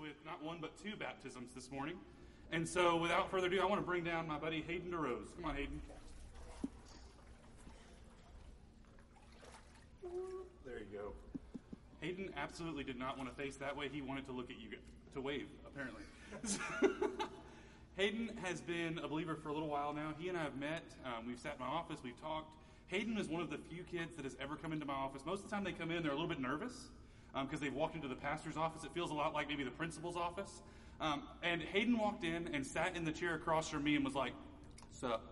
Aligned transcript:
with 0.00 0.16
not 0.24 0.42
one 0.42 0.58
but 0.60 0.72
two 0.82 0.96
baptisms 0.96 1.52
this 1.54 1.70
morning. 1.70 1.96
And 2.52 2.66
so, 2.66 2.96
without 2.96 3.30
further 3.30 3.46
ado, 3.46 3.60
I 3.60 3.66
want 3.66 3.80
to 3.80 3.86
bring 3.86 4.02
down 4.02 4.26
my 4.26 4.38
buddy 4.38 4.64
Hayden 4.66 4.90
DeRose. 4.90 5.34
Come 5.36 5.50
on, 5.50 5.54
Hayden. 5.54 5.80
There 10.64 10.78
you 10.78 10.98
go. 10.98 11.12
Hayden 12.00 12.30
absolutely 12.36 12.82
did 12.82 12.98
not 12.98 13.18
want 13.18 13.28
to 13.28 13.40
face 13.40 13.56
that 13.56 13.76
way. 13.76 13.88
He 13.92 14.00
wanted 14.00 14.26
to 14.26 14.32
look 14.32 14.50
at 14.50 14.56
you, 14.58 14.70
to 15.14 15.20
wave, 15.20 15.46
apparently. 15.66 16.02
Hayden 17.96 18.30
has 18.42 18.60
been 18.60 18.98
a 18.98 19.06
believer 19.06 19.36
for 19.36 19.50
a 19.50 19.52
little 19.52 19.68
while 19.68 19.92
now. 19.92 20.14
He 20.18 20.28
and 20.28 20.38
I 20.38 20.42
have 20.42 20.58
met. 20.58 20.82
Um, 21.04 21.26
we've 21.26 21.38
sat 21.38 21.56
in 21.58 21.60
my 21.60 21.70
office. 21.70 21.98
We've 22.02 22.20
talked. 22.20 22.50
Hayden 22.88 23.18
is 23.18 23.28
one 23.28 23.42
of 23.42 23.50
the 23.50 23.58
few 23.68 23.82
kids 23.84 24.16
that 24.16 24.24
has 24.24 24.36
ever 24.40 24.56
come 24.56 24.72
into 24.72 24.86
my 24.86 24.94
office. 24.94 25.22
Most 25.26 25.44
of 25.44 25.50
the 25.50 25.54
time 25.54 25.62
they 25.62 25.72
come 25.72 25.90
in, 25.90 26.02
they're 26.02 26.10
a 26.10 26.14
little 26.14 26.28
bit 26.28 26.40
nervous 26.40 26.88
because 27.32 27.60
um, 27.60 27.60
they've 27.60 27.74
walked 27.74 27.94
into 27.94 28.08
the 28.08 28.14
pastor's 28.14 28.56
office. 28.56 28.84
It 28.84 28.92
feels 28.92 29.10
a 29.10 29.14
lot 29.14 29.34
like 29.34 29.48
maybe 29.48 29.64
the 29.64 29.70
principal's 29.70 30.16
office. 30.16 30.62
Um, 31.00 31.22
and 31.42 31.62
Hayden 31.62 31.98
walked 31.98 32.24
in 32.24 32.50
and 32.52 32.66
sat 32.66 32.96
in 32.96 33.04
the 33.04 33.12
chair 33.12 33.34
across 33.34 33.68
from 33.68 33.84
me 33.84 33.96
and 33.96 34.04
was 34.04 34.14
like, 34.14 34.32
Sup? 34.92 35.22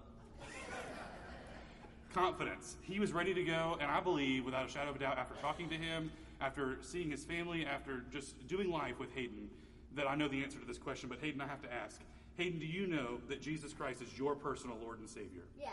Confidence. 2.15 2.77
He 2.83 3.01
was 3.01 3.12
ready 3.12 3.34
to 3.34 3.43
go, 3.43 3.77
and 3.80 3.91
I 3.91 4.01
believe, 4.01 4.45
without 4.45 4.66
a 4.66 4.69
shadow 4.71 4.91
of 4.91 4.97
a 4.97 4.98
doubt, 4.98 5.19
after 5.19 5.34
talking 5.43 5.69
to 5.69 5.77
him, 5.77 6.11
after 6.41 6.79
seeing 6.80 7.11
his 7.11 7.24
family, 7.24 7.66
after 7.66 8.05
just 8.12 8.46
doing 8.46 8.71
life 8.71 8.99
with 8.99 9.12
Hayden, 9.15 9.51
that 9.95 10.09
I 10.09 10.15
know 10.15 10.29
the 10.29 10.43
answer 10.43 10.59
to 10.59 10.65
this 10.65 10.79
question. 10.79 11.09
But 11.09 11.19
Hayden, 11.19 11.41
I 11.41 11.46
have 11.46 11.60
to 11.62 11.73
ask 11.73 12.01
Hayden, 12.38 12.60
do 12.60 12.66
you 12.66 12.87
know 12.87 13.19
that 13.29 13.43
Jesus 13.43 13.73
Christ 13.73 14.01
is 14.01 14.16
your 14.16 14.37
personal 14.37 14.77
Lord 14.80 15.01
and 15.01 15.09
Savior? 15.09 15.43
Yes. 15.60 15.73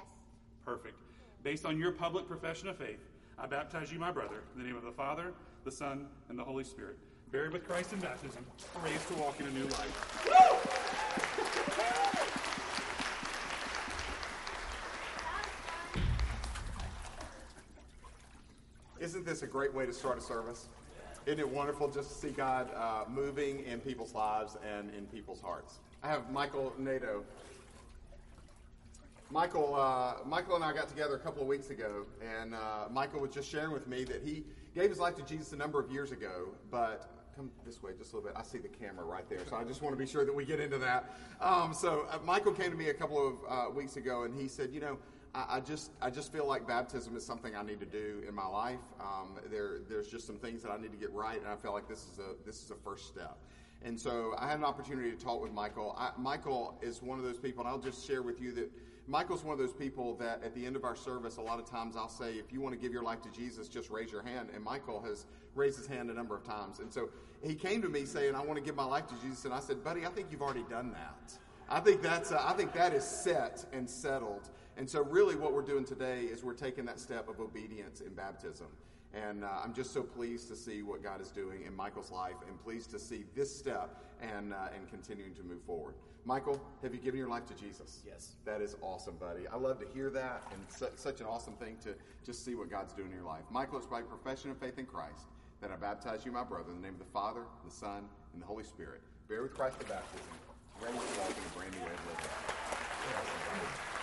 Perfect. 0.66 0.95
Based 1.44 1.64
on 1.64 1.80
your 1.80 1.92
public 1.92 2.28
profession 2.28 2.67
of 2.67 2.76
faith, 2.76 3.00
I 3.38 3.45
baptize 3.45 3.92
you, 3.92 4.00
my 4.00 4.12
brother, 4.12 4.42
in 4.56 4.62
the 4.62 4.67
name 4.67 4.76
of 4.76 4.84
the 4.84 4.92
Father, 4.92 5.34
the 5.66 5.71
Son, 5.71 6.05
and 6.30 6.38
the 6.38 6.44
Holy 6.44 6.63
Spirit. 6.63 6.95
Buried 7.31 7.52
with 7.52 7.67
Christ 7.67 7.91
in 7.91 7.99
baptism, 7.99 8.45
raised 8.83 9.08
to 9.08 9.16
walk 9.16 9.39
in 9.39 9.47
a 9.47 9.52
new 9.52 9.66
life. 9.66 10.21
Isn't 18.99 19.25
this 19.25 19.41
a 19.41 19.47
great 19.47 19.73
way 19.73 19.88
to 19.88 19.93
start 19.93 20.19
a 20.19 20.21
service? 20.21 20.67
Isn't 21.25 21.39
it 21.39 21.49
wonderful 21.49 21.89
just 21.89 22.09
to 22.09 22.16
see 22.16 22.30
God 22.30 22.69
uh, 22.75 23.05
moving 23.09 23.61
in 23.66 23.80
people's 23.80 24.13
lives 24.13 24.58
and 24.63 24.91
in 24.93 25.08
people's 25.08 25.41
hearts? 25.41 25.80
I 26.03 26.09
have 26.09 26.30
Michael 26.31 26.73
Nato. 26.77 27.23
Michael, 29.31 29.73
uh, 29.73 30.17
Michael 30.27 30.55
and 30.55 30.63
I 30.63 30.73
got 30.73 30.89
together 30.89 31.16
a 31.16 31.19
couple 31.19 31.41
of 31.41 31.47
weeks 31.47 31.71
ago, 31.71 32.05
and 32.21 32.53
uh, 32.53 32.88
Michael 32.91 33.19
was 33.19 33.31
just 33.31 33.49
sharing 33.49 33.71
with 33.71 33.88
me 33.88 34.03
that 34.03 34.21
he 34.23 34.43
gave 34.76 34.90
his 34.90 35.00
life 35.00 35.16
to 35.16 35.23
Jesus 35.23 35.54
a 35.54 35.56
number 35.56 35.80
of 35.80 35.90
years 35.90 36.12
ago, 36.12 36.50
but 36.70 37.09
come 37.36 37.50
this 37.66 37.81
way 37.81 37.92
just 37.98 38.14
a 38.14 38.16
little 38.16 38.30
bit. 38.30 38.38
I 38.38 38.44
see 38.44 38.58
the 38.58 38.68
camera 38.68 39.06
right 39.06 39.28
there, 39.30 39.40
so 39.50 39.56
I 39.56 39.64
just 39.64 39.82
want 39.82 39.94
to 39.94 39.98
be 39.98 40.06
sure 40.06 40.26
that 40.26 40.36
we 40.36 40.45
get 40.45 40.59
into 40.59 40.78
that. 40.80 41.16
Um, 41.42 41.73
so 41.73 42.06
uh, 42.12 42.17
Michael 42.23 42.52
came 42.52 42.72
to 42.72 42.78
me 42.78 42.90
a 42.90 42.94
couple 42.94 43.26
of 43.26 43.34
uh, 43.48 43.72
weeks 43.72 43.98
ago, 43.98 44.23
and 44.23 44.40
he 44.40 44.48
said, 44.48 44.70
you 44.72 44.82
know, 44.82 44.98
I, 45.34 45.59
just 45.59 45.92
I 46.02 46.09
just 46.09 46.32
feel 46.32 46.48
like 46.48 46.66
baptism 46.66 47.17
is 47.17 47.26
something 47.26 47.56
I 47.58 47.62
need 47.62 47.82
to 47.82 47.86
do 47.86 48.23
in 48.26 48.34
my 48.34 48.45
life. 48.45 48.80
Um, 49.02 49.38
there 49.52 49.80
there's 49.90 50.08
just 50.08 50.26
some 50.26 50.38
things 50.38 50.64
that 50.64 50.72
I 50.72 50.78
need 50.78 50.92
to 50.92 50.98
get 50.98 51.12
right, 51.12 51.38
and 51.38 51.48
I 51.48 51.58
feel 51.58 51.73
like 51.73 51.89
this 51.89 52.08
is 52.12 52.20
a 52.20 52.45
this 52.45 52.64
is 52.64 52.72
a 52.72 52.76
first 52.76 53.08
step. 53.08 53.38
And 53.84 54.00
so 54.00 54.34
I 54.38 54.48
had 54.48 54.58
an 54.58 54.66
opportunity 54.66 55.12
to 55.12 55.18
talk 55.18 55.42
with 55.42 55.54
Michael. 55.54 55.95
I, 55.98 56.12
Michael 56.18 56.78
is 56.81 57.02
one 57.02 57.20
of 57.20 57.26
those 57.26 57.38
people, 57.38 57.64
and 57.64 57.70
I'll 57.70 57.80
just 57.80 58.06
share 58.06 58.23
with 58.23 58.42
you 58.42 58.52
that 58.54 58.72
Michael's 59.08 59.44
one 59.44 59.54
of 59.54 59.59
those 59.59 59.73
people 59.73 60.16
that 60.16 60.44
at 60.44 60.56
the 60.56 60.66
end 60.66 60.76
of 60.76 60.84
our 60.84 60.95
service, 60.95 61.38
a 61.38 61.42
lot 61.42 61.59
of 61.59 61.70
times 61.70 61.95
I'll 61.95 62.10
say, 62.10 62.33
if 62.33 62.52
you 62.52 62.60
want 62.60 62.73
to 62.73 62.82
give 62.82 62.92
your 62.92 63.04
life 63.04 63.22
to 63.22 63.30
Jesus, 63.30 63.67
just 63.67 63.92
raise 63.92 64.11
your 64.11 64.23
hand. 64.23 64.49
And 64.54 64.64
Michael 64.64 64.99
has 65.04 65.27
raised 65.54 65.77
his 65.77 65.86
hand 65.86 66.10
a 66.10 66.14
number 66.14 66.36
of 66.36 66.44
times. 66.44 66.80
And 66.80 66.92
so 66.92 67.10
he 67.44 67.54
came 67.54 67.82
to 67.83 67.89
me 67.89 68.05
saying, 68.05 68.33
I 68.33 68.42
want 68.42 68.58
to 68.58 68.66
give 68.66 68.76
my 68.76 68.86
life 68.86 69.05
to 69.08 69.16
Jesus. 69.22 69.45
And 69.45 69.54
I 69.54 69.60
said, 69.60 69.83
buddy, 69.83 70.05
I 70.05 70.10
think 70.10 70.28
you've 70.32 70.42
already 70.42 70.66
done 70.70 70.92
that. 70.94 71.38
I 71.70 71.80
think 71.80 72.02
that's, 72.02 72.32
uh, 72.32 72.44
I 72.44 72.54
think 72.54 72.73
that 72.73 72.94
is 72.94 73.04
set 73.04 73.66
and 73.73 73.88
settled. 73.88 74.49
And 74.78 74.89
so 74.89 75.04
really 75.04 75.36
what 75.36 75.54
we're 75.54 75.61
doing 75.61 75.86
today 75.86 76.22
is 76.22 76.44
we're 76.44 76.54
taking 76.54 76.86
that 76.86 76.99
step 76.99 77.30
of 77.30 77.39
obedience 77.39 78.02
in 78.02 78.14
baptism. 78.14 78.67
And 79.15 79.43
uh, 79.43 79.48
I'm 79.64 79.73
just 79.73 79.93
so 79.93 80.03
pleased 80.03 80.49
to 80.49 80.55
see 80.55 80.83
what 80.83 81.02
God 81.02 81.21
is 81.21 81.30
doing 81.30 81.64
in 81.65 81.76
Michael's 81.76 82.11
life 82.11 82.36
and 82.48 82.61
pleased 82.64 82.92
to 82.92 82.99
see 82.99 83.23
this 83.33 83.55
step 83.55 84.03
and, 84.21 84.53
uh, 84.53 84.67
and 84.76 84.89
continuing 84.89 85.33
to 85.36 85.43
move 85.43 85.61
forward. 85.64 85.95
Michael, 86.26 86.59
have 86.81 86.93
you 86.93 86.99
given 86.99 87.20
your 87.20 87.30
life 87.30 87.45
to 87.45 87.54
Jesus? 87.54 88.02
Yes. 88.05 88.36
That 88.45 88.59
is 88.59 88.75
awesome, 88.81 89.15
buddy. 89.15 89.48
I 89.48 89.58
love 89.58 89.80
to 89.80 89.86
hear 89.93 90.09
that 90.09 90.43
and 90.52 90.61
su- 90.70 90.89
such 90.95 91.21
an 91.21 91.27
awesome 91.27 91.54
thing 91.54 91.77
to 91.83 91.93
just 92.25 92.43
see 92.43 92.55
what 92.55 92.70
God's 92.70 92.93
doing 92.93 93.11
in 93.11 93.15
your 93.15 93.25
life. 93.25 93.43
Michael, 93.52 93.77
it's 93.77 93.87
by 93.87 94.02
profession 94.02 94.49
of 94.49 94.58
faith 94.58 94.80
in 94.80 94.86
Christ 94.86 95.27
that 95.61 95.71
I 95.71 95.75
baptize 95.75 96.25
you, 96.25 96.31
my 96.31 96.43
brother, 96.43 96.71
in 96.71 96.81
the 96.81 96.81
name 96.81 96.95
of 96.95 96.99
the 96.99 97.11
Father, 97.14 97.42
the 97.64 97.71
Son, 97.71 98.05
and 98.33 98.42
the 98.42 98.45
Holy 98.45 98.64
Spirit. 98.64 99.02
Bear 99.30 99.43
with 99.43 99.54
Christ 99.54 99.80
the 99.80 99.86
baptism, 99.86 100.27
ready 100.81 100.98
to 100.98 101.20
walk 101.20 101.30
in 101.30 101.43
a 101.43 101.58
brand 101.58 101.73
new 101.73 101.81
way 101.81 101.93
of 101.93 102.05
living. 102.08 103.95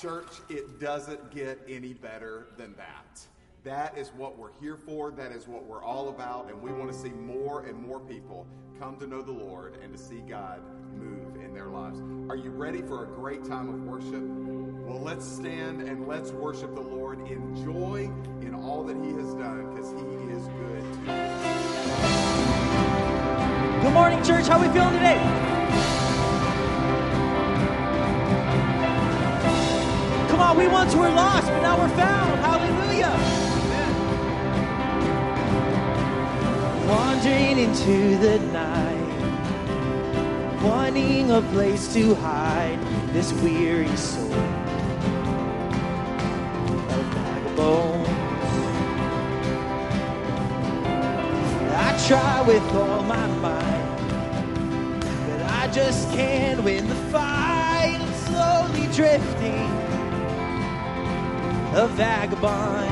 Church, 0.00 0.40
it 0.48 0.78
doesn't 0.78 1.30
get 1.32 1.58
any 1.68 1.92
better 1.92 2.46
than 2.56 2.72
that. 2.76 3.20
That 3.64 3.98
is 3.98 4.10
what 4.16 4.38
we're 4.38 4.52
here 4.60 4.76
for. 4.76 5.10
That 5.10 5.32
is 5.32 5.48
what 5.48 5.64
we're 5.64 5.82
all 5.82 6.08
about. 6.10 6.48
And 6.48 6.62
we 6.62 6.70
want 6.70 6.92
to 6.92 6.96
see 6.96 7.08
more 7.08 7.64
and 7.64 7.76
more 7.76 7.98
people 7.98 8.46
come 8.78 8.96
to 8.98 9.08
know 9.08 9.22
the 9.22 9.32
Lord 9.32 9.76
and 9.82 9.92
to 9.92 9.98
see 9.98 10.20
God 10.28 10.60
move 10.96 11.42
in 11.44 11.52
their 11.52 11.66
lives. 11.66 12.00
Are 12.30 12.36
you 12.36 12.50
ready 12.50 12.80
for 12.80 13.02
a 13.02 13.08
great 13.08 13.44
time 13.44 13.68
of 13.68 13.82
worship? 13.82 14.22
Well, 14.86 15.00
let's 15.00 15.26
stand 15.26 15.82
and 15.82 16.06
let's 16.06 16.30
worship 16.30 16.76
the 16.76 16.80
Lord 16.80 17.18
in 17.28 17.56
joy 17.64 18.08
in 18.40 18.54
all 18.54 18.84
that 18.84 18.96
He 18.98 19.10
has 19.14 19.34
done 19.34 19.74
because 19.74 19.90
He 19.90 19.98
is 20.30 20.46
good 20.46 21.06
to 21.06 21.12
us. 21.12 21.42
Good 23.82 23.92
morning, 23.92 24.22
church. 24.22 24.46
How 24.46 24.60
are 24.60 24.66
we 24.68 24.72
feeling 24.72 24.92
today? 24.92 25.97
Come 30.38 30.50
on, 30.50 30.56
we 30.56 30.68
once 30.68 30.94
were 30.94 31.10
lost, 31.10 31.48
but 31.48 31.62
now 31.62 31.76
we're 31.76 31.88
found. 31.96 32.38
Hallelujah. 32.38 33.12
Amen. 33.66 33.94
Wandering 36.86 37.58
into 37.58 38.16
the 38.18 38.38
night, 38.52 39.02
wanting 40.62 41.32
a 41.32 41.42
place 41.42 41.92
to 41.94 42.14
hide 42.14 42.78
this 43.12 43.32
weary 43.42 43.96
soul. 43.96 44.32
A 46.88 47.02
vagabond. 47.16 48.06
I 51.74 51.98
try 52.06 52.42
with 52.42 52.62
all 52.76 53.02
my 53.02 53.26
might, 53.38 53.96
but 55.26 55.42
I 55.50 55.66
just 55.72 56.08
can't 56.12 56.62
win 56.62 56.86
the 56.86 56.94
fight. 57.10 57.98
I'm 58.00 58.14
slowly 58.14 58.86
drifting 58.94 59.87
a 61.74 61.86
vagabond. 61.88 62.90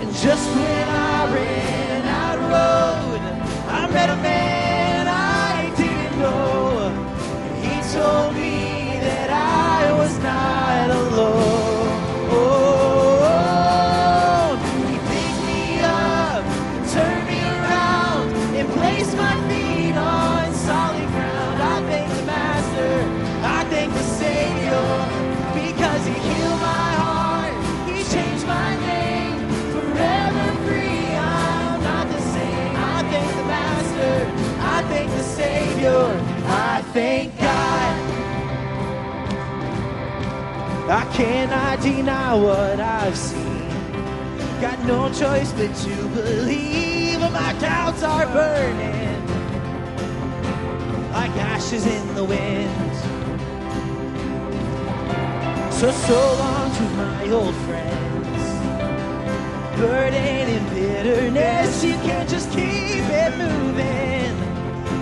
And 0.00 0.12
just 0.14 0.48
when 0.54 0.88
I 0.88 1.34
ran 1.34 2.02
out 2.06 2.38
of 2.38 2.44
road, 2.44 3.20
I 3.68 3.88
met 3.90 4.10
a 4.10 4.16
man 4.16 5.08
I 5.08 5.72
didn't 5.76 6.18
know. 6.18 6.90
He 7.62 7.74
told 7.92 8.33
I 40.94 41.04
cannot 41.06 41.80
deny 41.80 42.34
what 42.34 42.78
I've 42.78 43.18
seen. 43.18 43.68
Got 44.60 44.78
no 44.86 45.12
choice 45.12 45.50
but 45.50 45.74
to 45.74 46.08
believe. 46.10 47.18
My 47.18 47.52
doubts 47.54 48.04
are 48.04 48.26
burning 48.26 49.26
like 51.10 51.32
ashes 51.32 51.84
in 51.84 52.14
the 52.14 52.22
wind. 52.22 52.94
So, 55.74 55.90
so 55.90 56.14
long 56.38 56.72
to 56.76 56.82
my 56.94 57.28
old 57.30 57.56
friends. 57.66 58.44
Burden 59.76 60.14
and 60.14 60.70
bitterness, 60.70 61.82
you 61.82 61.94
can't 62.06 62.28
just 62.28 62.48
keep 62.50 63.02
it 63.22 63.36
moving. 63.36 64.32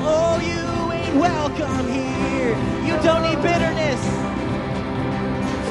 Oh, 0.09 0.41
you 0.41 0.93
ain't 0.93 1.17
welcome 1.17 1.87
here. 1.93 2.57
You 2.83 2.95
don't 3.03 3.25
need 3.25 3.43
bitterness. 3.43 4.22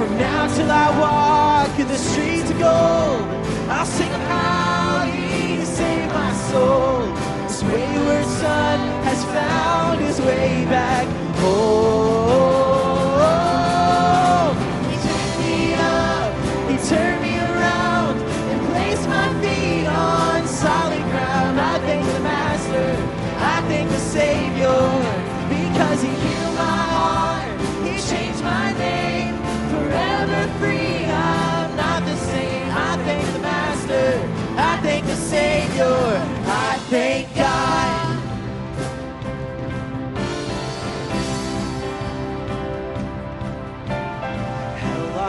From 0.01 0.17
now 0.17 0.47
till 0.55 0.71
I 0.71 0.89
walk 0.99 1.77
in 1.77 1.87
the 1.87 1.95
streets 1.95 2.49
of 2.49 2.57
gold, 2.57 3.21
I'll 3.69 3.85
sing 3.85 4.11
of 4.11 4.21
how 4.21 5.05
He 5.05 5.63
saved 5.63 6.11
my 6.11 6.33
soul. 6.49 7.05
This 7.43 7.61
wayward 7.61 8.25
son 8.25 8.79
has 9.03 9.23
found 9.25 10.01
his 10.01 10.19
way 10.19 10.65
back 10.65 11.05
home. 11.37 12.60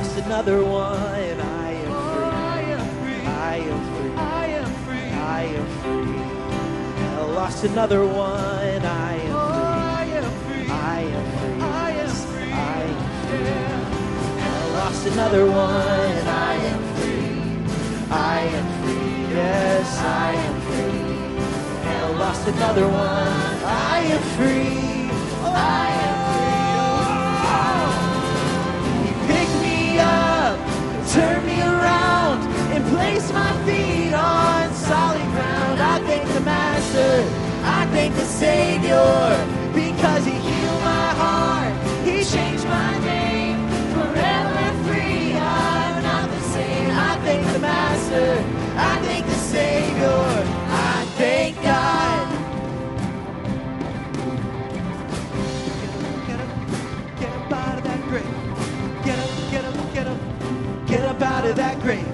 Lost 0.03 0.19
another 0.19 0.65
one. 0.65 0.91
I 0.91 1.73
am 1.79 2.87
free. 3.03 3.25
I 3.25 3.57
am 3.71 3.81
free. 3.95 4.17
I 4.17 4.47
am 4.47 4.71
free. 4.85 5.11
I 5.13 5.43
am 5.45 5.67
free. 5.79 7.05
Hell 7.05 7.29
lost 7.29 7.65
another 7.65 8.05
one. 8.05 8.83
I 8.85 9.15
am 9.15 9.37
free. 10.43 10.69
I 10.71 11.03
am 11.07 11.25
free. 11.39 11.61
I 11.61 11.91
am 12.03 12.17
free. 12.27 12.53
I 12.53 12.83
am 12.83 13.03
free. 13.23 14.43
Hell 14.43 14.69
lost 14.81 15.07
another 15.07 15.47
one. 15.47 16.27
I 16.27 16.55
am 16.73 16.83
free. 16.97 18.11
I 18.11 18.41
am 18.59 18.67
free. 18.83 19.37
Yes, 19.37 19.99
I 19.99 20.33
am 20.49 20.61
free. 20.67 21.03
Hell 21.87 22.13
lost 22.15 22.49
another 22.49 22.89
one. 22.89 23.55
I 23.65 23.99
am 24.15 24.23
free. 24.37 25.11
I 25.45 25.91
am 26.07 26.12
turned 31.13 31.45
me 31.47 31.61
around, 31.61 32.41
and 32.73 32.83
place 32.97 33.31
my 33.33 33.53
feet 33.67 34.15
on 34.15 34.73
solid 34.73 35.29
ground. 35.35 35.79
I 35.79 35.99
thank 36.07 36.27
the 36.33 36.41
Master, 36.41 37.13
I 37.65 37.87
thank 37.93 38.15
the 38.15 38.25
Savior, 38.25 39.47
because 39.75 40.25
He 40.25 40.33
healed 40.33 40.83
my 40.83 41.09
heart, 41.23 41.75
He 42.07 42.25
changed 42.25 42.65
my 42.65 42.99
name, 43.01 43.59
forever 43.93 44.65
free. 44.87 45.37
I'm 45.37 46.03
not 46.03 46.31
the 46.31 46.41
same. 46.55 46.91
I 46.91 47.19
thank 47.25 47.47
the 47.53 47.59
Master, 47.59 48.62
of 61.53 61.59
that 61.59 61.79
grave. 61.81 62.09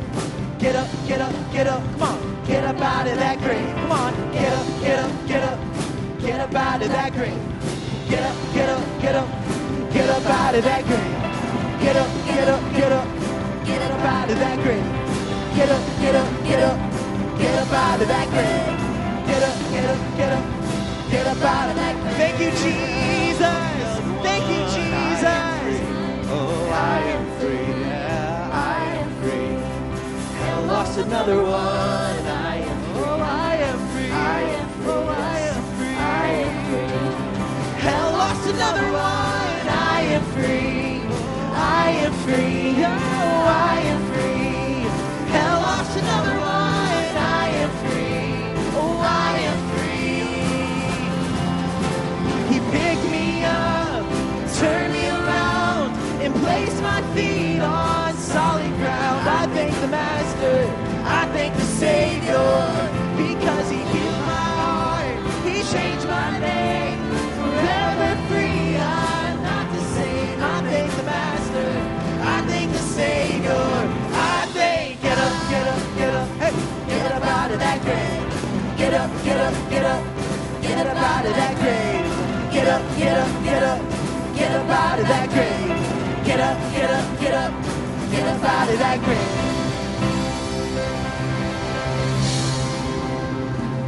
Get 0.58 0.74
up, 0.74 0.88
get 1.06 1.20
up, 1.20 1.32
get 1.52 1.66
up, 1.68 1.82
come 1.92 2.02
on. 2.02 2.44
Get 2.44 2.64
up 2.64 2.80
out 2.80 3.06
of 3.06 3.16
that 3.18 3.38
grave. 3.38 3.70
Come 3.76 3.92
on, 3.92 4.12
get 4.32 4.52
up, 4.52 4.66
get 4.80 4.98
up, 4.98 5.12
get 5.28 5.42
up, 5.44 5.58
get 6.18 6.40
up 6.40 6.54
out 6.54 6.82
of 6.82 6.88
that 6.88 7.12
grave. 7.12 7.38
Get 8.10 8.22
up, 8.24 8.36
get 8.52 8.68
up, 8.68 8.82
get 9.00 9.14
up, 9.14 9.28
get 9.92 10.08
up 10.10 10.26
out 10.26 10.54
of 10.56 10.64
that 10.64 10.82
grave. 10.88 11.14
Get 11.78 11.96
up, 11.96 12.10
get 12.26 12.48
up, 12.48 12.62
get 12.74 12.92
up, 12.92 13.06
get 13.64 13.82
up 13.82 14.04
out 14.10 14.30
of 14.30 14.38
that 14.38 14.56
grave. 14.64 14.88
Get 15.54 15.70
up, 15.70 15.84
get 16.02 16.14
up, 16.16 16.30
get 16.42 16.62
up, 16.62 16.78
get 17.38 17.54
up 17.62 17.72
out 17.72 18.00
of 18.02 18.08
that 18.08 18.26
grave. 18.34 18.66
Get 19.28 19.42
up, 19.46 19.56
get 19.70 19.84
up, 19.86 20.16
get 20.18 20.32
up, 20.34 20.46
get 21.10 21.26
up 21.28 21.42
out 21.44 21.70
of 21.70 21.76
that 21.76 21.94
grave. 22.02 22.16
Thank 22.18 22.40
you, 22.42 22.50
Jesus. 22.58 23.88
Thank 24.26 24.44
you, 24.50 24.62
Jesus. 24.74 25.78
Oh, 26.26 26.70
I 26.74 26.98
am 27.14 27.37
lost 30.78 30.98
another 30.98 31.42
one. 31.42 32.24
I 32.50 32.56
am 32.70 32.78
free. 32.86 33.02
Oh, 33.02 33.18
I 33.18 33.54
am 33.70 33.78
free. 33.90 34.12
I 34.12 34.42
am 34.60 34.68
free. 34.78 34.92
Oh, 34.92 35.08
I 35.08 35.38
am 35.50 35.62
free. 35.76 35.96
I 35.98 36.28
am 36.46 36.54
free. 36.66 37.82
Hell 37.84 38.10
lost 38.22 38.44
another 38.54 38.86
one. 38.92 39.64
I 39.96 40.00
am 40.16 40.24
free. 40.34 41.02
I 41.82 41.88
am 42.06 42.12
free. 42.24 42.84
Oh, 42.94 43.74
I 43.74 43.78
am 43.92 44.02
free. 44.12 45.32
Hell 45.34 45.58
lost 45.68 45.98
another 45.98 46.37
Get 83.08 83.16
up, 83.16 83.42
get 83.42 83.62
up, 83.62 83.80
get 84.36 84.52
up, 84.52 84.68
out 84.68 84.98
of 84.98 85.08
that 85.08 85.28
grave. 85.30 86.26
Get 86.26 86.40
up, 86.40 86.58
get 86.74 86.90
up, 86.90 87.18
get 87.18 87.32
up, 87.32 87.52
get 88.10 88.22
up 88.26 88.44
out 88.44 88.68
of 88.68 88.78
that 88.78 88.98
grave. 89.02 89.18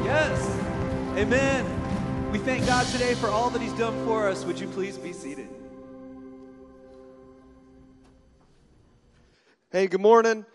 Yes. 0.06 0.40
Amen. 1.18 2.32
We 2.32 2.38
thank 2.38 2.64
God 2.64 2.86
today 2.86 3.12
for 3.12 3.26
all 3.28 3.50
that 3.50 3.60
He's 3.60 3.74
done 3.74 4.06
for 4.06 4.26
us. 4.26 4.46
Would 4.46 4.58
you 4.58 4.68
please 4.68 4.96
be 4.96 5.12
seated? 5.12 5.50
Hey, 9.70 9.86
good 9.86 10.00
morning. 10.00 10.46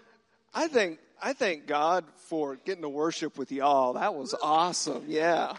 I 0.56 0.70
think 0.70 0.98
I 1.22 1.34
thank 1.34 1.68
God 1.68 2.04
for 2.16 2.56
getting 2.56 2.82
to 2.82 2.90
worship 2.90 3.38
with 3.38 3.52
y'all. 3.52 3.94
That 3.94 4.16
was 4.16 4.34
awesome. 4.42 5.04
Yeah. 5.08 5.56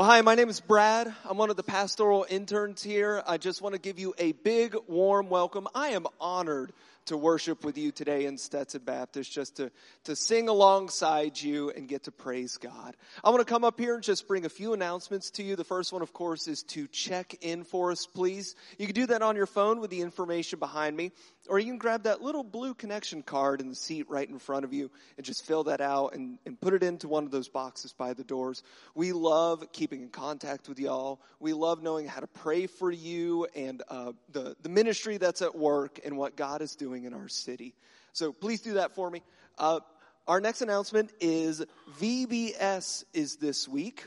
Well, 0.00 0.08
hi, 0.08 0.22
my 0.22 0.34
name 0.34 0.48
is 0.48 0.60
Brad. 0.60 1.14
I'm 1.28 1.36
one 1.36 1.50
of 1.50 1.56
the 1.56 1.62
pastoral 1.62 2.24
interns 2.30 2.82
here. 2.82 3.22
I 3.26 3.36
just 3.36 3.60
want 3.60 3.74
to 3.74 3.78
give 3.78 3.98
you 3.98 4.14
a 4.16 4.32
big, 4.32 4.74
warm 4.88 5.28
welcome. 5.28 5.68
I 5.74 5.88
am 5.88 6.06
honored 6.18 6.72
to 7.04 7.18
worship 7.18 7.64
with 7.64 7.76
you 7.76 7.92
today 7.92 8.24
in 8.24 8.38
Stetson 8.38 8.80
Baptist, 8.82 9.30
just 9.30 9.56
to, 9.56 9.70
to 10.04 10.16
sing 10.16 10.48
alongside 10.48 11.38
you 11.42 11.68
and 11.70 11.86
get 11.86 12.04
to 12.04 12.12
praise 12.12 12.56
God. 12.56 12.96
I 13.22 13.28
want 13.28 13.40
to 13.40 13.44
come 13.44 13.62
up 13.62 13.78
here 13.78 13.94
and 13.94 14.02
just 14.02 14.26
bring 14.26 14.46
a 14.46 14.48
few 14.48 14.72
announcements 14.72 15.32
to 15.32 15.42
you. 15.42 15.54
The 15.54 15.64
first 15.64 15.92
one, 15.92 16.00
of 16.00 16.14
course, 16.14 16.48
is 16.48 16.62
to 16.68 16.86
check 16.86 17.36
in 17.42 17.64
for 17.64 17.92
us, 17.92 18.06
please. 18.06 18.54
You 18.78 18.86
can 18.86 18.94
do 18.94 19.06
that 19.08 19.20
on 19.20 19.36
your 19.36 19.46
phone 19.46 19.80
with 19.80 19.90
the 19.90 20.00
information 20.00 20.60
behind 20.60 20.96
me, 20.96 21.12
or 21.50 21.58
you 21.58 21.66
can 21.66 21.78
grab 21.78 22.04
that 22.04 22.22
little 22.22 22.44
blue 22.44 22.74
connection 22.74 23.22
card 23.24 23.60
in 23.60 23.68
the 23.68 23.74
seat 23.74 24.08
right 24.08 24.28
in 24.28 24.38
front 24.38 24.64
of 24.64 24.72
you 24.72 24.88
and 25.16 25.26
just 25.26 25.44
fill 25.44 25.64
that 25.64 25.80
out 25.80 26.14
and, 26.14 26.38
and 26.46 26.58
put 26.60 26.74
it 26.74 26.84
into 26.84 27.08
one 27.08 27.24
of 27.24 27.32
those 27.32 27.48
boxes 27.48 27.92
by 27.92 28.14
the 28.14 28.22
doors. 28.22 28.62
We 28.94 29.10
love 29.12 29.72
keeping 29.72 30.00
in 30.00 30.10
contact 30.10 30.68
with 30.68 30.78
y'all. 30.78 31.20
We 31.40 31.52
love 31.52 31.82
knowing 31.82 32.06
how 32.06 32.20
to 32.20 32.28
pray 32.28 32.68
for 32.68 32.92
you 32.92 33.48
and 33.56 33.82
uh, 33.88 34.12
the, 34.30 34.56
the 34.62 34.68
ministry 34.68 35.16
that's 35.16 35.42
at 35.42 35.56
work 35.56 35.98
and 36.04 36.16
what 36.16 36.36
God 36.36 36.62
is 36.62 36.76
doing 36.76 37.02
in 37.02 37.12
our 37.12 37.28
city. 37.28 37.74
So 38.12 38.32
please 38.32 38.60
do 38.60 38.74
that 38.74 38.94
for 38.94 39.10
me. 39.10 39.20
Uh, 39.58 39.80
our 40.28 40.40
next 40.40 40.62
announcement 40.62 41.10
is 41.18 41.64
VBS 41.98 43.02
is 43.12 43.36
this 43.36 43.66
week. 43.66 44.06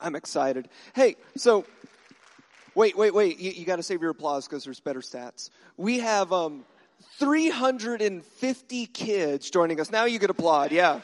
I'm 0.00 0.16
excited. 0.16 0.68
Hey, 0.92 1.14
so 1.36 1.64
wait, 2.74 2.96
wait, 2.96 3.14
wait. 3.14 3.38
You, 3.38 3.52
you 3.52 3.64
got 3.64 3.76
to 3.76 3.82
save 3.82 4.02
your 4.02 4.10
applause 4.10 4.46
because 4.46 4.64
there's 4.64 4.80
better 4.80 5.00
stats. 5.00 5.50
We 5.76 6.00
have 6.00 6.32
um, 6.32 6.64
350 7.18 8.86
kids 8.86 9.50
joining 9.50 9.80
us. 9.80 9.90
Now 9.90 10.04
you 10.04 10.18
could 10.18 10.30
applaud. 10.30 10.72
Yeah. 10.72 11.00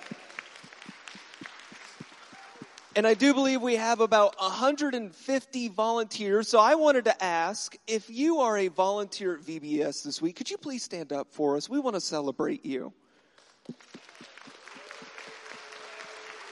And 2.97 3.07
I 3.07 3.15
do 3.15 3.33
believe 3.33 3.63
we 3.63 3.77
have 3.77 4.01
about 4.01 4.35
150 4.41 5.69
volunteers. 5.69 6.49
So 6.49 6.59
I 6.59 6.75
wanted 6.75 7.05
to 7.05 7.23
ask 7.23 7.77
if 7.87 8.11
you 8.11 8.41
are 8.41 8.59
a 8.59 8.67
volunteer 8.67 9.35
at 9.35 9.43
VBS 9.43 10.03
this 10.03 10.21
week, 10.21 10.35
could 10.35 10.51
you 10.51 10.59
please 10.59 10.83
stand 10.83 11.13
up 11.13 11.29
for 11.31 11.57
us? 11.57 11.69
We 11.69 11.79
want 11.79 11.95
to 11.95 12.01
celebrate 12.01 12.67
you. 12.67 12.93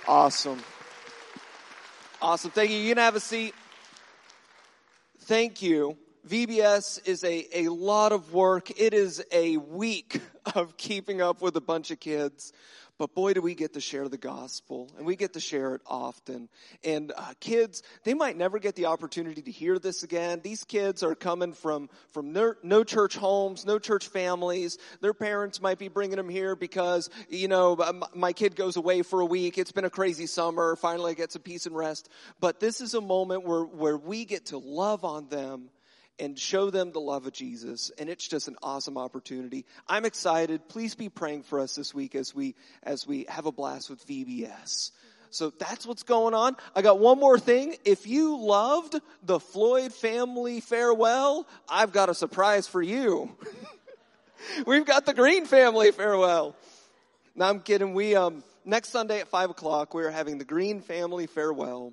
Awesome. 0.07 0.63
Awesome. 2.23 2.53
Thank 2.53 2.71
you. 2.71 2.77
You 2.77 2.95
can 2.95 2.99
have 2.99 3.17
a 3.17 3.21
seat. 3.21 3.53
Thank 5.27 5.61
you. 5.61 5.99
VBS 6.29 7.05
is 7.05 7.25
a, 7.25 7.65
a 7.65 7.69
lot 7.69 8.13
of 8.13 8.33
work. 8.33 8.71
It 8.79 8.95
is 8.95 9.25
a 9.33 9.57
week 9.57 10.21
of 10.55 10.77
keeping 10.77 11.21
up 11.21 11.43
with 11.43 11.57
a 11.57 11.61
bunch 11.61 11.91
of 11.91 11.99
kids. 11.99 12.53
But 12.99 13.15
boy, 13.15 13.35
do 13.35 13.43
we 13.43 13.55
get 13.55 13.75
to 13.75 13.81
share 13.81 14.09
the 14.09 14.17
gospel, 14.17 14.91
and 14.97 15.07
we 15.07 15.17
get 15.17 15.35
to 15.35 15.41
share 15.41 15.75
it 15.75 15.83
often. 15.87 16.49
And 16.83 17.13
uh, 17.15 17.35
kids, 17.41 17.83
they 18.05 18.15
might 18.15 18.39
never 18.39 18.59
get 18.59 18.75
the 18.75 18.87
opportunity 18.87 19.43
to 19.43 19.51
hear 19.51 19.79
this 19.79 20.03
again. 20.03 20.41
These 20.43 20.65
kids 20.65 21.03
are 21.03 21.15
coming 21.15 21.53
from 21.53 21.91
from 22.13 22.33
no, 22.33 22.55
no 22.63 22.85
church 22.85 23.17
homes, 23.17 23.67
no 23.67 23.79
church 23.79 24.09
families. 24.09 24.79
Their 25.03 25.13
parents 25.13 25.61
might 25.61 25.79
be 25.79 25.89
bringing 25.89 26.17
them 26.17 26.31
here 26.31 26.57
because 26.57 27.11
you 27.29 27.49
know 27.49 27.77
my 28.15 28.33
kid 28.33 28.57
goes 28.57 28.77
away 28.77 29.03
for 29.03 29.21
a 29.21 29.27
week. 29.27 29.59
It's 29.59 29.73
been 29.73 29.85
a 29.85 29.91
crazy 29.91 30.27
summer. 30.27 30.75
Finally, 30.77 31.17
get 31.17 31.33
some 31.33 31.43
peace 31.43 31.67
and 31.67 31.77
rest. 31.77 32.09
But 32.41 32.61
this 32.61 32.81
is 32.81 32.95
a 32.95 33.01
moment 33.03 33.45
where 33.45 33.65
where 33.65 33.99
we 33.99 34.25
get 34.25 34.47
to 34.47 34.59
love 34.59 35.05
on 35.05 35.29
them 35.29 35.69
and 36.19 36.39
show 36.39 36.71
them 36.71 36.93
the 36.93 37.01
love 37.01 37.27
of 37.27 37.33
Jesus. 37.33 37.91
And 37.99 38.09
it's 38.09 38.27
just 38.27 38.49
an 38.49 38.57
awesome 38.63 38.97
opportunity. 38.97 39.67
I'm 39.87 40.05
excited. 40.05 40.69
Please 40.69 40.95
be 40.95 41.09
praying 41.09 41.43
for 41.43 41.61
us 41.61 41.75
this 41.75 41.95
week 41.95 42.15
as 42.15 42.35
we, 42.35 42.55
as 42.83 43.07
we 43.07 43.27
have 43.29 43.47
a 43.47 43.53
blast 43.53 43.91
with 43.91 44.07
VBS. 44.07 44.91
So 45.31 45.51
that's 45.51 45.87
what's 45.87 46.03
going 46.03 46.35
on. 46.35 46.57
I 46.75 46.83
got 46.83 46.99
one 46.99 47.19
more 47.19 47.39
thing. 47.39 47.77
If 47.85 48.07
you 48.07 48.39
loved 48.39 48.99
the 49.23 49.39
Floyd 49.39 49.93
family 49.93 50.61
farewell, 50.61 51.47
I've 51.69 51.93
got 51.93 52.09
a 52.09 52.15
surprise 52.15 52.67
for 52.67 52.81
you. 52.81 53.37
We've 54.67 54.87
got 54.87 55.07
the 55.07 55.15
Green 55.15 55.45
family 55.45 55.91
farewell. 55.91 56.57
Now 57.35 57.49
I'm 57.49 57.61
kidding. 57.61 57.93
We, 57.93 58.15
um, 58.15 58.45
next 58.65 58.91
Sunday 58.91 59.21
at 59.21 59.29
five 59.29 59.51
o'clock, 59.51 59.93
we're 59.93 60.11
having 60.11 60.39
the 60.39 60.45
Green 60.45 60.81
family 60.81 61.27
farewell. 61.27 61.93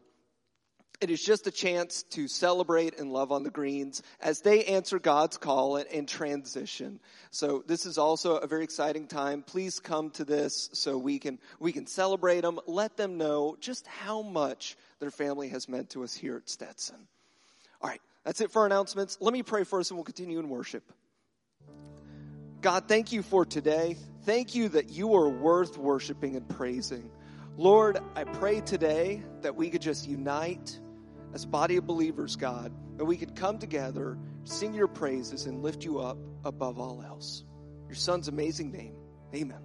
It 1.04 1.10
is 1.10 1.22
just 1.22 1.48
a 1.48 1.52
chance 1.52 2.04
to 2.12 2.30
celebrate 2.30 2.98
and 2.98 3.12
love 3.12 3.34
on 3.34 3.44
the 3.44 3.50
Greens 3.50 4.02
as 4.22 4.40
they 4.40 4.64
answer 4.64 5.00
God's 5.00 5.38
call 5.38 5.76
and, 5.76 6.08
transition. 6.08 7.02
So 7.30 7.62
this 7.68 7.86
is 7.86 7.98
also 7.98 8.38
a 8.38 8.48
very 8.48 8.64
exciting 8.64 9.08
time. 9.08 9.42
Please 9.42 9.82
come 9.82 10.12
to 10.12 10.24
this 10.24 10.70
so 10.72 10.98
we 10.98 11.20
can 11.20 11.40
we 11.60 11.74
can 11.74 11.88
celebrate 11.88 12.40
them. 12.40 12.58
Let 12.68 12.96
them 12.96 13.18
know 13.18 13.58
just 13.60 13.86
how 13.86 14.22
much 14.22 14.78
their 15.02 15.12
family 15.12 15.50
has 15.50 15.68
meant 15.68 15.90
to 15.90 16.06
us 16.06 16.14
here 16.14 16.38
at 16.38 16.48
Stetson. 16.48 17.06
All 17.82 17.90
right, 17.90 18.02
that's 18.24 18.40
it 18.40 18.50
for 18.50 18.66
announcements. 18.66 19.18
Let 19.20 19.34
me 19.34 19.44
pray 19.44 19.66
first, 19.66 19.92
and 19.92 19.98
we'll 19.98 20.06
continue 20.06 20.40
in 20.40 20.48
worship. 20.48 20.90
God, 22.62 22.88
thank 22.88 23.12
you 23.12 23.24
for 23.24 23.44
today. 23.44 23.98
Thank 24.22 24.56
you 24.56 24.70
that 24.70 24.90
you 24.90 25.16
are 25.16 25.28
worth 25.28 25.78
worshiping 25.78 26.38
and 26.38 26.48
praising. 26.48 27.12
Lord, 27.58 28.00
I 28.16 28.24
pray 28.24 28.62
today 28.62 29.22
that 29.42 29.58
we 29.58 29.70
could 29.70 29.82
just 29.82 30.08
unite 30.08 30.80
as 31.34 31.44
a 31.44 31.48
body 31.48 31.78
of 31.78 31.88
believers, 31.88 32.36
God, 32.36 32.72
that 32.98 33.06
we 33.06 33.18
could 33.18 33.36
come 33.36 33.58
together, 33.58 34.18
sing 34.44 34.74
your 34.74 34.88
praises, 34.88 35.46
and 35.46 35.64
lift 35.64 35.84
you 35.84 36.00
up 36.00 36.18
above 36.46 36.80
all 36.80 37.04
else. 37.06 37.44
Your 37.88 37.96
son's 37.96 38.28
amazing 38.28 38.72
name. 38.72 38.96
Amen. 39.34 39.62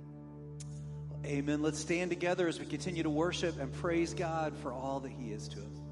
Amen. 1.24 1.62
Let's 1.62 1.78
stand 1.78 2.10
together 2.10 2.48
as 2.48 2.58
we 2.58 2.66
continue 2.66 3.02
to 3.02 3.10
worship 3.10 3.60
and 3.60 3.72
praise 3.72 4.14
God 4.14 4.56
for 4.56 4.72
all 4.72 5.00
that 5.00 5.10
he 5.10 5.30
is 5.32 5.48
to 5.48 5.58
us. 5.58 5.87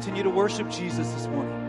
Continue 0.00 0.22
to 0.22 0.30
worship 0.30 0.66
Jesus 0.70 1.12
this 1.12 1.26
morning. 1.26 1.59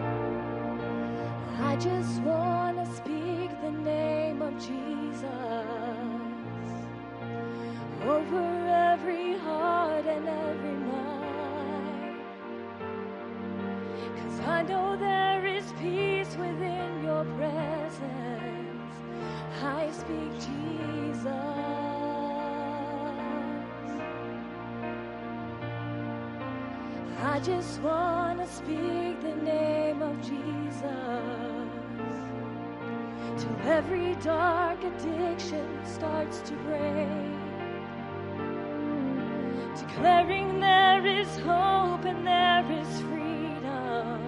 Declaring 40.02 40.60
there 40.60 41.06
is 41.06 41.30
hope 41.46 42.06
and 42.06 42.26
there 42.26 42.66
is 42.72 43.02
freedom. 43.02 44.20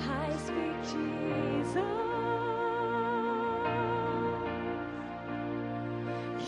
I 0.00 0.34
speak 0.46 0.82
Jesus. 0.82 1.84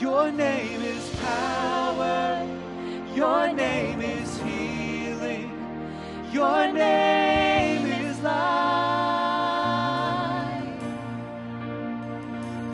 Your 0.01 0.33
name 0.33 0.81
is 0.81 1.15
power. 1.17 2.47
Your 3.15 3.53
name 3.53 4.01
is 4.01 4.39
healing. 4.39 5.53
Your 6.33 6.73
name 6.73 7.85
is 7.85 8.19
life. 8.21 8.41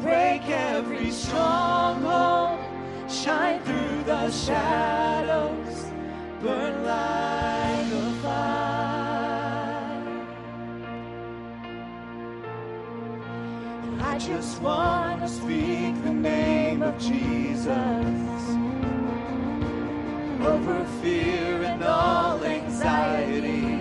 Break 0.00 0.48
every 0.48 1.10
stronghold. 1.10 2.60
Shine 3.10 3.60
through 3.64 4.04
the 4.04 4.30
shadows. 4.30 5.15
Burn 6.46 6.76
like 6.84 7.92
a 7.92 8.10
fire. 8.22 8.46
I 14.00 14.18
just 14.18 14.62
want 14.62 15.22
to 15.22 15.28
speak 15.28 15.94
the 16.04 16.12
name 16.12 16.82
of 16.82 16.96
Jesus 17.00 18.40
over 20.46 20.84
fear 21.02 21.64
and 21.64 21.82
all 21.82 22.44
anxiety. 22.44 23.80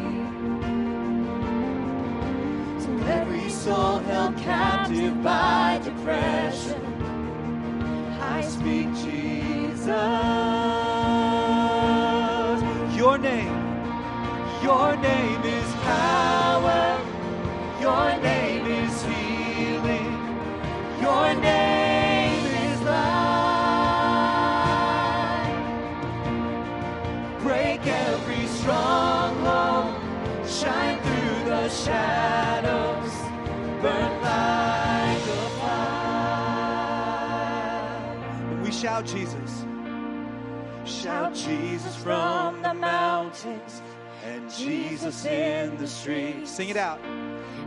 To 2.84 2.90
every 3.12 3.50
soul 3.52 4.00
held 4.00 4.38
captive 4.38 5.22
by 5.22 5.80
depression, 5.84 6.45
your 14.66 14.98
name 14.98 15.44
is 15.44 15.74
power. 15.84 17.00
Your 17.80 18.18
name 18.20 18.66
is 18.66 19.04
healing. 19.04 20.12
Your 21.00 21.36
name 21.36 22.46
is 22.66 22.82
life. 22.82 23.06
Break 27.44 27.86
every 27.86 28.48
stronghold. 28.58 29.94
Shine 30.50 31.00
through 31.06 31.40
the 31.52 31.70
shadows. 31.70 33.14
Burn 33.84 34.14
like 34.24 35.26
a 35.42 35.50
fire. 35.62 36.24
We 38.64 38.72
shout 38.72 39.06
Jesus. 39.06 39.64
Shout 40.86 41.36
Jesus 41.36 41.96
from 41.96 42.64
the 42.64 42.74
mountains 42.74 43.84
Jesus 44.58 45.26
in 45.26 45.78
the 45.78 45.88
streets. 45.88 46.52
Sing 46.52 46.70
it 46.70 46.78
out. 46.78 47.00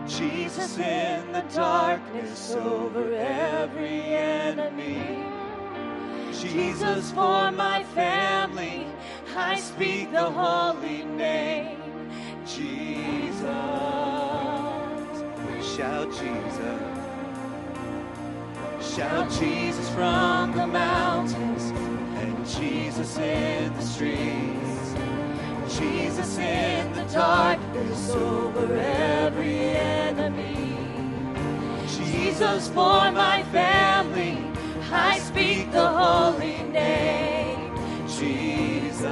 Jesus 0.06 0.78
in 0.78 1.32
the 1.32 1.44
darkness 1.54 2.54
over 2.54 3.12
every 3.14 4.02
enemy. 4.02 5.24
Jesus 6.32 7.10
for 7.10 7.50
my 7.50 7.84
family, 7.94 8.86
I 9.36 9.56
speak 9.56 10.12
the 10.12 10.30
holy 10.30 11.04
name. 11.04 11.78
Jesus. 12.46 13.42
Shout 15.76 16.10
Jesus. 16.10 16.98
Shout 18.94 19.30
Jesus 19.30 19.88
from 19.90 20.52
the 20.56 20.66
mountains 20.66 21.70
and 22.18 22.46
Jesus 22.46 23.18
in 23.18 23.72
the 23.74 23.82
streets. 23.82 24.77
Jesus 25.68 26.38
in 26.38 26.92
the 26.94 27.04
darkness 27.12 28.10
over 28.10 28.74
every 28.74 29.58
enemy. 29.58 30.76
Jesus 31.86 32.68
for 32.68 33.10
my 33.12 33.42
family, 33.52 34.38
I 34.90 35.18
speak 35.18 35.70
the 35.70 35.86
holy 35.86 36.62
name. 36.72 37.76
Jesus. 38.06 39.02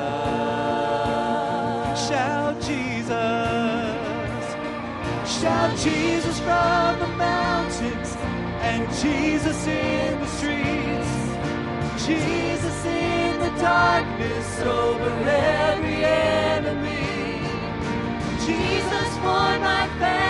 Shout 2.09 2.61
Jesus. 2.63 3.17
Shout 5.41 5.77
Jesus 5.79 6.39
from 6.41 6.99
the 6.99 7.09
mountains 7.19 8.17
and 8.63 8.89
Jesus 9.03 9.67
in 9.67 10.21
the 10.21 10.27
streets. 10.27 12.07
Jesus 12.07 12.56
darkness 13.61 14.61
over 14.63 15.11
every 15.29 16.05
enemy. 16.05 17.41
Jesus 18.47 19.11
for 19.19 19.51
my 19.61 19.89
family, 19.99 20.26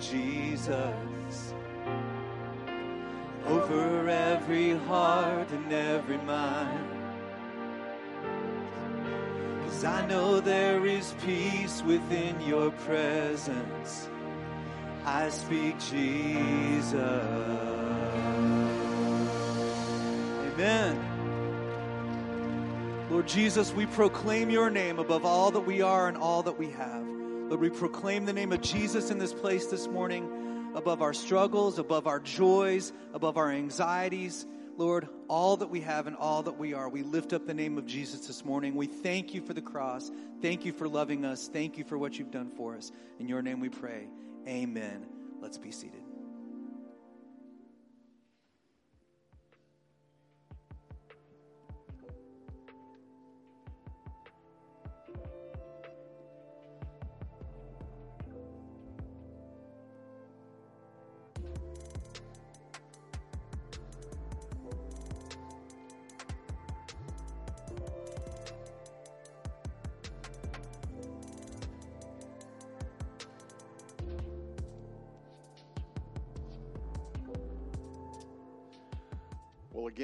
Jesus 0.00 1.54
over 3.46 4.08
every 4.08 4.76
heart 4.76 5.50
and 5.50 5.72
every 5.72 6.18
mind. 6.18 6.86
Cause 9.62 9.84
I 9.84 10.06
know 10.06 10.40
there 10.40 10.84
is 10.86 11.14
peace 11.24 11.82
within 11.82 12.40
your 12.40 12.70
presence. 12.70 14.08
I 15.04 15.30
speak 15.30 15.78
Jesus. 15.78 16.94
Amen. 20.52 21.04
Lord 23.10 23.26
Jesus, 23.26 23.72
we 23.72 23.86
proclaim 23.86 24.50
your 24.50 24.68
name 24.68 24.98
above 24.98 25.24
all 25.24 25.50
that 25.52 25.60
we 25.60 25.80
are 25.80 26.08
and 26.08 26.16
all 26.18 26.42
that 26.42 26.58
we 26.58 26.68
have. 26.70 27.06
Lord, 27.48 27.60
we 27.60 27.70
proclaim 27.70 28.26
the 28.26 28.32
name 28.34 28.52
of 28.52 28.60
Jesus 28.60 29.10
in 29.10 29.18
this 29.18 29.32
place 29.32 29.66
this 29.66 29.88
morning 29.88 30.72
above 30.74 31.00
our 31.00 31.14
struggles, 31.14 31.78
above 31.78 32.06
our 32.06 32.20
joys, 32.20 32.92
above 33.14 33.38
our 33.38 33.50
anxieties. 33.50 34.44
Lord, 34.76 35.08
all 35.28 35.56
that 35.56 35.70
we 35.70 35.80
have 35.80 36.06
and 36.06 36.14
all 36.14 36.42
that 36.42 36.58
we 36.58 36.74
are, 36.74 36.90
we 36.90 37.02
lift 37.02 37.32
up 37.32 37.46
the 37.46 37.54
name 37.54 37.78
of 37.78 37.86
Jesus 37.86 38.26
this 38.26 38.44
morning. 38.44 38.74
We 38.74 38.86
thank 38.86 39.32
you 39.32 39.40
for 39.40 39.54
the 39.54 39.62
cross. 39.62 40.10
Thank 40.42 40.66
you 40.66 40.72
for 40.72 40.88
loving 40.88 41.24
us. 41.24 41.48
Thank 41.48 41.78
you 41.78 41.84
for 41.84 41.96
what 41.96 42.18
you've 42.18 42.30
done 42.30 42.50
for 42.50 42.76
us. 42.76 42.92
In 43.18 43.28
your 43.28 43.40
name 43.40 43.60
we 43.60 43.70
pray. 43.70 44.08
Amen. 44.46 45.06
Let's 45.40 45.56
be 45.56 45.72
seated. 45.72 46.07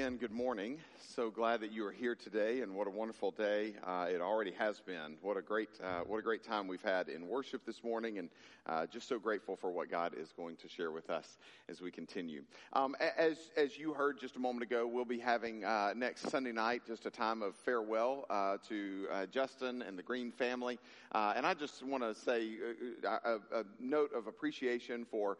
Again, 0.05 0.17
good 0.17 0.31
morning. 0.31 0.77
So 1.15 1.29
glad 1.29 1.61
that 1.61 1.71
you 1.71 1.85
are 1.85 1.93
here 1.93 2.13
today, 2.13 2.59
and 2.59 2.75
what 2.75 2.87
a 2.87 2.89
wonderful 2.89 3.31
day 3.31 3.75
uh, 3.85 4.07
it 4.11 4.19
already 4.19 4.51
has 4.51 4.81
been. 4.81 5.15
What 5.21 5.37
a 5.37 5.41
great, 5.41 5.69
uh, 5.81 6.01
what 6.01 6.17
a 6.17 6.21
great 6.21 6.43
time 6.43 6.67
we've 6.67 6.81
had 6.81 7.07
in 7.07 7.29
worship 7.29 7.65
this 7.65 7.85
morning, 7.85 8.17
and 8.17 8.29
uh, 8.65 8.85
just 8.87 9.07
so 9.07 9.17
grateful 9.17 9.55
for 9.55 9.71
what 9.71 9.89
God 9.89 10.13
is 10.17 10.33
going 10.33 10.57
to 10.57 10.67
share 10.67 10.91
with 10.91 11.09
us 11.09 11.37
as 11.69 11.79
we 11.79 11.89
continue. 11.89 12.43
Um, 12.73 12.97
as 13.17 13.37
as 13.55 13.77
you 13.77 13.93
heard 13.93 14.19
just 14.19 14.35
a 14.35 14.39
moment 14.39 14.63
ago, 14.63 14.85
we'll 14.87 15.05
be 15.05 15.19
having 15.19 15.63
uh, 15.63 15.93
next 15.95 16.29
Sunday 16.29 16.51
night 16.51 16.81
just 16.85 17.05
a 17.05 17.11
time 17.11 17.41
of 17.41 17.55
farewell 17.55 18.25
uh, 18.29 18.57
to 18.67 19.07
uh, 19.09 19.25
Justin 19.27 19.83
and 19.83 19.97
the 19.97 20.03
Green 20.03 20.33
family, 20.33 20.79
and 21.13 21.45
I 21.45 21.53
just 21.53 21.81
want 21.81 22.03
to 22.03 22.13
say 22.13 22.55
a, 23.05 23.37
a 23.53 23.63
note 23.79 24.11
of 24.13 24.27
appreciation 24.27 25.05
for 25.05 25.37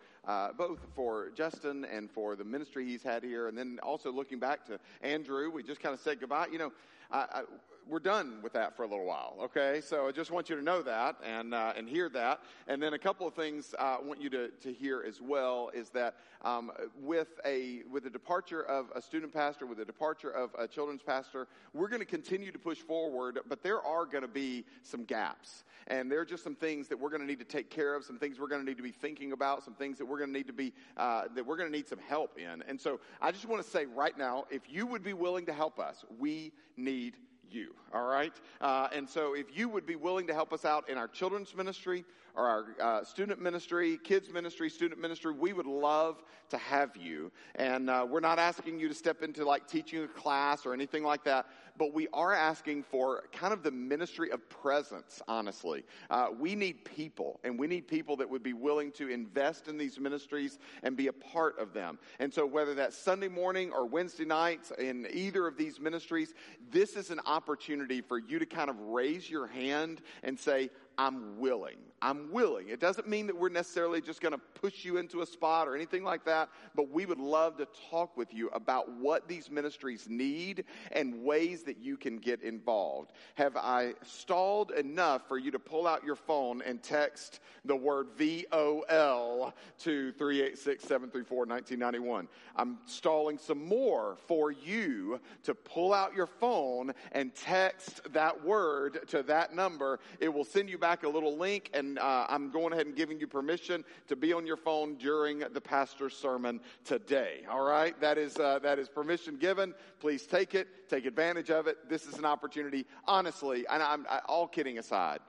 both 0.58 0.80
for 0.96 1.32
Justin 1.36 1.84
and 1.84 2.10
for 2.10 2.38
the 2.38 2.46
ministry 2.46 2.86
he's 2.86 3.04
had 3.04 3.24
here, 3.24 3.50
and 3.50 3.58
then 3.58 3.78
also 3.84 4.10
looking 4.10 4.40
back 4.40 4.66
to 4.68 4.80
Andrew. 5.02 5.52
We 5.52 5.65
just 5.66 5.82
kind 5.82 5.94
of 5.94 6.00
said 6.00 6.20
goodbye. 6.20 6.48
You 6.52 6.60
know, 6.60 6.72
I, 7.12 7.18
I, 7.18 7.42
we're 7.88 8.00
done 8.00 8.40
with 8.42 8.54
that 8.54 8.76
for 8.76 8.84
a 8.84 8.88
little 8.88 9.06
while. 9.06 9.38
Okay, 9.44 9.82
so 9.84 10.08
I 10.08 10.12
just 10.12 10.32
want 10.32 10.50
you 10.50 10.56
to 10.56 10.62
know 10.62 10.82
that 10.82 11.18
and 11.24 11.54
uh, 11.54 11.74
and 11.78 11.88
hear 11.88 12.10
that. 12.10 12.42
And 12.68 12.82
then 12.82 12.94
a 12.94 13.00
couple 13.00 13.28
of 13.28 13.34
things 13.34 13.76
uh, 13.78 13.98
I 14.00 14.02
want 14.02 14.22
you 14.22 14.30
to, 14.32 14.50
to 14.50 14.74
hear 14.74 15.04
as 15.08 15.22
well 15.22 15.70
is 15.74 15.90
that 15.92 16.16
um, 16.44 16.72
with 17.02 17.40
a 17.46 17.84
with 17.92 18.04
the 18.04 18.10
departure 18.10 18.64
of 18.64 18.88
a 18.96 19.02
student 19.02 19.34
pastor, 19.34 19.66
with 19.66 19.78
the 19.78 19.86
departure 19.86 20.32
of 20.32 20.52
a 20.58 20.68
children's 20.68 21.04
pastor, 21.04 21.48
we're 21.74 21.90
going 21.90 22.00
to 22.00 22.06
continue 22.06 22.52
to 22.52 22.60
push 22.60 22.80
forward, 22.80 23.40
but 23.48 23.62
there 23.64 23.82
are 23.82 24.06
going 24.06 24.24
to 24.24 24.28
be 24.28 24.66
some 24.84 25.04
gaps. 25.04 25.64
And 25.88 26.12
there 26.12 26.20
are 26.20 26.26
just 26.26 26.44
some 26.44 26.56
things 26.56 26.88
that 26.88 27.00
we're 27.00 27.10
going 27.10 27.22
to 27.22 27.28
need 27.28 27.40
to 27.40 27.46
take 27.46 27.70
care 27.70 27.94
of, 27.94 28.04
some 28.04 28.18
things 28.18 28.40
we're 28.40 28.48
going 28.48 28.62
to 28.62 28.66
need 28.66 28.78
to 28.78 28.84
be 28.84 28.92
thinking 28.92 29.34
about, 29.34 29.64
some 29.64 29.76
things 29.76 30.00
that 30.00 30.06
we're 30.06 30.18
going 30.18 30.32
to 30.32 30.38
need 30.38 30.48
to 30.48 30.54
be, 30.54 30.74
uh, 30.98 31.26
that 31.36 31.46
we're 31.46 31.58
going 31.58 31.72
to 31.72 31.78
need 31.78 31.88
some 31.88 32.00
help 32.00 32.40
in. 32.40 32.64
And 32.68 32.82
so 32.82 33.00
I 33.22 33.32
just 33.32 33.46
want 33.46 33.64
to 33.64 33.70
say 33.70 33.86
right 33.86 34.18
now, 34.18 34.46
if 34.50 34.64
you 34.68 34.88
would 34.88 35.04
be 35.04 35.14
willing 35.14 35.46
to 35.46 35.54
help 35.54 35.80
us, 35.80 36.04
we 36.18 36.54
need 36.76 37.18
you, 37.52 37.74
all 37.94 38.06
right? 38.06 38.34
Uh, 38.62 38.88
and 38.94 39.08
so 39.08 39.34
if 39.34 39.58
you 39.58 39.70
would 39.70 39.86
be 39.86 39.96
willing 39.96 40.28
to 40.28 40.34
help 40.34 40.54
us 40.54 40.66
out 40.66 40.90
in 40.90 40.98
our 40.98 41.08
children's 41.08 41.56
ministry 41.56 42.06
or 42.36 42.48
our 42.48 42.66
uh, 42.82 43.04
student 43.04 43.42
ministry, 43.42 43.98
kids 44.04 44.30
ministry, 44.30 44.70
student 44.70 45.00
ministry, 45.00 45.34
we 45.34 45.54
would 45.54 45.66
love 45.66 46.22
to 46.50 46.58
have 46.58 46.96
you. 46.96 47.32
And 47.56 47.90
uh, 47.90 48.06
we're 48.08 48.20
not 48.20 48.40
asking 48.40 48.80
you 48.80 48.88
to 48.88 48.94
step 48.94 49.24
into 49.24 49.46
like 49.46 49.68
teaching 49.68 50.04
a 50.04 50.08
class 50.08 50.66
or 50.66 50.74
anything 50.74 51.04
like 51.04 51.24
that, 51.24 51.48
but 51.78 51.94
we 51.94 52.08
are 52.14 52.34
asking 52.34 52.84
for 52.84 53.24
kind 53.32 53.54
of 53.54 53.64
the 53.64 53.72
ministry 53.72 54.32
of 54.32 54.48
presence, 54.50 55.22
honestly. 55.28 55.84
Uh, 56.10 56.28
we 56.38 56.56
need 56.56 56.86
people, 56.86 57.40
and 57.44 57.58
we 57.58 57.68
need 57.68 57.88
people 57.88 58.16
that 58.18 58.30
would 58.30 58.44
be 58.44 58.54
willing 58.54 58.92
to 58.94 59.10
invest 59.10 59.68
in 59.68 59.78
these 59.78 60.00
ministries 60.00 60.60
and 60.84 60.96
be 60.96 61.08
a 61.08 61.14
part 61.14 61.58
of 61.60 61.74
them. 61.74 62.00
And 62.20 62.34
so, 62.34 62.46
whether 62.46 62.74
that's 62.74 62.98
Sunday 62.98 63.28
morning 63.28 63.72
or 63.72 63.86
Wednesday 63.86 64.26
nights 64.26 64.72
in 64.78 65.08
either 65.12 65.48
of 65.48 65.58
these 65.58 65.80
ministries, 65.80 66.34
this 66.70 66.96
is 66.96 67.10
an 67.10 67.20
opportunity 67.26 68.02
for 68.02 68.20
you 68.20 68.40
to 68.40 68.46
kind 68.46 68.70
of 68.70 68.80
raise 68.80 69.30
your 69.30 69.48
hand 69.48 70.02
and 70.24 70.40
say, 70.40 70.70
I'm 70.98 71.40
willing. 71.40 71.78
I'm 72.06 72.32
willing. 72.32 72.70
It 72.70 72.80
doesn't 72.80 73.08
mean 73.08 73.26
that 73.26 73.36
we're 73.36 73.50
necessarily 73.50 74.00
just 74.00 74.22
going 74.22 74.34
to 74.34 74.38
push 74.62 74.86
you 74.86 74.98
into 74.98 75.22
a 75.22 75.26
spot 75.26 75.68
or 75.68 75.76
anything 75.76 76.04
like 76.04 76.24
that, 76.26 76.50
but 76.76 76.92
we 76.92 77.08
would 77.08 77.18
love 77.20 77.58
to 77.58 77.68
talk 77.90 78.16
with 78.16 78.32
you 78.32 78.48
about 78.50 78.92
what 78.92 79.28
these 79.28 79.50
ministries 79.50 80.06
need 80.08 80.66
and 80.92 81.24
ways 81.24 81.64
that 81.64 81.80
you 81.80 81.98
can 81.98 82.18
get 82.20 82.44
involved. 82.44 83.12
Have 83.34 83.58
I 83.58 83.96
stalled 84.04 84.70
enough 84.70 85.28
for 85.28 85.40
you 85.40 85.50
to 85.50 85.58
pull 85.58 85.88
out 85.88 86.04
your 86.04 86.16
phone 86.16 86.62
and 86.62 86.84
text 86.84 87.40
the 87.66 87.76
word 87.76 88.10
VOL 88.20 89.56
to 89.80 90.12
386 90.12 90.84
734 90.84 91.38
1991? 91.48 92.28
I'm 92.56 92.78
stalling 92.86 93.40
some 93.40 93.66
more 93.66 94.18
for 94.28 94.52
you 94.52 95.20
to 95.42 95.56
pull 95.56 95.92
out 95.92 96.14
your 96.14 96.28
phone 96.28 96.94
and 97.14 97.34
text 97.34 98.02
that 98.14 98.46
word 98.46 99.08
to 99.08 99.24
that 99.24 99.56
number. 99.56 100.00
It 100.20 100.32
will 100.32 100.46
send 100.46 100.70
you 100.70 100.78
back 100.78 101.02
a 101.02 101.10
little 101.10 101.36
link, 101.36 101.72
and 101.74 101.95
uh, 101.98 102.26
I'm 102.30 102.52
going 102.52 102.74
ahead 102.74 102.86
and 102.86 102.96
giving 102.96 103.20
you 103.20 103.28
permission 103.28 103.84
to 104.08 104.16
be 104.16 104.34
on 104.34 104.46
your 104.46 104.58
phone 104.58 104.96
during 104.96 105.40
the 105.40 105.62
pastor's 105.62 106.16
sermon 106.16 106.60
today. 106.84 107.42
All 107.50 107.64
right, 107.64 108.00
that 108.02 108.18
is 108.18 108.38
uh, 108.38 108.60
that 108.60 108.80
is 108.80 108.90
permission 108.90 109.38
given. 109.38 109.74
Please 110.00 110.26
take 110.26 110.56
it, 110.56 110.68
take 110.90 111.06
advantage 111.06 111.50
of 111.50 111.68
it. 111.68 111.90
This 111.90 112.06
is 112.06 112.18
an 112.18 112.26
opportunity, 112.26 112.86
honestly. 113.08 113.66
And 113.70 113.82
I'm 113.82 114.06
I, 114.10 114.20
all 114.28 114.48
kidding 114.48 114.78
aside, 114.78 115.20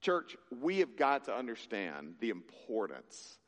church, 0.00 0.36
we 0.60 0.78
have 0.80 0.96
got 0.96 1.24
to 1.24 1.34
understand 1.34 2.14
the 2.20 2.30
importance 2.30 3.38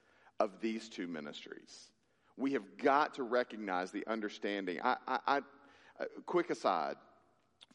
of 0.41 0.61
these 0.61 0.89
two 0.89 1.07
ministries. 1.07 1.91
We 2.37 2.53
have 2.53 2.77
got 2.77 3.15
to 3.15 3.23
recognize 3.23 3.91
the 3.91 4.07
understanding. 4.07 4.79
I, 4.83 4.97
I, 5.07 5.19
I 5.27 5.37
uh, 5.39 6.05
quick 6.27 6.51
aside, 6.51 6.97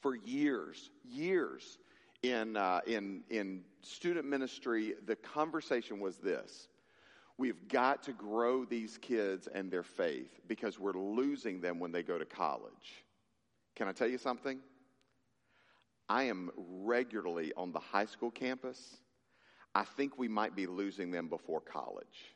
for 0.01 0.15
years, 0.15 0.89
years 1.03 1.77
in, 2.23 2.55
uh, 2.55 2.81
in, 2.86 3.23
in 3.29 3.62
student 3.81 4.27
ministry, 4.27 4.93
the 5.05 5.15
conversation 5.15 5.99
was 5.99 6.17
this. 6.17 6.67
We've 7.38 7.67
got 7.67 8.03
to 8.03 8.13
grow 8.13 8.65
these 8.65 8.97
kids 8.97 9.47
and 9.47 9.71
their 9.71 9.84
faith 9.84 10.39
because 10.47 10.79
we're 10.79 10.93
losing 10.93 11.62
them 11.62 11.79
when 11.79 11.91
they 11.91 12.03
go 12.03 12.19
to 12.19 12.25
college. 12.25 13.03
Can 13.75 13.88
I 13.88 13.93
tell 13.93 14.07
you 14.07 14.19
something? 14.19 14.60
I 16.07 16.23
am 16.23 16.51
regularly 16.57 17.53
on 17.57 17.71
the 17.71 17.79
high 17.79 18.05
school 18.05 18.29
campus. 18.29 18.97
I 19.73 19.86
think 19.86 20.19
we 20.19 20.27
might 20.27 20.55
be 20.55 20.67
losing 20.67 21.10
them 21.10 21.29
before 21.29 21.62
college. 21.62 22.36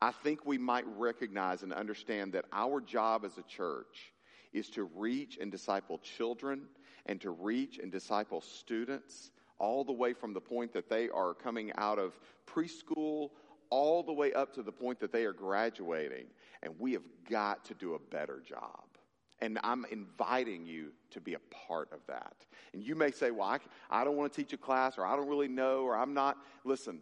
I 0.00 0.12
think 0.12 0.44
we 0.44 0.58
might 0.58 0.84
recognize 0.96 1.62
and 1.62 1.72
understand 1.72 2.34
that 2.34 2.44
our 2.52 2.80
job 2.80 3.24
as 3.24 3.38
a 3.38 3.42
church 3.42 4.12
is 4.52 4.68
to 4.70 4.84
reach 4.94 5.38
and 5.40 5.50
disciple 5.50 5.98
children 5.98 6.66
and 7.06 7.20
to 7.20 7.30
reach 7.30 7.78
and 7.78 7.90
disciple 7.90 8.40
students 8.40 9.30
all 9.58 9.84
the 9.84 9.92
way 9.92 10.12
from 10.12 10.34
the 10.34 10.40
point 10.40 10.72
that 10.72 10.88
they 10.88 11.08
are 11.08 11.34
coming 11.34 11.72
out 11.78 11.98
of 11.98 12.18
preschool 12.46 13.30
all 13.70 14.02
the 14.02 14.12
way 14.12 14.32
up 14.32 14.54
to 14.54 14.62
the 14.62 14.72
point 14.72 15.00
that 15.00 15.12
they 15.12 15.24
are 15.24 15.32
graduating. 15.32 16.26
And 16.62 16.74
we 16.78 16.92
have 16.92 17.02
got 17.28 17.64
to 17.66 17.74
do 17.74 17.94
a 17.94 17.98
better 17.98 18.42
job. 18.46 18.84
And 19.40 19.58
I'm 19.62 19.84
inviting 19.90 20.66
you 20.66 20.92
to 21.10 21.20
be 21.20 21.34
a 21.34 21.38
part 21.68 21.92
of 21.92 22.00
that. 22.06 22.34
And 22.72 22.82
you 22.82 22.94
may 22.94 23.10
say, 23.10 23.30
well, 23.30 23.48
I, 23.48 23.58
I 23.90 24.04
don't 24.04 24.16
want 24.16 24.32
to 24.32 24.42
teach 24.42 24.52
a 24.52 24.56
class, 24.56 24.96
or 24.96 25.04
I 25.04 25.14
don't 25.14 25.28
really 25.28 25.48
know, 25.48 25.80
or 25.80 25.96
I'm 25.96 26.14
not. 26.14 26.38
Listen, 26.64 27.00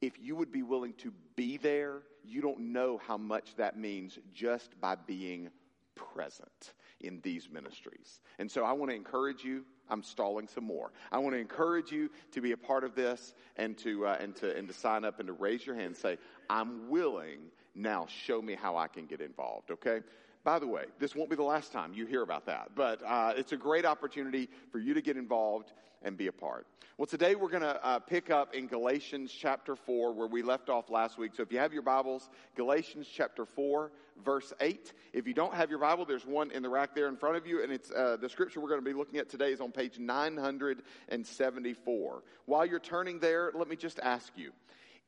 if 0.00 0.18
you 0.20 0.36
would 0.36 0.52
be 0.52 0.62
willing 0.62 0.92
to 0.98 1.12
be 1.36 1.56
there, 1.56 2.02
you 2.22 2.42
don't 2.42 2.60
know 2.72 3.00
how 3.06 3.16
much 3.16 3.54
that 3.56 3.78
means 3.78 4.18
just 4.34 4.78
by 4.80 4.94
being 4.94 5.48
present 5.94 6.74
in 7.00 7.20
these 7.22 7.48
ministries. 7.50 8.20
And 8.38 8.50
so 8.50 8.64
I 8.64 8.72
want 8.72 8.90
to 8.90 8.96
encourage 8.96 9.44
you. 9.44 9.64
I'm 9.88 10.02
stalling 10.02 10.48
some 10.48 10.64
more. 10.64 10.92
I 11.10 11.18
want 11.18 11.34
to 11.34 11.40
encourage 11.40 11.90
you 11.90 12.10
to 12.32 12.40
be 12.40 12.52
a 12.52 12.56
part 12.56 12.84
of 12.84 12.94
this 12.94 13.34
and 13.56 13.76
to 13.78 14.06
uh, 14.06 14.16
and 14.20 14.36
to 14.36 14.56
and 14.56 14.68
to 14.68 14.74
sign 14.74 15.04
up 15.04 15.18
and 15.18 15.26
to 15.26 15.32
raise 15.32 15.66
your 15.66 15.74
hand 15.74 15.86
and 15.88 15.96
say, 15.96 16.18
"I'm 16.48 16.88
willing." 16.88 17.38
Now, 17.74 18.06
show 18.08 18.42
me 18.42 18.54
how 18.54 18.76
I 18.76 18.88
can 18.88 19.06
get 19.06 19.20
involved. 19.20 19.70
Okay. 19.70 20.00
By 20.42 20.58
the 20.58 20.66
way, 20.66 20.84
this 20.98 21.14
won't 21.14 21.28
be 21.28 21.36
the 21.36 21.42
last 21.42 21.70
time 21.70 21.92
you 21.92 22.06
hear 22.06 22.22
about 22.22 22.46
that, 22.46 22.70
but 22.74 23.02
uh, 23.06 23.34
it's 23.36 23.52
a 23.52 23.58
great 23.58 23.84
opportunity 23.84 24.48
for 24.72 24.78
you 24.78 24.94
to 24.94 25.02
get 25.02 25.18
involved 25.18 25.72
and 26.02 26.16
be 26.16 26.28
a 26.28 26.32
part. 26.32 26.66
Well, 26.96 27.06
today 27.06 27.34
we're 27.34 27.50
going 27.50 27.62
to 27.62 27.84
uh, 27.84 27.98
pick 27.98 28.30
up 28.30 28.54
in 28.54 28.66
Galatians 28.66 29.32
chapter 29.32 29.76
4, 29.76 30.14
where 30.14 30.26
we 30.26 30.42
left 30.42 30.70
off 30.70 30.88
last 30.88 31.18
week. 31.18 31.32
So 31.34 31.42
if 31.42 31.52
you 31.52 31.58
have 31.58 31.74
your 31.74 31.82
Bibles, 31.82 32.30
Galatians 32.56 33.06
chapter 33.12 33.44
4, 33.44 33.92
verse 34.24 34.52
8. 34.60 34.94
If 35.12 35.26
you 35.26 35.34
don't 35.34 35.54
have 35.54 35.68
your 35.68 35.78
Bible, 35.78 36.06
there's 36.06 36.24
one 36.24 36.50
in 36.52 36.62
the 36.62 36.70
rack 36.70 36.94
there 36.94 37.08
in 37.08 37.16
front 37.16 37.36
of 37.36 37.46
you, 37.46 37.62
and 37.62 37.70
it's 37.70 37.90
uh, 37.90 38.16
the 38.18 38.28
scripture 38.28 38.60
we're 38.60 38.68
going 38.68 38.80
to 38.80 38.84
be 38.84 38.96
looking 38.96 39.18
at 39.18 39.28
today 39.28 39.52
is 39.52 39.60
on 39.60 39.72
page 39.72 39.98
974. 39.98 42.22
While 42.46 42.64
you're 42.64 42.78
turning 42.78 43.18
there, 43.18 43.50
let 43.54 43.68
me 43.68 43.76
just 43.76 44.00
ask 44.00 44.32
you 44.36 44.52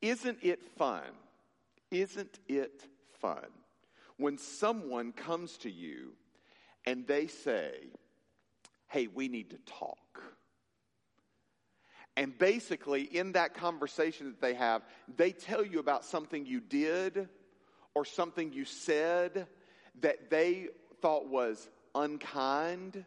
Isn't 0.02 0.38
it 0.42 0.62
fun? 0.76 1.04
Isn't 1.90 2.38
it 2.48 2.86
fun? 3.20 3.46
When 4.16 4.38
someone 4.38 5.12
comes 5.12 5.56
to 5.58 5.70
you 5.70 6.12
and 6.84 7.06
they 7.06 7.26
say, 7.26 7.72
Hey, 8.88 9.06
we 9.06 9.28
need 9.28 9.50
to 9.50 9.58
talk. 9.66 10.22
And 12.16 12.36
basically, 12.36 13.02
in 13.02 13.32
that 13.32 13.54
conversation 13.54 14.26
that 14.26 14.40
they 14.40 14.52
have, 14.54 14.82
they 15.16 15.32
tell 15.32 15.64
you 15.64 15.78
about 15.78 16.04
something 16.04 16.44
you 16.44 16.60
did 16.60 17.28
or 17.94 18.04
something 18.04 18.52
you 18.52 18.66
said 18.66 19.46
that 20.00 20.30
they 20.30 20.68
thought 21.00 21.28
was 21.28 21.68
unkind, 21.94 23.04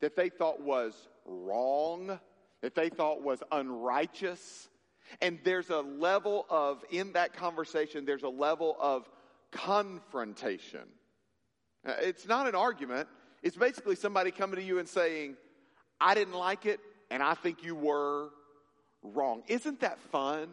that 0.00 0.14
they 0.14 0.28
thought 0.28 0.60
was 0.60 0.94
wrong, 1.24 2.20
that 2.62 2.74
they 2.74 2.88
thought 2.88 3.22
was 3.22 3.42
unrighteous. 3.50 4.68
And 5.20 5.38
there's 5.44 5.70
a 5.70 5.80
level 5.80 6.46
of, 6.48 6.84
in 6.90 7.12
that 7.12 7.32
conversation, 7.32 8.04
there's 8.04 8.22
a 8.22 8.28
level 8.28 8.76
of 8.80 9.08
confrontation. 9.56 10.86
Uh, 11.86 11.94
It's 12.00 12.26
not 12.26 12.46
an 12.46 12.54
argument. 12.54 13.08
It's 13.42 13.56
basically 13.56 13.96
somebody 13.96 14.30
coming 14.30 14.56
to 14.56 14.62
you 14.62 14.78
and 14.78 14.88
saying, 14.88 15.36
I 16.00 16.14
didn't 16.14 16.34
like 16.34 16.66
it, 16.66 16.80
and 17.10 17.22
I 17.22 17.34
think 17.34 17.64
you 17.64 17.74
were 17.74 18.28
wrong. 19.02 19.42
Isn't 19.48 19.80
that 19.80 19.98
fun? 20.12 20.48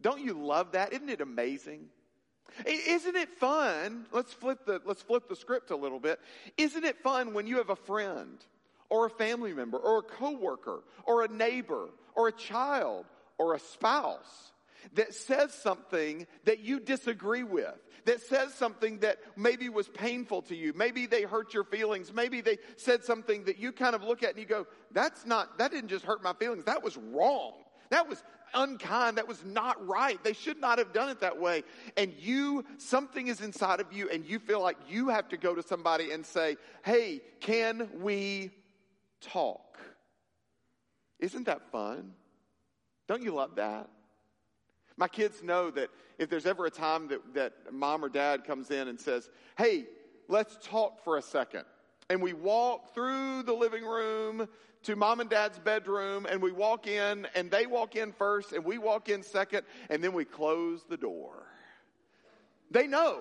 Don't 0.00 0.20
you 0.20 0.34
love 0.34 0.72
that? 0.72 0.92
Isn't 0.92 1.08
it 1.08 1.20
amazing? 1.20 1.86
Isn't 2.66 3.16
it 3.16 3.30
fun? 3.38 4.06
Let's 4.12 4.32
flip 4.32 4.66
the 4.66 4.82
let's 4.84 5.00
flip 5.00 5.28
the 5.28 5.36
script 5.36 5.70
a 5.70 5.76
little 5.76 6.00
bit. 6.00 6.20
Isn't 6.58 6.84
it 6.84 6.98
fun 6.98 7.32
when 7.32 7.46
you 7.46 7.56
have 7.58 7.70
a 7.70 7.76
friend 7.76 8.44
or 8.90 9.06
a 9.06 9.10
family 9.10 9.54
member 9.54 9.78
or 9.78 10.00
a 10.00 10.02
coworker 10.02 10.82
or 11.04 11.24
a 11.24 11.28
neighbor 11.28 11.88
or 12.14 12.28
a 12.28 12.32
child 12.32 13.06
or 13.38 13.54
a 13.54 13.58
spouse 13.58 14.52
that 14.94 15.14
says 15.14 15.52
something 15.52 16.26
that 16.44 16.60
you 16.60 16.80
disagree 16.80 17.42
with, 17.42 17.74
that 18.04 18.20
says 18.20 18.52
something 18.54 18.98
that 18.98 19.18
maybe 19.36 19.68
was 19.68 19.88
painful 19.88 20.42
to 20.42 20.56
you. 20.56 20.72
Maybe 20.74 21.06
they 21.06 21.22
hurt 21.22 21.54
your 21.54 21.64
feelings. 21.64 22.12
Maybe 22.12 22.40
they 22.40 22.58
said 22.76 23.04
something 23.04 23.44
that 23.44 23.58
you 23.58 23.72
kind 23.72 23.94
of 23.94 24.02
look 24.02 24.22
at 24.22 24.30
and 24.30 24.38
you 24.38 24.46
go, 24.46 24.66
that's 24.90 25.26
not, 25.26 25.58
that 25.58 25.70
didn't 25.70 25.88
just 25.88 26.04
hurt 26.04 26.22
my 26.22 26.32
feelings. 26.34 26.64
That 26.64 26.82
was 26.82 26.96
wrong. 26.96 27.54
That 27.90 28.08
was 28.08 28.22
unkind. 28.54 29.18
That 29.18 29.28
was 29.28 29.44
not 29.44 29.86
right. 29.86 30.22
They 30.24 30.32
should 30.32 30.60
not 30.60 30.78
have 30.78 30.92
done 30.92 31.08
it 31.08 31.20
that 31.20 31.40
way. 31.40 31.62
And 31.96 32.12
you, 32.18 32.64
something 32.78 33.28
is 33.28 33.40
inside 33.40 33.80
of 33.80 33.92
you 33.92 34.08
and 34.10 34.24
you 34.24 34.38
feel 34.38 34.60
like 34.60 34.76
you 34.88 35.08
have 35.08 35.28
to 35.28 35.36
go 35.36 35.54
to 35.54 35.62
somebody 35.62 36.10
and 36.10 36.24
say, 36.24 36.56
hey, 36.84 37.20
can 37.40 37.88
we 38.00 38.50
talk? 39.20 39.78
Isn't 41.18 41.46
that 41.46 41.70
fun? 41.70 42.12
Don't 43.06 43.22
you 43.22 43.34
love 43.34 43.56
that? 43.56 43.88
My 44.96 45.08
kids 45.08 45.42
know 45.42 45.70
that 45.70 45.90
if 46.18 46.28
there's 46.28 46.46
ever 46.46 46.66
a 46.66 46.70
time 46.70 47.08
that, 47.08 47.34
that 47.34 47.52
mom 47.72 48.04
or 48.04 48.08
dad 48.08 48.44
comes 48.44 48.70
in 48.70 48.88
and 48.88 49.00
says, 49.00 49.28
Hey, 49.56 49.86
let's 50.28 50.56
talk 50.62 51.02
for 51.04 51.16
a 51.16 51.22
second. 51.22 51.64
And 52.10 52.20
we 52.20 52.32
walk 52.32 52.94
through 52.94 53.44
the 53.44 53.52
living 53.52 53.84
room 53.84 54.48
to 54.84 54.96
mom 54.96 55.20
and 55.20 55.30
dad's 55.30 55.58
bedroom, 55.58 56.26
and 56.28 56.42
we 56.42 56.50
walk 56.50 56.86
in, 56.86 57.26
and 57.34 57.50
they 57.50 57.66
walk 57.66 57.94
in 57.94 58.12
first, 58.12 58.52
and 58.52 58.64
we 58.64 58.78
walk 58.78 59.08
in 59.08 59.22
second, 59.22 59.62
and 59.88 60.02
then 60.02 60.12
we 60.12 60.24
close 60.24 60.82
the 60.88 60.96
door. 60.96 61.46
They 62.70 62.86
know. 62.86 63.20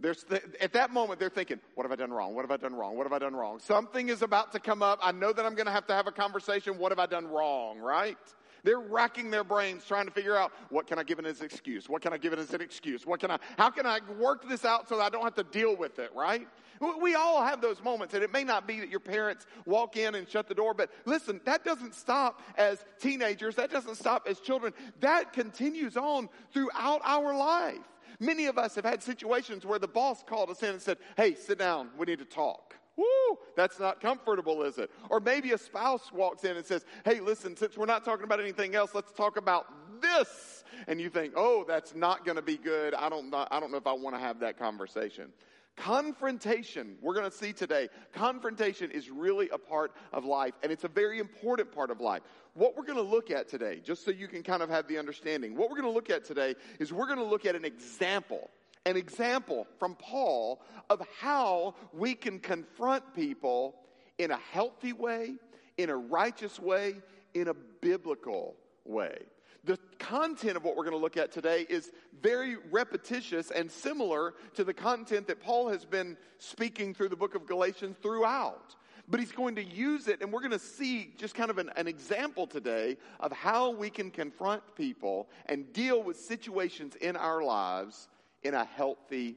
Th- 0.00 0.42
at 0.60 0.74
that 0.74 0.92
moment, 0.92 1.18
they're 1.18 1.28
thinking, 1.28 1.58
What 1.74 1.84
have 1.84 1.92
I 1.92 1.96
done 1.96 2.12
wrong? 2.12 2.34
What 2.34 2.42
have 2.42 2.52
I 2.52 2.56
done 2.56 2.74
wrong? 2.74 2.96
What 2.96 3.04
have 3.04 3.12
I 3.12 3.18
done 3.18 3.34
wrong? 3.34 3.58
Something 3.58 4.08
is 4.08 4.22
about 4.22 4.52
to 4.52 4.60
come 4.60 4.82
up. 4.82 5.00
I 5.02 5.10
know 5.10 5.32
that 5.32 5.44
I'm 5.44 5.54
going 5.54 5.66
to 5.66 5.72
have 5.72 5.86
to 5.88 5.94
have 5.94 6.06
a 6.06 6.12
conversation. 6.12 6.78
What 6.78 6.92
have 6.92 7.00
I 7.00 7.06
done 7.06 7.26
wrong, 7.26 7.78
right? 7.78 8.16
They're 8.64 8.80
racking 8.80 9.30
their 9.30 9.44
brains 9.44 9.84
trying 9.84 10.06
to 10.06 10.12
figure 10.12 10.36
out 10.36 10.52
what 10.70 10.86
can 10.86 10.98
I 10.98 11.02
give 11.02 11.18
it 11.18 11.26
as 11.26 11.40
an 11.40 11.46
excuse? 11.46 11.88
What 11.88 12.02
can 12.02 12.12
I 12.12 12.18
give 12.18 12.32
it 12.32 12.38
as 12.38 12.52
an 12.54 12.60
excuse? 12.60 13.06
What 13.06 13.20
can 13.20 13.30
I, 13.30 13.38
how 13.56 13.70
can 13.70 13.86
I 13.86 14.00
work 14.18 14.48
this 14.48 14.64
out 14.64 14.88
so 14.88 14.96
that 14.98 15.02
I 15.04 15.08
don't 15.08 15.24
have 15.24 15.34
to 15.36 15.44
deal 15.44 15.76
with 15.76 15.98
it, 15.98 16.10
right? 16.14 16.46
We- 16.80 16.94
We 17.08 17.14
all 17.14 17.42
have 17.42 17.60
those 17.60 17.82
moments, 17.82 18.14
and 18.14 18.22
it 18.22 18.32
may 18.32 18.44
not 18.44 18.66
be 18.66 18.80
that 18.80 18.88
your 18.88 19.00
parents 19.00 19.46
walk 19.66 19.96
in 19.96 20.14
and 20.14 20.28
shut 20.28 20.46
the 20.48 20.54
door, 20.54 20.74
but 20.74 20.90
listen, 21.06 21.40
that 21.44 21.64
doesn't 21.64 21.94
stop 21.94 22.40
as 22.56 22.84
teenagers. 23.00 23.56
That 23.56 23.70
doesn't 23.70 23.96
stop 23.96 24.26
as 24.28 24.38
children. 24.40 24.72
That 25.00 25.32
continues 25.32 25.96
on 25.96 26.28
throughout 26.52 27.00
our 27.04 27.36
life. 27.36 27.78
Many 28.20 28.46
of 28.46 28.58
us 28.58 28.74
have 28.74 28.84
had 28.84 29.02
situations 29.02 29.64
where 29.66 29.78
the 29.78 29.88
boss 29.88 30.22
called 30.24 30.50
us 30.50 30.62
in 30.62 30.70
and 30.70 30.82
said, 30.82 30.98
Hey, 31.16 31.34
sit 31.34 31.58
down. 31.58 31.90
We 31.96 32.06
need 32.06 32.18
to 32.20 32.24
talk. 32.24 32.74
Woo, 32.98 33.38
that's 33.54 33.78
not 33.78 34.00
comfortable, 34.00 34.64
is 34.64 34.76
it? 34.76 34.90
Or 35.08 35.20
maybe 35.20 35.52
a 35.52 35.58
spouse 35.58 36.12
walks 36.12 36.42
in 36.42 36.56
and 36.56 36.66
says, 36.66 36.84
Hey, 37.04 37.20
listen, 37.20 37.56
since 37.56 37.78
we're 37.78 37.86
not 37.86 38.04
talking 38.04 38.24
about 38.24 38.40
anything 38.40 38.74
else, 38.74 38.90
let's 38.92 39.12
talk 39.12 39.36
about 39.36 39.66
this. 40.02 40.64
And 40.88 41.00
you 41.00 41.08
think, 41.08 41.34
Oh, 41.36 41.64
that's 41.66 41.94
not 41.94 42.24
going 42.24 42.36
to 42.36 42.42
be 42.42 42.56
good. 42.56 42.94
I 42.94 43.08
don't, 43.08 43.32
I 43.32 43.60
don't 43.60 43.70
know 43.70 43.78
if 43.78 43.86
I 43.86 43.92
want 43.92 44.16
to 44.16 44.20
have 44.20 44.40
that 44.40 44.58
conversation. 44.58 45.32
Confrontation, 45.76 46.96
we're 47.00 47.14
going 47.14 47.30
to 47.30 47.36
see 47.36 47.52
today, 47.52 47.88
confrontation 48.12 48.90
is 48.90 49.10
really 49.10 49.48
a 49.50 49.58
part 49.58 49.92
of 50.12 50.24
life, 50.24 50.54
and 50.64 50.72
it's 50.72 50.82
a 50.82 50.88
very 50.88 51.20
important 51.20 51.70
part 51.70 51.92
of 51.92 52.00
life. 52.00 52.22
What 52.54 52.76
we're 52.76 52.84
going 52.84 52.98
to 52.98 53.02
look 53.02 53.30
at 53.30 53.48
today, 53.48 53.80
just 53.84 54.04
so 54.04 54.10
you 54.10 54.26
can 54.26 54.42
kind 54.42 54.60
of 54.60 54.70
have 54.70 54.88
the 54.88 54.98
understanding, 54.98 55.56
what 55.56 55.70
we're 55.70 55.76
going 55.76 55.88
to 55.88 55.94
look 55.94 56.10
at 56.10 56.24
today 56.24 56.56
is 56.80 56.92
we're 56.92 57.06
going 57.06 57.20
to 57.20 57.24
look 57.24 57.46
at 57.46 57.54
an 57.54 57.64
example, 57.64 58.50
an 58.86 58.96
example 58.96 59.66
from 59.78 59.94
Paul 59.96 60.62
of 60.90 61.02
how 61.20 61.74
we 61.92 62.14
can 62.14 62.38
confront 62.38 63.14
people 63.14 63.76
in 64.18 64.30
a 64.30 64.38
healthy 64.52 64.92
way, 64.92 65.34
in 65.76 65.90
a 65.90 65.96
righteous 65.96 66.58
way, 66.58 66.96
in 67.34 67.48
a 67.48 67.54
biblical 67.54 68.56
way. 68.84 69.18
The 69.64 69.78
content 69.98 70.56
of 70.56 70.64
what 70.64 70.76
we're 70.76 70.84
going 70.84 70.96
to 70.96 71.02
look 71.02 71.16
at 71.16 71.30
today 71.30 71.66
is 71.68 71.92
very 72.22 72.56
repetitious 72.70 73.50
and 73.50 73.70
similar 73.70 74.34
to 74.54 74.64
the 74.64 74.72
content 74.72 75.26
that 75.26 75.42
Paul 75.42 75.68
has 75.68 75.84
been 75.84 76.16
speaking 76.38 76.94
through 76.94 77.10
the 77.10 77.16
book 77.16 77.34
of 77.34 77.46
Galatians 77.46 77.96
throughout. 78.00 78.76
But 79.10 79.20
he's 79.20 79.32
going 79.32 79.54
to 79.56 79.64
use 79.64 80.06
it, 80.06 80.20
and 80.20 80.30
we're 80.30 80.40
going 80.40 80.52
to 80.52 80.58
see 80.58 81.14
just 81.16 81.34
kind 81.34 81.50
of 81.50 81.58
an, 81.58 81.70
an 81.76 81.88
example 81.88 82.46
today 82.46 82.98
of 83.20 83.32
how 83.32 83.70
we 83.70 83.88
can 83.88 84.10
confront 84.10 84.62
people 84.74 85.28
and 85.46 85.72
deal 85.72 86.02
with 86.02 86.18
situations 86.18 86.94
in 86.96 87.16
our 87.16 87.42
lives 87.42 88.08
in 88.48 88.54
a 88.54 88.64
healthy 88.64 89.36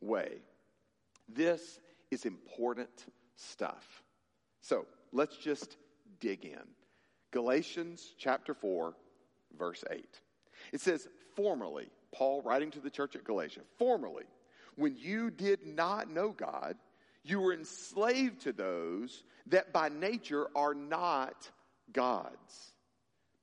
way. 0.00 0.38
This 1.28 1.78
is 2.10 2.24
important 2.24 2.88
stuff. 3.36 4.02
So 4.62 4.86
let's 5.12 5.36
just 5.36 5.76
dig 6.18 6.46
in. 6.46 6.64
Galatians 7.30 8.14
chapter 8.16 8.54
4, 8.54 8.94
verse 9.58 9.84
8. 9.90 10.02
It 10.72 10.80
says, 10.80 11.06
Formerly, 11.36 11.90
Paul 12.10 12.40
writing 12.40 12.70
to 12.70 12.80
the 12.80 12.90
church 12.90 13.14
at 13.16 13.24
Galatia, 13.24 13.60
formerly, 13.78 14.24
when 14.76 14.96
you 14.96 15.30
did 15.30 15.66
not 15.66 16.10
know 16.10 16.30
God, 16.30 16.76
you 17.22 17.40
were 17.40 17.52
enslaved 17.52 18.40
to 18.42 18.52
those 18.54 19.24
that 19.48 19.74
by 19.74 19.90
nature 19.90 20.46
are 20.56 20.74
not 20.74 21.50
God's. 21.92 22.72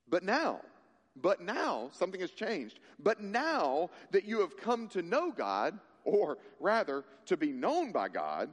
But 0.10 0.24
now, 0.24 0.62
but 1.21 1.41
now, 1.41 1.89
something 1.93 2.19
has 2.19 2.32
changed. 2.32 2.80
But 2.99 3.21
now 3.21 3.89
that 4.12 4.25
you 4.25 4.41
have 4.41 4.58
come 4.58 4.88
to 4.89 5.01
know 5.01 5.32
God, 5.32 5.80
or 6.04 6.38
rather, 6.60 7.06
to 7.28 7.38
be 7.38 7.51
known 7.51 7.91
by 7.91 8.10
God, 8.10 8.49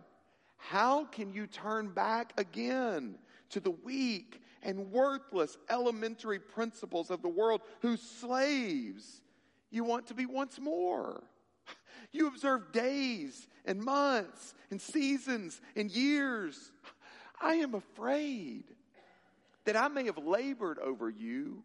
how 0.57 1.05
can 1.07 1.33
you 1.33 1.47
turn 1.47 1.89
back 1.89 2.33
again 2.39 3.19
to 3.51 3.61
the 3.61 3.73
weak 3.73 4.41
and 4.63 4.93
worthless 4.93 5.59
elementary 5.69 6.39
principles 6.39 7.11
of 7.11 7.21
the 7.21 7.29
world 7.29 7.63
whose 7.81 8.01
slaves 8.01 9.23
you 9.71 9.83
want 9.83 10.07
to 10.07 10.15
be 10.15 10.27
once 10.27 10.61
more? 10.61 11.23
You 12.15 12.27
observe 12.27 12.73
days 12.73 13.49
and 13.65 13.81
months 13.81 14.53
and 14.71 14.79
seasons 14.79 15.63
and 15.75 15.91
years. 15.91 16.71
I 17.41 17.55
am 17.55 17.75
afraid 17.75 18.65
that 19.65 19.77
I 19.77 19.89
may 19.89 20.05
have 20.05 20.19
labored 20.19 20.79
over 20.79 21.09
you 21.09 21.65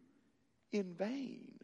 in 0.72 0.94
vain. 0.94 1.58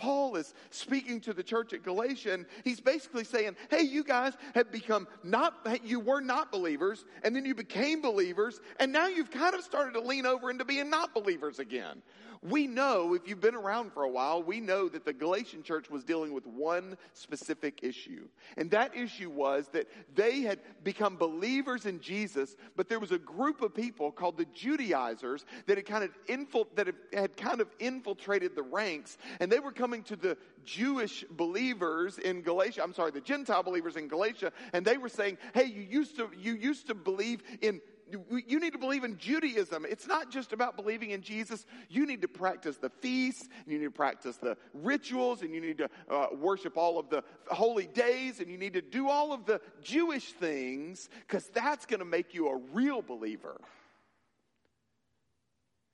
Paul 0.00 0.36
is 0.36 0.54
speaking 0.70 1.20
to 1.22 1.34
the 1.34 1.42
church 1.42 1.74
at 1.74 1.82
Galatia, 1.82 2.32
and 2.32 2.46
he's 2.64 2.80
basically 2.80 3.22
saying, 3.22 3.54
Hey, 3.68 3.82
you 3.82 4.02
guys 4.02 4.32
have 4.54 4.72
become 4.72 5.06
not, 5.22 5.54
you 5.84 6.00
were 6.00 6.22
not 6.22 6.50
believers, 6.50 7.04
and 7.22 7.36
then 7.36 7.44
you 7.44 7.54
became 7.54 8.00
believers, 8.00 8.60
and 8.78 8.90
now 8.90 9.08
you've 9.08 9.30
kind 9.30 9.54
of 9.54 9.62
started 9.62 9.92
to 9.92 10.00
lean 10.00 10.24
over 10.24 10.50
into 10.50 10.64
being 10.64 10.88
not 10.88 11.12
believers 11.12 11.58
again. 11.58 12.02
We 12.42 12.66
know, 12.66 13.12
if 13.12 13.28
you've 13.28 13.40
been 13.40 13.54
around 13.54 13.92
for 13.92 14.02
a 14.02 14.08
while, 14.08 14.42
we 14.42 14.60
know 14.60 14.88
that 14.88 15.04
the 15.04 15.12
Galatian 15.12 15.62
church 15.62 15.90
was 15.90 16.04
dealing 16.04 16.32
with 16.32 16.46
one 16.46 16.96
specific 17.12 17.80
issue. 17.82 18.28
And 18.56 18.70
that 18.70 18.96
issue 18.96 19.28
was 19.28 19.68
that 19.74 19.88
they 20.14 20.40
had 20.40 20.60
become 20.82 21.16
believers 21.16 21.84
in 21.84 22.00
Jesus, 22.00 22.56
but 22.76 22.88
there 22.88 22.98
was 22.98 23.12
a 23.12 23.18
group 23.18 23.60
of 23.60 23.74
people 23.74 24.10
called 24.10 24.38
the 24.38 24.46
Judaizers 24.54 25.44
that 25.66 25.76
had 25.76 25.84
kind 25.84 26.02
of, 26.02 26.10
infil- 26.28 26.74
that 26.76 26.86
had- 27.12 27.36
kind 27.36 27.60
of 27.60 27.68
infiltrated 27.78 28.56
the 28.56 28.62
ranks, 28.62 29.18
and 29.38 29.52
they 29.52 29.60
were 29.60 29.72
coming 29.72 30.02
to 30.04 30.16
the 30.16 30.38
Jewish 30.64 31.26
believers 31.30 32.16
in 32.16 32.40
Galatia, 32.40 32.82
I'm 32.82 32.94
sorry, 32.94 33.10
the 33.10 33.20
Gentile 33.20 33.62
believers 33.62 33.96
in 33.96 34.08
Galatia, 34.08 34.50
and 34.72 34.82
they 34.86 34.96
were 34.96 35.10
saying, 35.10 35.36
hey, 35.52 35.64
you 35.64 35.82
used 35.82 36.16
to, 36.16 36.30
you 36.38 36.54
used 36.54 36.86
to 36.86 36.94
believe 36.94 37.42
in 37.60 37.82
you 38.10 38.60
need 38.60 38.72
to 38.72 38.78
believe 38.78 39.04
in 39.04 39.16
Judaism. 39.18 39.86
It's 39.88 40.06
not 40.06 40.30
just 40.30 40.52
about 40.52 40.76
believing 40.76 41.10
in 41.10 41.22
Jesus. 41.22 41.66
You 41.88 42.06
need 42.06 42.22
to 42.22 42.28
practice 42.28 42.76
the 42.76 42.90
feasts, 42.90 43.48
and 43.64 43.72
you 43.72 43.78
need 43.78 43.86
to 43.86 43.90
practice 43.90 44.36
the 44.36 44.56
rituals, 44.74 45.42
and 45.42 45.54
you 45.54 45.60
need 45.60 45.78
to 45.78 45.88
uh, 46.10 46.26
worship 46.32 46.76
all 46.76 46.98
of 46.98 47.10
the 47.10 47.22
holy 47.48 47.86
days, 47.86 48.40
and 48.40 48.50
you 48.50 48.58
need 48.58 48.74
to 48.74 48.82
do 48.82 49.08
all 49.08 49.32
of 49.32 49.46
the 49.46 49.60
Jewish 49.82 50.32
things 50.32 51.08
because 51.26 51.46
that's 51.48 51.86
going 51.86 52.00
to 52.00 52.06
make 52.06 52.34
you 52.34 52.48
a 52.48 52.56
real 52.72 53.02
believer. 53.02 53.60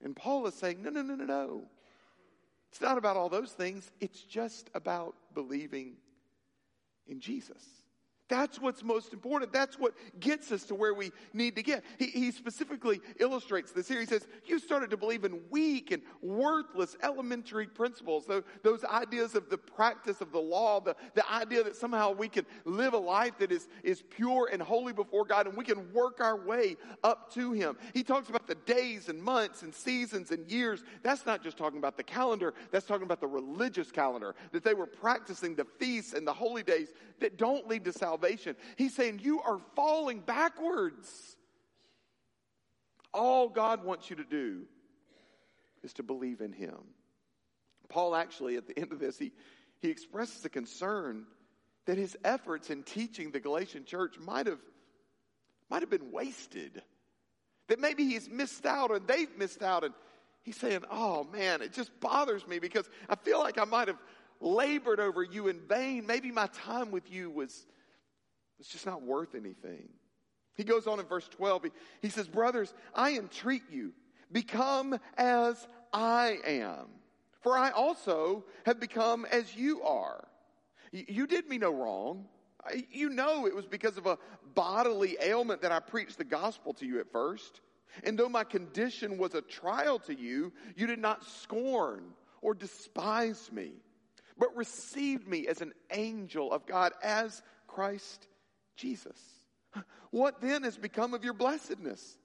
And 0.03 0.15
Paul 0.15 0.47
is 0.47 0.55
saying, 0.55 0.83
no, 0.83 0.91
no, 0.91 1.03
no, 1.03 1.15
no, 1.15 1.25
no. 1.25 1.63
It's 2.71 2.81
not 2.81 2.99
about 2.99 3.17
all 3.17 3.29
those 3.29 3.53
things. 3.53 3.91
It's 4.01 4.21
just 4.21 4.71
about 4.75 5.15
believing 5.35 5.95
in 7.07 7.21
Jesus. 7.21 7.63
That's 8.29 8.61
what's 8.61 8.83
most 8.83 9.13
important. 9.13 9.53
That's 9.53 9.79
what 9.79 9.95
gets 10.19 10.51
us 10.51 10.65
to 10.65 10.75
where 10.75 10.95
we 10.95 11.13
need 11.33 11.55
to 11.57 11.63
get. 11.63 11.85
He, 11.99 12.07
he, 12.07 12.31
specifically 12.33 13.01
illustrates 13.21 13.71
this 13.71 13.87
here. 13.87 14.01
He 14.01 14.07
says, 14.07 14.27
You 14.45 14.59
started 14.59 14.91
to 14.91 14.97
believe 14.97 15.25
in 15.25 15.41
weak 15.49 15.93
and 15.93 16.03
worthless 16.23 16.97
elementary 17.03 17.67
principles, 17.67 18.27
those, 18.27 18.85
ideas 18.85 19.35
of 19.35 19.49
the 19.49 19.59
practice 19.59 20.21
of 20.21 20.33
the 20.33 20.41
law, 20.41 20.81
the, 20.81 20.97
the 21.15 21.31
idea 21.33 21.63
that 21.63 21.77
somehow 21.77 22.13
we 22.13 22.29
can 22.29 22.45
live 22.65 22.95
a 22.95 22.99
life 22.99 23.39
that 23.39 23.53
is, 23.53 23.69
is 23.83 24.03
pure 24.11 24.49
and 24.53 24.61
holy 24.61 24.93
before 24.93 25.25
God 25.25 25.47
and 25.47 25.57
we 25.57 25.65
can 25.65 25.93
work 25.93 26.21
our 26.21 26.37
way 26.37 26.77
up 27.05 27.33
to 27.35 27.53
Him. 27.53 27.77
He 27.95 28.03
talks 28.03 28.29
about 28.29 28.47
the 28.47 28.55
days 28.55 29.09
and 29.09 29.23
months 29.23 29.63
and 29.63 29.75
seasons 29.75 30.31
and 30.31 30.51
years. 30.51 30.83
That's 31.03 31.27
not 31.27 31.43
just 31.43 31.57
talking 31.57 31.79
about 31.79 31.97
the 31.97 32.03
calendar, 32.03 32.55
that's 32.71 32.87
talking 32.87 33.05
about 33.05 33.21
the 33.21 33.29
religious 33.29 33.93
calendar, 33.93 34.35
that 34.53 34.65
they 34.65 34.75
were 34.75 34.87
practicing 34.87 35.55
the 35.55 35.65
feasts 35.79 36.13
and 36.13 36.27
the 36.27 36.35
holy 36.35 36.63
days 36.63 36.93
that 37.21 37.39
don't 37.39 37.69
lead 37.69 37.85
to 37.85 37.93
salvation. 37.93 38.16
He's 38.77 38.95
saying 38.95 39.21
you 39.23 39.41
are 39.43 39.59
falling 39.75 40.21
backwards. 40.21 41.37
All 43.13 43.49
God 43.49 43.85
wants 43.85 44.11
you 44.11 44.17
to 44.17 44.25
do 44.25 44.63
is 45.83 45.95
to 45.95 46.03
believe 46.03 46.41
in 46.41 46.53
Him. 46.53 46.79
Paul 47.89 48.15
actually, 48.15 48.57
at 48.57 48.67
the 48.67 48.79
end 48.79 48.93
of 48.93 48.99
this, 48.99 49.19
he, 49.19 49.33
he 49.81 49.89
expresses 49.89 50.45
a 50.45 50.49
concern 50.49 51.27
that 51.87 51.97
his 51.97 52.17
efforts 52.25 52.71
in 52.71 52.83
teaching 52.83 53.31
the 53.31 53.41
Galatian 53.41 53.85
church 53.85 54.19
might 54.19 54.47
have, 54.47 54.61
might 55.71 55.83
have 55.83 55.91
been 55.91 56.11
wasted. 56.11 56.83
That 57.69 57.81
maybe 57.81 58.05
he's 58.05 58.29
missed 58.29 58.67
out 58.67 58.91
and 58.91 59.07
they've 59.07 59.37
missed 59.39 59.63
out. 59.63 59.85
And 59.85 59.95
he's 60.43 60.57
saying, 60.57 60.85
Oh 60.91 61.25
man, 61.25 61.63
it 61.63 61.73
just 61.73 61.99
bothers 62.01 62.47
me 62.47 62.59
because 62.59 62.89
I 63.09 63.15
feel 63.15 63.39
like 63.39 63.59
I 63.59 63.65
might 63.65 63.89
have 63.89 63.99
labored 64.41 65.01
over 65.01 65.23
you 65.23 65.49
in 65.49 65.61
vain. 65.61 66.07
Maybe 66.07 66.31
my 66.31 66.49
time 66.49 66.91
with 66.91 67.11
you 67.11 67.31
was, 67.31 67.67
was 68.59 68.69
just 68.69 68.87
not 68.87 69.03
worth 69.03 69.35
anything. 69.35 69.89
He 70.55 70.65
goes 70.65 70.87
on 70.87 71.01
in 71.01 71.07
verse 71.07 71.29
12. 71.29 71.65
He, 71.65 71.71
he 72.03 72.09
says, 72.09 72.29
Brothers, 72.29 72.73
I 72.95 73.17
entreat 73.17 73.63
you, 73.71 73.93
become 74.33 74.99
as 75.17 75.67
I 75.93 76.39
am. 76.45 76.87
For 77.43 77.57
I 77.57 77.71
also 77.71 78.45
have 78.65 78.81
become 78.81 79.27
as 79.31 79.55
you 79.55 79.83
are. 79.83 80.27
You, 80.93 81.05
you 81.09 81.27
did 81.27 81.49
me 81.49 81.59
no 81.59 81.71
wrong. 81.71 82.27
You 82.91 83.11
know 83.11 83.47
it 83.47 83.55
was 83.55 83.67
because 83.67 83.97
of 83.97 84.07
a 84.07 84.19
bodily 84.55 85.17
ailment 85.21 85.63
that 85.63 85.71
I 85.71 85.79
preached 85.79 86.19
the 86.19 86.25
gospel 86.25 86.75
to 86.75 86.87
you 86.87 86.99
at 86.99 87.13
first. 87.13 87.61
And 88.03 88.19
though 88.19 88.29
my 88.29 88.45
condition 88.45 89.19
was 89.19 89.35
a 89.35 89.43
trial 89.43 89.99
to 90.01 90.15
you, 90.15 90.53
you 90.75 90.87
did 90.87 90.99
not 90.99 91.25
scorn 91.25 92.05
or 92.43 92.55
despise 92.55 93.51
me 93.53 93.75
but 94.39 94.55
received 94.57 95.27
me 95.27 95.47
as 95.47 95.61
an 95.61 95.73
angel 95.91 96.53
of 96.53 96.67
God, 96.67 96.93
as 97.03 97.43
Christ 97.67 98.27
Jesus. 98.77 99.19
What 100.11 100.41
then 100.41 100.63
has 100.63 100.77
become 100.77 101.15
of 101.15 101.25
your 101.25 101.35
blessedness? 101.35 102.17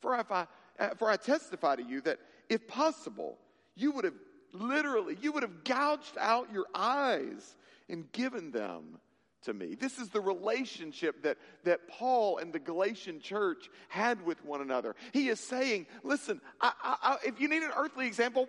For 0.00 0.18
if 0.18 0.30
I, 0.30 0.46
uh, 0.78 0.90
for 0.96 1.10
I 1.10 1.16
testify 1.16 1.76
to 1.76 1.82
you 1.82 2.00
that 2.02 2.18
if 2.48 2.66
possible, 2.66 3.38
you 3.74 3.92
would 3.92 4.04
have 4.04 4.14
literally, 4.52 5.16
you 5.20 5.32
would 5.32 5.42
have 5.42 5.64
gouged 5.64 6.16
out 6.18 6.52
your 6.52 6.66
eyes 6.74 7.56
and 7.88 8.10
given 8.12 8.50
them 8.50 8.98
to 9.42 9.52
me. 9.52 9.74
This 9.74 9.98
is 9.98 10.08
the 10.08 10.20
relationship 10.20 11.22
that, 11.22 11.38
that 11.64 11.88
Paul 11.88 12.38
and 12.38 12.52
the 12.52 12.58
Galatian 12.58 13.20
church 13.20 13.68
had 13.88 14.24
with 14.24 14.44
one 14.44 14.60
another. 14.60 14.96
He 15.12 15.28
is 15.28 15.40
saying, 15.40 15.86
listen, 16.02 16.40
I, 16.60 16.72
I, 16.82 17.16
if 17.24 17.40
you 17.40 17.48
need 17.48 17.62
an 17.62 17.70
earthly 17.76 18.06
example, 18.06 18.48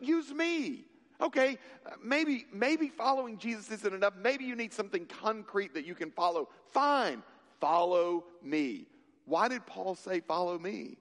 use 0.00 0.32
me. 0.32 0.84
Okay, 1.20 1.58
uh, 1.86 1.90
maybe, 2.02 2.46
maybe 2.52 2.88
following 2.88 3.38
Jesus 3.38 3.70
isn't 3.70 3.94
enough. 3.94 4.14
Maybe 4.16 4.44
you 4.44 4.56
need 4.56 4.72
something 4.72 5.06
concrete 5.06 5.74
that 5.74 5.86
you 5.86 5.94
can 5.94 6.10
follow. 6.10 6.48
Fine, 6.72 7.22
follow 7.60 8.24
me. 8.42 8.86
Why 9.26 9.48
did 9.48 9.64
Paul 9.64 9.94
say, 9.94 10.20
follow 10.20 10.58
me? 10.58 10.96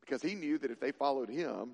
Because 0.00 0.22
he 0.22 0.34
knew 0.34 0.58
that 0.58 0.70
if 0.70 0.80
they 0.80 0.92
followed 0.92 1.28
him, 1.28 1.72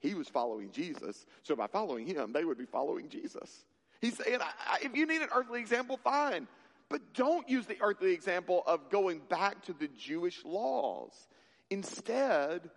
he 0.00 0.14
was 0.14 0.28
following 0.28 0.70
Jesus. 0.70 1.26
So 1.42 1.56
by 1.56 1.66
following 1.66 2.06
him, 2.06 2.32
they 2.32 2.44
would 2.44 2.58
be 2.58 2.66
following 2.66 3.08
Jesus. 3.08 3.64
He's 4.00 4.16
saying, 4.16 4.38
if 4.82 4.94
you 4.94 5.06
need 5.06 5.22
an 5.22 5.28
earthly 5.34 5.60
example, 5.60 5.96
fine. 5.96 6.46
But 6.88 7.14
don't 7.14 7.48
use 7.48 7.66
the 7.66 7.76
earthly 7.80 8.12
example 8.12 8.62
of 8.66 8.90
going 8.90 9.20
back 9.28 9.62
to 9.64 9.72
the 9.72 9.88
Jewish 9.88 10.44
laws. 10.44 11.12
Instead, 11.70 12.70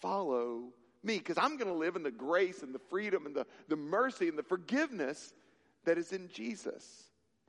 follow 0.00 0.64
me 1.06 1.18
because 1.18 1.38
I'm 1.38 1.56
going 1.56 1.70
to 1.70 1.78
live 1.78 1.96
in 1.96 2.02
the 2.02 2.10
grace 2.10 2.62
and 2.62 2.74
the 2.74 2.80
freedom 2.90 3.24
and 3.24 3.34
the, 3.34 3.46
the 3.68 3.76
mercy 3.76 4.28
and 4.28 4.36
the 4.36 4.42
forgiveness 4.42 5.32
that 5.84 5.96
is 5.96 6.12
in 6.12 6.28
Jesus. 6.28 7.04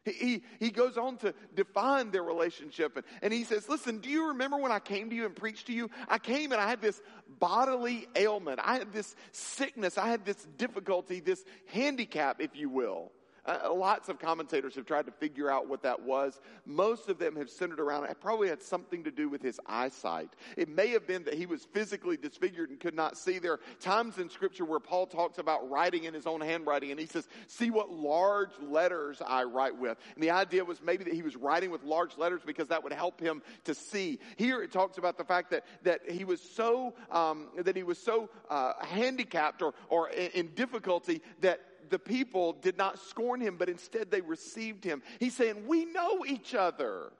He, 0.06 0.44
he 0.60 0.70
goes 0.70 0.98
on 0.98 1.18
to 1.18 1.34
define 1.54 2.12
their 2.12 2.24
relationship 2.24 2.96
and, 2.96 3.06
and 3.22 3.34
he 3.34 3.44
says, 3.44 3.68
Listen, 3.68 4.00
do 4.00 4.10
you 4.10 4.30
remember 4.30 4.58
when 4.58 4.72
I 4.72 4.80
came 4.80 5.10
to 5.10 5.16
you 5.16 5.26
and 5.26 5.36
preached 5.36 5.68
to 5.68 5.74
you? 5.74 5.90
I 6.08 6.18
came 6.18 6.54
and 6.54 6.62
I 6.62 6.70
had 6.70 6.82
this 6.82 7.02
bodily 7.40 8.08
ailment. 8.16 8.62
I 8.64 8.78
had 8.78 8.94
this 8.94 9.16
sickness. 9.34 9.98
I 9.98 10.08
had 10.08 10.24
this 10.24 10.48
difficulty, 10.58 11.20
this 11.20 11.44
handicap, 11.68 12.40
if 12.40 12.56
you 12.56 12.70
will. 12.70 13.12
Uh, 13.48 13.74
lots 13.74 14.10
of 14.10 14.20
commentators 14.20 14.76
have 14.76 14.86
tried 14.86 15.06
to 15.06 15.12
figure 15.12 15.50
out 15.50 15.68
what 15.68 15.82
that 15.84 16.02
was. 16.02 16.42
Most 16.66 17.08
of 17.08 17.18
them 17.18 17.36
have 17.38 17.50
centered 17.50 17.80
around 17.80 18.04
it. 18.04 18.12
It 18.12 18.20
probably 18.20 18.50
had 18.50 18.62
something 18.62 19.06
to 19.06 19.12
do 19.12 19.30
with 19.30 19.42
his 19.42 19.60
eyesight. 19.66 20.30
It 20.58 20.68
may 20.68 20.90
have 20.90 21.08
been 21.08 21.24
that 21.24 21.36
he 21.36 21.46
was 21.46 21.64
physically 21.66 22.18
disfigured 22.18 22.70
and 22.70 22.80
could 22.80 22.94
not 22.94 23.18
see. 23.18 23.40
There 23.40 23.54
are 23.54 23.60
times 23.80 24.18
in 24.18 24.30
Scripture 24.30 24.66
where 24.66 24.80
Paul 24.80 25.08
talks 25.08 25.38
about 25.38 25.70
writing 25.70 26.04
in 26.04 26.14
his 26.14 26.28
own 26.28 26.42
handwriting, 26.42 26.92
and 26.92 27.00
he 27.00 27.06
says, 27.06 27.28
See 27.48 27.72
what 27.72 27.90
large 27.90 28.52
letters 28.62 29.22
I 29.26 29.44
write 29.44 29.78
with. 29.78 29.98
And 30.16 30.24
the 30.24 30.32
idea 30.32 30.66
was 30.66 30.82
maybe 30.82 31.06
that 31.06 31.14
he 31.14 31.22
was 31.22 31.38
writing 31.38 31.72
with 31.72 31.84
large 31.84 32.18
letters 32.18 32.42
because 32.46 32.68
that 32.68 32.84
would 32.84 32.94
help 32.94 33.22
him 33.22 33.42
to 33.64 33.74
see. 33.74 34.20
Here 34.36 34.62
it 34.62 34.72
talks 34.72 34.98
about 34.98 35.18
the 35.18 35.24
fact 35.24 35.52
that, 35.52 35.64
that 35.84 36.10
he 36.10 36.26
was 36.26 36.42
so, 36.42 36.96
um, 37.12 37.48
that 37.58 37.76
he 37.76 37.84
was 37.84 37.98
so 37.98 38.30
uh, 38.50 38.74
handicapped 38.82 39.62
or, 39.62 39.74
or 39.90 40.10
in 40.10 40.48
difficulty 40.48 41.22
that 41.42 41.62
the 41.90 42.00
people 42.00 42.54
did 42.54 42.78
not 42.78 43.00
scorn 43.00 43.42
him, 43.42 43.58
but 43.58 43.70
instead 43.70 44.12
they 44.12 44.22
received 44.22 44.84
him. 44.84 45.02
He's 45.20 45.36
saying, 45.36 45.68
We 45.68 45.86
know 45.86 46.26
each 46.26 46.56
other. 46.56 47.12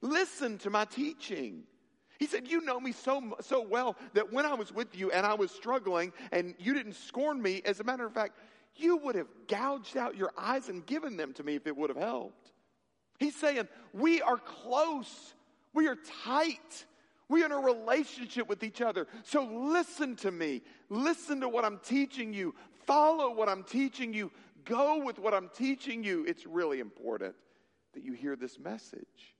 Listen 0.00 0.58
to 0.58 0.70
my 0.70 0.84
teaching. 0.84 1.64
He 2.18 2.26
said, 2.26 2.48
You 2.48 2.60
know 2.60 2.80
me 2.80 2.92
so, 2.92 3.36
so 3.40 3.62
well 3.62 3.96
that 4.14 4.32
when 4.32 4.44
I 4.44 4.54
was 4.54 4.72
with 4.72 4.96
you 4.96 5.10
and 5.10 5.24
I 5.24 5.34
was 5.34 5.50
struggling 5.50 6.12
and 6.32 6.54
you 6.58 6.74
didn't 6.74 6.94
scorn 6.94 7.40
me, 7.40 7.62
as 7.64 7.80
a 7.80 7.84
matter 7.84 8.04
of 8.04 8.12
fact, 8.12 8.38
you 8.76 8.96
would 8.98 9.14
have 9.14 9.28
gouged 9.48 9.96
out 9.96 10.16
your 10.16 10.32
eyes 10.36 10.68
and 10.68 10.84
given 10.86 11.16
them 11.16 11.32
to 11.34 11.42
me 11.42 11.54
if 11.54 11.66
it 11.66 11.76
would 11.76 11.90
have 11.90 11.98
helped. 11.98 12.52
He's 13.18 13.36
saying, 13.36 13.68
We 13.92 14.20
are 14.22 14.38
close, 14.38 15.34
we 15.72 15.88
are 15.88 15.96
tight. 16.24 16.86
We 17.30 17.42
are 17.42 17.46
in 17.46 17.52
a 17.52 17.58
relationship 17.58 18.48
with 18.48 18.62
each 18.62 18.80
other. 18.80 19.06
So 19.22 19.44
listen 19.44 20.16
to 20.16 20.30
me. 20.30 20.62
Listen 20.88 21.42
to 21.42 21.48
what 21.48 21.64
I'm 21.64 21.78
teaching 21.84 22.32
you. 22.32 22.54
Follow 22.88 23.34
what 23.34 23.50
I'm 23.50 23.64
teaching 23.64 24.14
you. 24.14 24.32
Go 24.64 25.04
with 25.04 25.18
what 25.18 25.34
I'm 25.34 25.50
teaching 25.54 26.02
you. 26.02 26.24
It's 26.26 26.46
really 26.46 26.80
important 26.80 27.34
that 27.92 28.02
you 28.02 28.14
hear 28.14 28.34
this 28.34 28.58
message. 28.58 29.34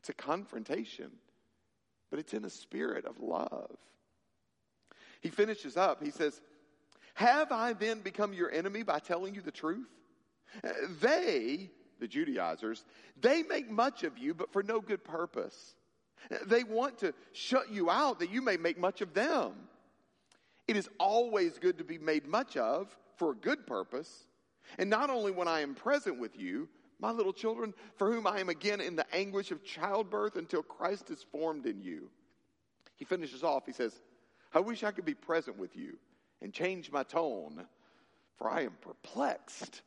It's 0.00 0.10
a 0.10 0.12
confrontation, 0.12 1.10
but 2.10 2.20
it's 2.20 2.34
in 2.34 2.44
a 2.44 2.50
spirit 2.50 3.06
of 3.06 3.18
love. 3.18 3.76
He 5.22 5.30
finishes 5.30 5.78
up. 5.78 6.04
He 6.04 6.10
says, 6.10 6.38
Have 7.14 7.50
I 7.50 7.72
then 7.72 8.00
become 8.00 8.34
your 8.34 8.50
enemy 8.50 8.82
by 8.82 8.98
telling 8.98 9.34
you 9.34 9.40
the 9.40 9.50
truth? 9.50 9.88
They, 11.00 11.70
the 11.98 12.08
Judaizers, 12.08 12.84
they 13.18 13.42
make 13.42 13.70
much 13.70 14.04
of 14.04 14.18
you, 14.18 14.34
but 14.34 14.52
for 14.52 14.62
no 14.62 14.82
good 14.82 15.02
purpose. 15.02 15.76
They 16.44 16.64
want 16.64 16.98
to 16.98 17.14
shut 17.32 17.72
you 17.72 17.88
out 17.88 18.18
that 18.18 18.30
you 18.30 18.42
may 18.42 18.58
make 18.58 18.78
much 18.78 19.00
of 19.00 19.14
them. 19.14 19.52
It 20.70 20.76
is 20.76 20.88
always 21.00 21.58
good 21.58 21.78
to 21.78 21.84
be 21.84 21.98
made 21.98 22.28
much 22.28 22.56
of 22.56 22.96
for 23.16 23.32
a 23.32 23.34
good 23.34 23.66
purpose. 23.66 24.28
And 24.78 24.88
not 24.88 25.10
only 25.10 25.32
when 25.32 25.48
I 25.48 25.62
am 25.62 25.74
present 25.74 26.20
with 26.20 26.38
you, 26.38 26.68
my 27.00 27.10
little 27.10 27.32
children, 27.32 27.74
for 27.96 28.12
whom 28.12 28.24
I 28.24 28.38
am 28.38 28.48
again 28.48 28.80
in 28.80 28.94
the 28.94 29.04
anguish 29.12 29.50
of 29.50 29.64
childbirth 29.64 30.36
until 30.36 30.62
Christ 30.62 31.10
is 31.10 31.24
formed 31.24 31.66
in 31.66 31.82
you. 31.82 32.08
He 32.94 33.04
finishes 33.04 33.42
off, 33.42 33.66
he 33.66 33.72
says, 33.72 34.00
I 34.54 34.60
wish 34.60 34.84
I 34.84 34.92
could 34.92 35.04
be 35.04 35.12
present 35.12 35.58
with 35.58 35.74
you 35.74 35.98
and 36.40 36.52
change 36.52 36.92
my 36.92 37.02
tone, 37.02 37.66
for 38.38 38.48
I 38.48 38.60
am 38.60 38.76
perplexed 38.80 39.82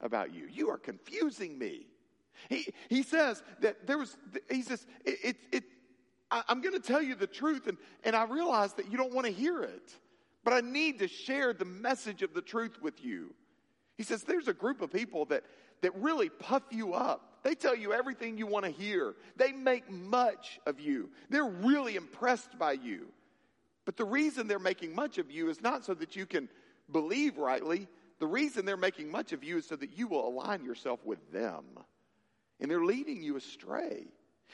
about 0.00 0.32
you. 0.32 0.48
You 0.50 0.70
are 0.70 0.78
confusing 0.78 1.58
me. 1.58 1.88
He, 2.48 2.68
he 2.88 3.02
says 3.02 3.42
that 3.60 3.86
there 3.86 3.98
was, 3.98 4.16
he 4.50 4.62
says, 4.62 4.86
it, 5.04 5.18
it, 5.22 5.36
it 5.52 5.64
I, 6.30 6.42
I'm 6.48 6.62
going 6.62 6.80
to 6.80 6.80
tell 6.80 7.02
you 7.02 7.16
the 7.16 7.26
truth, 7.26 7.66
and, 7.66 7.76
and 8.02 8.16
I 8.16 8.24
realize 8.24 8.72
that 8.74 8.90
you 8.90 8.96
don't 8.96 9.12
want 9.12 9.26
to 9.26 9.32
hear 9.32 9.62
it. 9.62 9.92
But 10.44 10.54
I 10.54 10.60
need 10.60 10.98
to 10.98 11.08
share 11.08 11.52
the 11.52 11.64
message 11.64 12.22
of 12.22 12.34
the 12.34 12.42
truth 12.42 12.80
with 12.82 13.04
you. 13.04 13.34
He 13.96 14.02
says, 14.02 14.22
There's 14.22 14.48
a 14.48 14.52
group 14.52 14.82
of 14.82 14.92
people 14.92 15.24
that, 15.26 15.44
that 15.82 15.94
really 15.96 16.28
puff 16.28 16.62
you 16.70 16.94
up. 16.94 17.28
They 17.42 17.54
tell 17.54 17.74
you 17.74 17.92
everything 17.92 18.38
you 18.38 18.46
want 18.46 18.64
to 18.64 18.70
hear. 18.70 19.14
They 19.36 19.52
make 19.52 19.90
much 19.90 20.60
of 20.66 20.78
you. 20.78 21.10
They're 21.28 21.44
really 21.44 21.96
impressed 21.96 22.58
by 22.58 22.72
you. 22.72 23.08
But 23.84 23.96
the 23.96 24.04
reason 24.04 24.46
they're 24.46 24.60
making 24.60 24.94
much 24.94 25.18
of 25.18 25.30
you 25.30 25.50
is 25.50 25.60
not 25.60 25.84
so 25.84 25.94
that 25.94 26.14
you 26.14 26.24
can 26.24 26.48
believe 26.90 27.38
rightly. 27.38 27.88
The 28.20 28.26
reason 28.28 28.64
they're 28.64 28.76
making 28.76 29.10
much 29.10 29.32
of 29.32 29.42
you 29.42 29.58
is 29.58 29.66
so 29.66 29.74
that 29.76 29.98
you 29.98 30.06
will 30.06 30.28
align 30.28 30.64
yourself 30.64 31.04
with 31.04 31.32
them. 31.32 31.64
And 32.60 32.70
they're 32.70 32.84
leading 32.84 33.22
you 33.22 33.36
astray. 33.36 34.06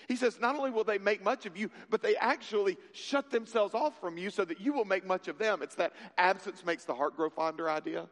He 0.07 0.17
says, 0.17 0.39
not 0.41 0.57
only 0.57 0.71
will 0.71 0.85
they 0.85 0.99
make 0.99 1.25
much 1.25 1.47
of 1.47 1.57
you, 1.57 1.71
but 1.91 2.03
they 2.03 2.17
actually 2.17 2.77
shut 2.93 3.31
themselves 3.31 3.75
off 3.75 4.01
from 4.01 4.17
you 4.17 4.31
so 4.31 4.45
that 4.45 4.61
you 4.61 4.73
will 4.73 4.85
make 4.85 5.07
much 5.07 5.29
of 5.29 5.39
them. 5.39 5.63
It's 5.63 5.75
that 5.77 5.95
absence 6.17 6.65
makes 6.65 6.85
the 6.85 6.95
heart 6.95 7.17
grow 7.17 7.31
fonder 7.31 7.69
idea. 7.69 8.09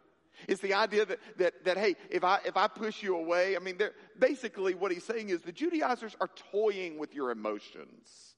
It's 0.49 0.61
the 0.61 0.74
idea 0.74 1.07
that, 1.07 1.18
that, 1.39 1.64
that 1.64 1.78
hey, 1.78 1.97
if 2.11 2.24
I, 2.24 2.41
if 2.45 2.57
I 2.57 2.68
push 2.68 3.03
you 3.03 3.16
away, 3.16 3.57
I 3.57 3.59
mean, 3.59 3.78
basically 4.18 4.74
what 4.74 4.93
he's 4.93 5.05
saying 5.05 5.30
is 5.30 5.41
the 5.41 5.53
Judaizers 5.53 6.16
are 6.20 6.30
toying 6.51 6.99
with 6.99 7.14
your 7.14 7.30
emotions. 7.30 8.34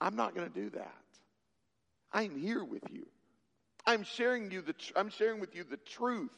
I'm 0.00 0.16
not 0.16 0.34
going 0.34 0.50
to 0.50 0.54
do 0.54 0.70
that. 0.70 0.94
I'm 2.12 2.38
here 2.38 2.64
with 2.64 2.82
you. 2.90 3.06
I'm 3.86 4.02
sharing 4.02 4.50
you 4.50 4.62
the, 4.62 4.72
tr- 4.72 4.92
I'm 4.96 5.08
sharing 5.08 5.40
with 5.40 5.54
you 5.54 5.64
the 5.64 5.78
truth. 5.78 6.30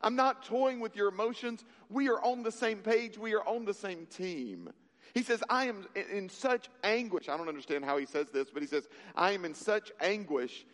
I'm 0.00 0.16
not 0.16 0.44
toying 0.44 0.80
with 0.80 0.96
your 0.96 1.08
emotions. 1.08 1.64
We 1.88 2.08
are 2.08 2.20
on 2.22 2.42
the 2.42 2.52
same 2.52 2.78
page. 2.78 3.18
We 3.18 3.34
are 3.34 3.46
on 3.46 3.64
the 3.64 3.74
same 3.74 4.06
team. 4.06 4.70
He 5.14 5.22
says, 5.22 5.42
I 5.50 5.66
am 5.66 5.86
in 6.10 6.28
such 6.28 6.68
anguish. 6.82 7.28
I 7.28 7.36
don't 7.36 7.48
understand 7.48 7.84
how 7.84 7.98
he 7.98 8.06
says 8.06 8.28
this, 8.32 8.48
but 8.52 8.62
he 8.62 8.68
says, 8.68 8.88
I 9.14 9.32
am 9.32 9.44
in 9.44 9.54
such 9.54 9.92
anguish. 10.00 10.64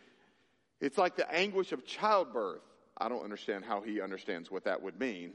It's 0.79 0.97
like 0.97 1.15
the 1.15 1.29
anguish 1.33 1.71
of 1.71 1.85
childbirth. 1.85 2.61
I 2.97 3.09
don't 3.09 3.23
understand 3.23 3.65
how 3.65 3.81
he 3.81 4.01
understands 4.01 4.49
what 4.49 4.63
that 4.65 4.81
would 4.81 4.99
mean. 4.99 5.33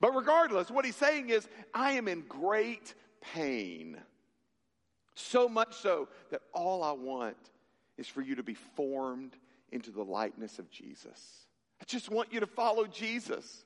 But 0.00 0.14
regardless, 0.14 0.70
what 0.70 0.84
he's 0.84 0.96
saying 0.96 1.30
is, 1.30 1.46
I 1.72 1.92
am 1.92 2.08
in 2.08 2.24
great 2.28 2.94
pain. 3.34 3.98
So 5.14 5.48
much 5.48 5.74
so 5.76 6.08
that 6.30 6.40
all 6.52 6.82
I 6.82 6.92
want 6.92 7.36
is 7.96 8.08
for 8.08 8.20
you 8.20 8.34
to 8.34 8.42
be 8.42 8.54
formed 8.54 9.36
into 9.70 9.90
the 9.90 10.02
likeness 10.02 10.58
of 10.58 10.70
Jesus. 10.70 11.46
I 11.80 11.84
just 11.86 12.10
want 12.10 12.32
you 12.32 12.40
to 12.40 12.46
follow 12.46 12.86
Jesus. 12.86 13.64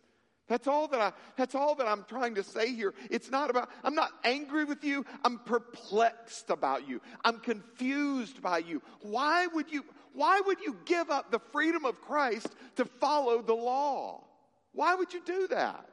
That's 0.49 0.69
all 0.69 0.87
that 0.89 1.01
I 1.01 1.13
that's 1.37 1.55
all 1.55 1.75
that 1.77 1.89
I'm 1.89 2.05
trying 2.09 2.37
to 2.37 2.45
say 2.45 2.73
here. 2.73 2.95
It's 3.11 3.31
not 3.31 3.51
about 3.51 3.69
I'm 3.83 3.95
not 3.95 4.13
angry 4.23 4.65
with 4.65 4.85
you. 4.85 5.05
I'm 5.25 5.39
perplexed 5.41 6.51
about 6.51 6.89
you. 6.89 7.01
I'm 7.25 7.41
confused 7.41 8.41
by 8.41 8.59
you. 8.59 8.81
Why 9.01 9.49
would 9.49 9.73
you 9.73 9.85
why 10.13 10.41
would 10.41 10.61
you 10.61 10.77
give 10.85 11.11
up 11.11 11.31
the 11.31 11.41
freedom 11.41 11.85
of 11.85 12.01
Christ 12.01 12.49
to 12.77 12.85
follow 12.85 13.43
the 13.43 13.55
law? 13.55 14.25
Why 14.73 14.95
would 14.95 15.13
you 15.13 15.21
do 15.25 15.49
that? 15.49 15.91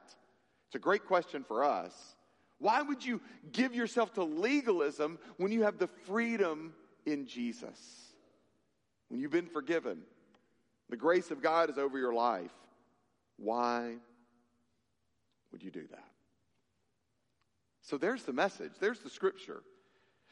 It's 0.68 0.76
a 0.76 0.78
great 0.78 1.04
question 1.04 1.42
for 1.42 1.64
us. 1.64 1.92
Why 2.58 2.80
would 2.80 3.04
you 3.04 3.20
give 3.52 3.74
yourself 3.74 4.14
to 4.14 4.22
legalism 4.22 5.18
when 5.36 5.52
you 5.52 5.64
have 5.64 5.78
the 5.78 5.88
freedom 6.06 6.74
in 7.04 7.26
Jesus? 7.26 7.78
When 9.08 9.20
you've 9.20 9.30
been 9.32 9.46
forgiven, 9.46 9.98
the 10.88 10.96
grace 10.96 11.30
of 11.30 11.42
God 11.42 11.70
is 11.70 11.76
over 11.76 11.98
your 11.98 12.14
life. 12.14 12.54
Why 13.36 13.96
would 15.54 15.62
you 15.62 15.70
do 15.70 15.86
that? 15.92 16.08
So 17.82 17.96
there's 17.96 18.24
the 18.24 18.32
message. 18.32 18.72
There's 18.80 18.98
the 18.98 19.08
scripture. 19.08 19.62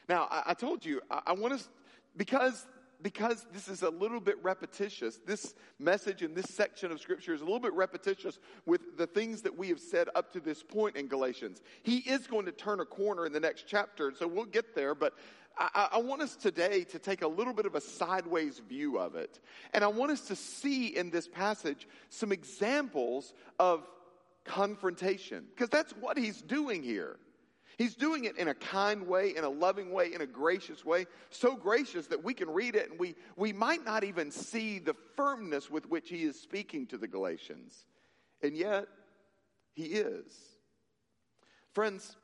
Now, 0.09 0.27
I, 0.29 0.43
I 0.47 0.53
told 0.53 0.85
you, 0.85 0.99
I, 1.09 1.21
I 1.27 1.31
want 1.31 1.53
us, 1.53 1.69
because, 2.17 2.67
because 3.01 3.45
this 3.53 3.69
is 3.69 3.83
a 3.83 3.89
little 3.89 4.19
bit 4.19 4.35
repetitious, 4.43 5.21
this 5.25 5.53
message 5.79 6.23
in 6.23 6.33
this 6.33 6.47
section 6.49 6.91
of 6.91 6.99
scripture 6.99 7.33
is 7.33 7.39
a 7.39 7.45
little 7.45 7.61
bit 7.61 7.73
repetitious 7.73 8.37
with 8.65 8.97
the 8.97 9.07
things 9.07 9.43
that 9.43 9.57
we 9.57 9.69
have 9.69 9.79
said 9.79 10.09
up 10.13 10.33
to 10.33 10.41
this 10.41 10.61
point 10.61 10.97
in 10.97 11.07
Galatians. 11.07 11.61
He 11.83 11.99
is 11.99 12.27
going 12.27 12.45
to 12.47 12.51
turn 12.51 12.81
a 12.81 12.85
corner 12.85 13.25
in 13.25 13.31
the 13.31 13.39
next 13.39 13.63
chapter, 13.65 14.09
and 14.09 14.17
so 14.17 14.27
we'll 14.27 14.43
get 14.43 14.75
there, 14.75 14.93
but 14.93 15.13
I, 15.57 15.87
I, 15.93 15.97
want 15.99 16.21
us 16.21 16.35
today 16.35 16.83
to 16.85 16.99
take 16.99 17.21
a 17.21 17.27
little 17.27 17.53
bit 17.53 17.65
of 17.65 17.75
a 17.75 17.81
sideways 17.81 18.59
view 18.67 18.97
of 18.97 19.15
it. 19.15 19.39
And 19.73 19.83
I 19.83 19.87
want 19.87 20.11
us 20.11 20.21
to 20.21 20.35
see 20.35 20.87
in 20.87 21.11
this 21.11 21.27
passage 21.27 21.87
some 22.09 22.31
examples 22.31 23.33
of 23.59 23.87
confrontation, 24.45 25.45
because 25.49 25.69
that's 25.69 25.93
what 25.93 26.17
he's 26.17 26.41
doing 26.41 26.83
here. 26.83 27.17
He's 27.77 27.95
doing 27.95 28.25
it 28.25 28.37
in 28.37 28.49
a 28.49 28.53
kind 28.53 29.07
way, 29.07 29.35
in 29.35 29.43
a 29.43 29.49
loving 29.49 29.91
way, 29.91 30.13
in 30.13 30.21
a 30.21 30.27
gracious 30.27 30.85
way, 30.85 31.07
so 31.29 31.55
gracious 31.55 32.07
that 32.07 32.23
we 32.23 32.33
can 32.33 32.49
read 32.49 32.75
it 32.75 32.91
and 32.91 32.99
we, 32.99 33.15
we 33.35 33.51
might 33.51 33.83
not 33.83 34.03
even 34.03 34.29
see 34.29 34.77
the 34.77 34.95
firmness 35.15 35.71
with 35.71 35.89
which 35.89 36.09
he 36.09 36.23
is 36.23 36.39
speaking 36.39 36.85
to 36.87 36.97
the 36.97 37.07
Galatians. 37.07 37.85
And 38.41 38.55
yet, 38.55 38.87
he 39.73 39.85
is. 39.85 40.31
Friends, 41.73 42.15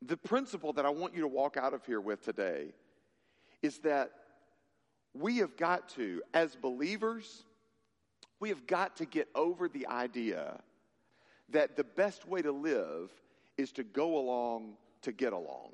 the 0.00 0.16
principle 0.16 0.72
that 0.74 0.86
I 0.86 0.90
want 0.90 1.14
you 1.14 1.20
to 1.22 1.28
walk 1.28 1.56
out 1.58 1.74
of 1.74 1.84
here 1.84 2.00
with 2.00 2.24
today 2.24 2.72
is 3.60 3.78
that 3.80 4.10
we 5.14 5.38
have 5.38 5.56
got 5.58 5.90
to, 5.90 6.22
as 6.32 6.56
believers, 6.56 7.44
we 8.40 8.48
have 8.48 8.66
got 8.66 8.96
to 8.96 9.04
get 9.04 9.28
over 9.34 9.68
the 9.68 9.86
idea 9.88 10.58
that 11.50 11.76
the 11.76 11.84
best 11.84 12.26
way 12.26 12.42
to 12.42 12.52
live 12.52 13.10
is 13.56 13.72
to 13.72 13.84
go 13.84 14.18
along 14.18 14.74
to 15.02 15.12
get 15.12 15.32
along. 15.32 15.72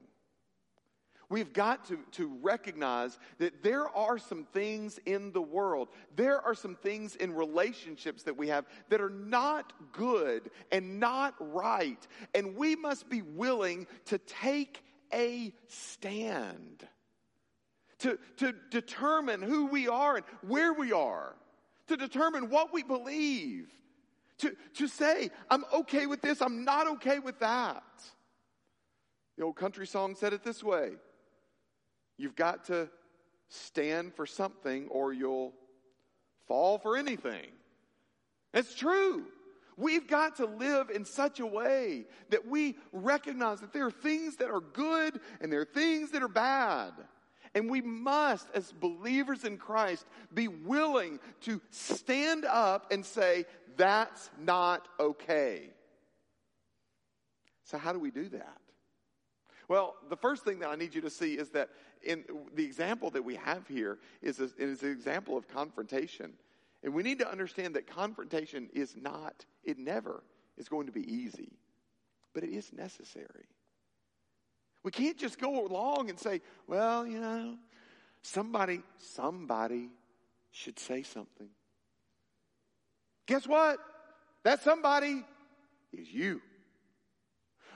We've 1.31 1.53
got 1.53 1.87
to, 1.89 1.99
to 2.13 2.39
recognize 2.41 3.19
that 3.39 3.63
there 3.63 3.87
are 3.95 4.17
some 4.17 4.45
things 4.45 4.99
in 5.05 5.33
the 5.33 5.43
world, 5.43 5.89
there 6.17 6.41
are 6.41 6.55
some 6.55 6.75
things 6.75 7.17
in 7.17 7.35
relationships 7.35 8.23
that 8.23 8.37
we 8.37 8.49
have 8.49 8.65
that 8.89 9.03
are 9.03 9.11
not 9.11 9.75
good 9.93 10.51
and 10.73 10.99
not 10.99 11.35
right. 11.39 12.07
And 12.35 12.57
we 12.57 12.77
must 12.77 13.11
be 13.11 13.21
willing 13.21 13.87
to 14.07 14.17
take 14.19 14.83
a 15.13 15.53
stand, 15.67 16.87
to, 17.99 18.19
to 18.39 18.55
determine 18.71 19.43
who 19.43 19.67
we 19.67 19.87
are 19.87 20.17
and 20.17 20.25
where 20.47 20.73
we 20.73 20.93
are, 20.93 21.35
to 21.89 21.97
determine 21.99 22.49
what 22.49 22.73
we 22.73 22.83
believe 22.83 23.69
to, 24.39 24.55
to 24.75 24.89
say, 24.89 25.31
I'm 25.51 25.65
okay 25.73 26.07
with 26.07 26.23
this, 26.23 26.41
I'm 26.41 26.65
not 26.65 26.87
okay 26.93 27.19
with 27.19 27.39
that. 27.41 27.83
The 29.37 29.45
old 29.45 29.57
country 29.57 29.87
song 29.87 30.17
said 30.17 30.33
it 30.33 30.43
this 30.43 30.63
way 30.63 30.93
You've 32.17 32.37
got 32.37 32.65
to 32.67 32.89
stand 33.49 34.15
for 34.15 34.27
something 34.27 34.89
or 34.89 35.13
you'll 35.13 35.55
fall 36.47 36.79
for 36.79 36.97
anything. 36.97 37.47
It's 38.53 38.75
true. 38.75 39.25
We've 39.77 40.09
got 40.09 40.37
to 40.37 40.47
live 40.47 40.91
in 40.91 41.05
such 41.05 41.39
a 41.39 41.47
way 41.47 42.07
that 42.31 42.49
we 42.49 42.77
recognize 42.93 43.61
that 43.61 43.73
there 43.73 43.87
are 43.87 43.93
things 43.93 44.37
that 44.37 44.51
are 44.51 44.61
good 44.61 45.21
and 45.41 45.53
there 45.53 45.61
are 45.61 45.65
things 45.65 46.11
that 46.11 46.23
are 46.23 46.29
bad. 46.29 46.93
And 47.55 47.71
we 47.71 47.81
must, 47.81 48.49
as 48.55 48.73
believers 48.73 49.45
in 49.45 49.57
Christ, 49.57 50.05
be 50.35 50.49
willing 50.49 51.21
to 51.43 51.61
stand 51.71 52.45
up 52.45 52.91
and 52.91 53.07
say, 53.07 53.47
that's 53.79 54.29
not 54.39 54.87
okay. 55.01 55.71
So, 57.65 57.79
how 57.79 57.93
do 57.93 57.99
we 57.99 58.11
do 58.11 58.29
that? 58.31 58.59
Well, 59.69 59.95
the 60.09 60.17
first 60.17 60.45
thing 60.45 60.59
that 60.61 60.69
I 60.69 60.77
need 60.77 60.95
you 60.95 61.01
to 61.03 61.11
see 61.11 61.35
is 61.35 61.51
that 61.51 61.69
in 62.03 62.25
the 62.55 62.65
example 62.65 63.11
that 63.11 63.25
we 63.25 63.37
have 63.37 63.67
here 63.69 63.99
is, 64.23 64.41
a, 64.41 64.49
is 64.59 64.83
an 64.83 64.91
example 64.91 65.37
of 65.37 65.47
confrontation. 65.49 66.33
And 66.83 66.95
we 66.95 67.03
need 67.03 67.19
to 67.19 67.31
understand 67.31 67.75
that 67.75 67.87
confrontation 67.87 68.69
is 68.73 68.97
not, 68.97 69.45
it 69.65 69.79
never 69.79 70.23
is 70.57 70.69
going 70.69 70.87
to 70.87 70.93
be 70.93 71.13
easy, 71.13 71.53
but 72.35 72.45
it 72.45 72.51
is 72.51 72.73
necessary. 72.73 73.47
We 74.85 74.91
can't 74.91 75.19
just 75.19 75.39
go 75.39 75.67
along 75.67 76.09
and 76.09 76.19
say, 76.19 76.41
well, 76.67 77.07
you 77.07 77.21
know, 77.21 77.57
somebody, 78.23 78.81
somebody 78.97 79.91
should 80.51 80.79
say 80.79 81.03
something. 81.03 81.49
Guess 83.29 83.47
what? 83.47 83.79
That 84.43 84.63
somebody 84.65 85.23
is 85.93 86.09
you. 86.11 86.41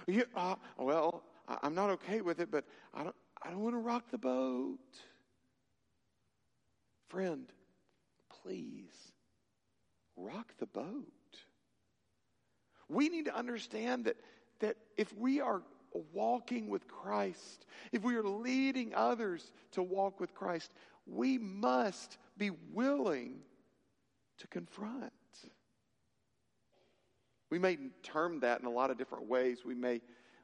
you 0.07 0.25
uh, 0.35 0.57
well, 0.79 1.23
I'm 1.63 1.75
not 1.75 1.91
okay 1.91 2.23
with 2.23 2.41
it, 2.41 2.51
but 2.51 2.65
I 2.95 3.05
don't, 3.05 3.15
I 3.43 3.51
don't 3.51 3.61
want 3.61 3.75
to 3.75 3.81
rock 3.81 4.11
the 4.11 4.19
boat. 4.19 4.79
Friend, 7.09 7.47
please 8.43 8.95
rock 10.17 10.55
the 10.59 10.67
boat. 10.67 11.07
We 12.89 13.11
need 13.11 13.27
to 13.27 13.37
understand 13.37 14.07
that, 14.07 14.17
that 14.61 14.77
if 14.97 15.15
we 15.19 15.43
are 15.43 15.61
walking 16.15 16.71
with 16.71 16.89
Christ, 16.89 17.67
if 17.93 18.03
we 18.03 18.17
are 18.17 18.25
leading 18.25 18.95
others 18.95 19.53
to 19.73 19.83
walk 19.83 20.19
with 20.19 20.35
Christ, 20.35 20.73
we 21.07 21.37
must 21.37 22.17
be 22.39 22.51
willing 22.73 23.41
to 24.39 24.47
confront. 24.47 25.13
We 27.53 27.59
may 27.59 27.77
term 28.03 28.41
that 28.41 28.61
in 28.61 28.67
a 28.67 28.71
lot 28.71 28.91
of 28.91 28.97
different 28.97 29.29
ways. 29.29 29.59
We 29.63 29.75
may, 29.75 30.01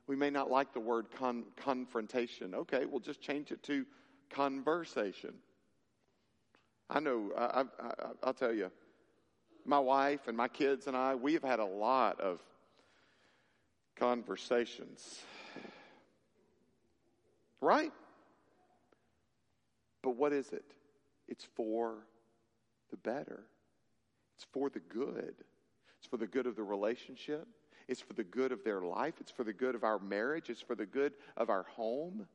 We 0.09 0.15
may 0.15 0.29
not 0.29 0.51
like 0.51 0.75
the 0.75 0.81
word 0.81 1.07
con- 1.11 1.47
confrontation. 1.57 2.55
Okay, 2.55 2.85
we'll 2.85 3.01
just 3.01 3.23
change 3.23 3.51
it 3.51 3.63
to 3.63 3.87
conversation. 4.29 5.33
I 6.91 7.01
know, 7.01 7.33
I, 7.35 7.45
I, 7.45 7.61
I, 7.61 7.93
I'll 8.25 8.35
tell 8.35 8.53
you, 8.53 8.71
my 9.65 9.79
wife 9.79 10.29
and 10.29 10.37
my 10.37 10.49
kids 10.49 10.87
and 10.87 10.95
I, 10.95 11.15
we 11.15 11.33
have 11.33 11.43
had 11.43 11.61
a 11.61 11.65
lot 11.65 12.21
of 12.21 12.41
conversations. 13.97 15.23
Right? 17.63 17.93
But 20.03 20.11
what 20.11 20.35
is 20.35 20.53
it? 20.53 20.75
It's 21.27 21.47
for 21.57 22.07
the 22.91 22.99
better. 22.99 23.45
It's 24.37 24.47
for 24.53 24.69
the 24.69 24.81
good. 24.81 25.35
For 26.11 26.17
the 26.17 26.27
good 26.27 26.47
of 26.47 26.57
the 26.57 26.63
relationship. 26.63 27.47
It's 27.87 28.01
for 28.01 28.13
the 28.13 28.25
good 28.25 28.53
of 28.53 28.65
their 28.65 28.83
life. 28.83 29.15
It's 29.21 29.31
for 29.31 29.45
the 29.45 29.53
good 29.53 29.75
of 29.75 29.85
our 29.85 29.99
marriage. 29.99 30.51
It's 30.51 30.61
for 30.61 30.75
the 30.75 30.87
good 30.87 31.15
of 31.37 31.49
our 31.49 31.63
home. 31.63 32.27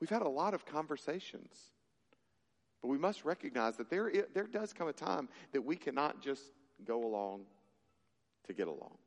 We've 0.00 0.10
had 0.10 0.22
a 0.22 0.28
lot 0.28 0.52
of 0.52 0.66
conversations. 0.66 1.70
But 2.82 2.88
we 2.88 2.98
must 2.98 3.24
recognize 3.24 3.76
that 3.78 3.88
there, 3.88 4.12
there 4.34 4.46
does 4.46 4.72
come 4.72 4.88
a 4.88 4.92
time 4.92 5.28
that 5.52 5.62
we 5.62 5.76
cannot 5.76 6.20
just 6.20 6.42
go 6.84 7.04
along 7.04 7.44
to 8.46 8.52
get 8.52 8.68
along. 8.68 8.98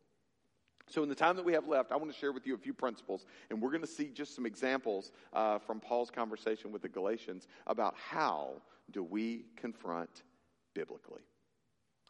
So, 0.88 1.04
in 1.04 1.10
the 1.10 1.16
time 1.16 1.36
that 1.36 1.46
we 1.46 1.54
have 1.54 1.68
left, 1.68 1.92
I 1.92 1.98
want 1.98 2.12
to 2.12 2.18
share 2.18 2.32
with 2.32 2.48
you 2.48 2.56
a 2.56 2.58
few 2.58 2.74
principles, 2.74 3.28
and 3.52 3.62
we're 3.62 3.70
going 3.70 3.82
to 3.82 3.88
see 3.88 4.10
just 4.10 4.36
some 4.36 4.48
examples 4.48 5.12
uh, 5.34 5.60
from 5.60 5.80
Paul's 5.80 6.10
conversation 6.10 6.72
with 6.72 6.82
the 6.82 6.90
Galatians 6.90 7.48
about 7.68 7.94
how 7.96 8.54
do 8.92 9.04
we 9.04 9.46
confront 9.56 10.24
biblically. 10.74 11.22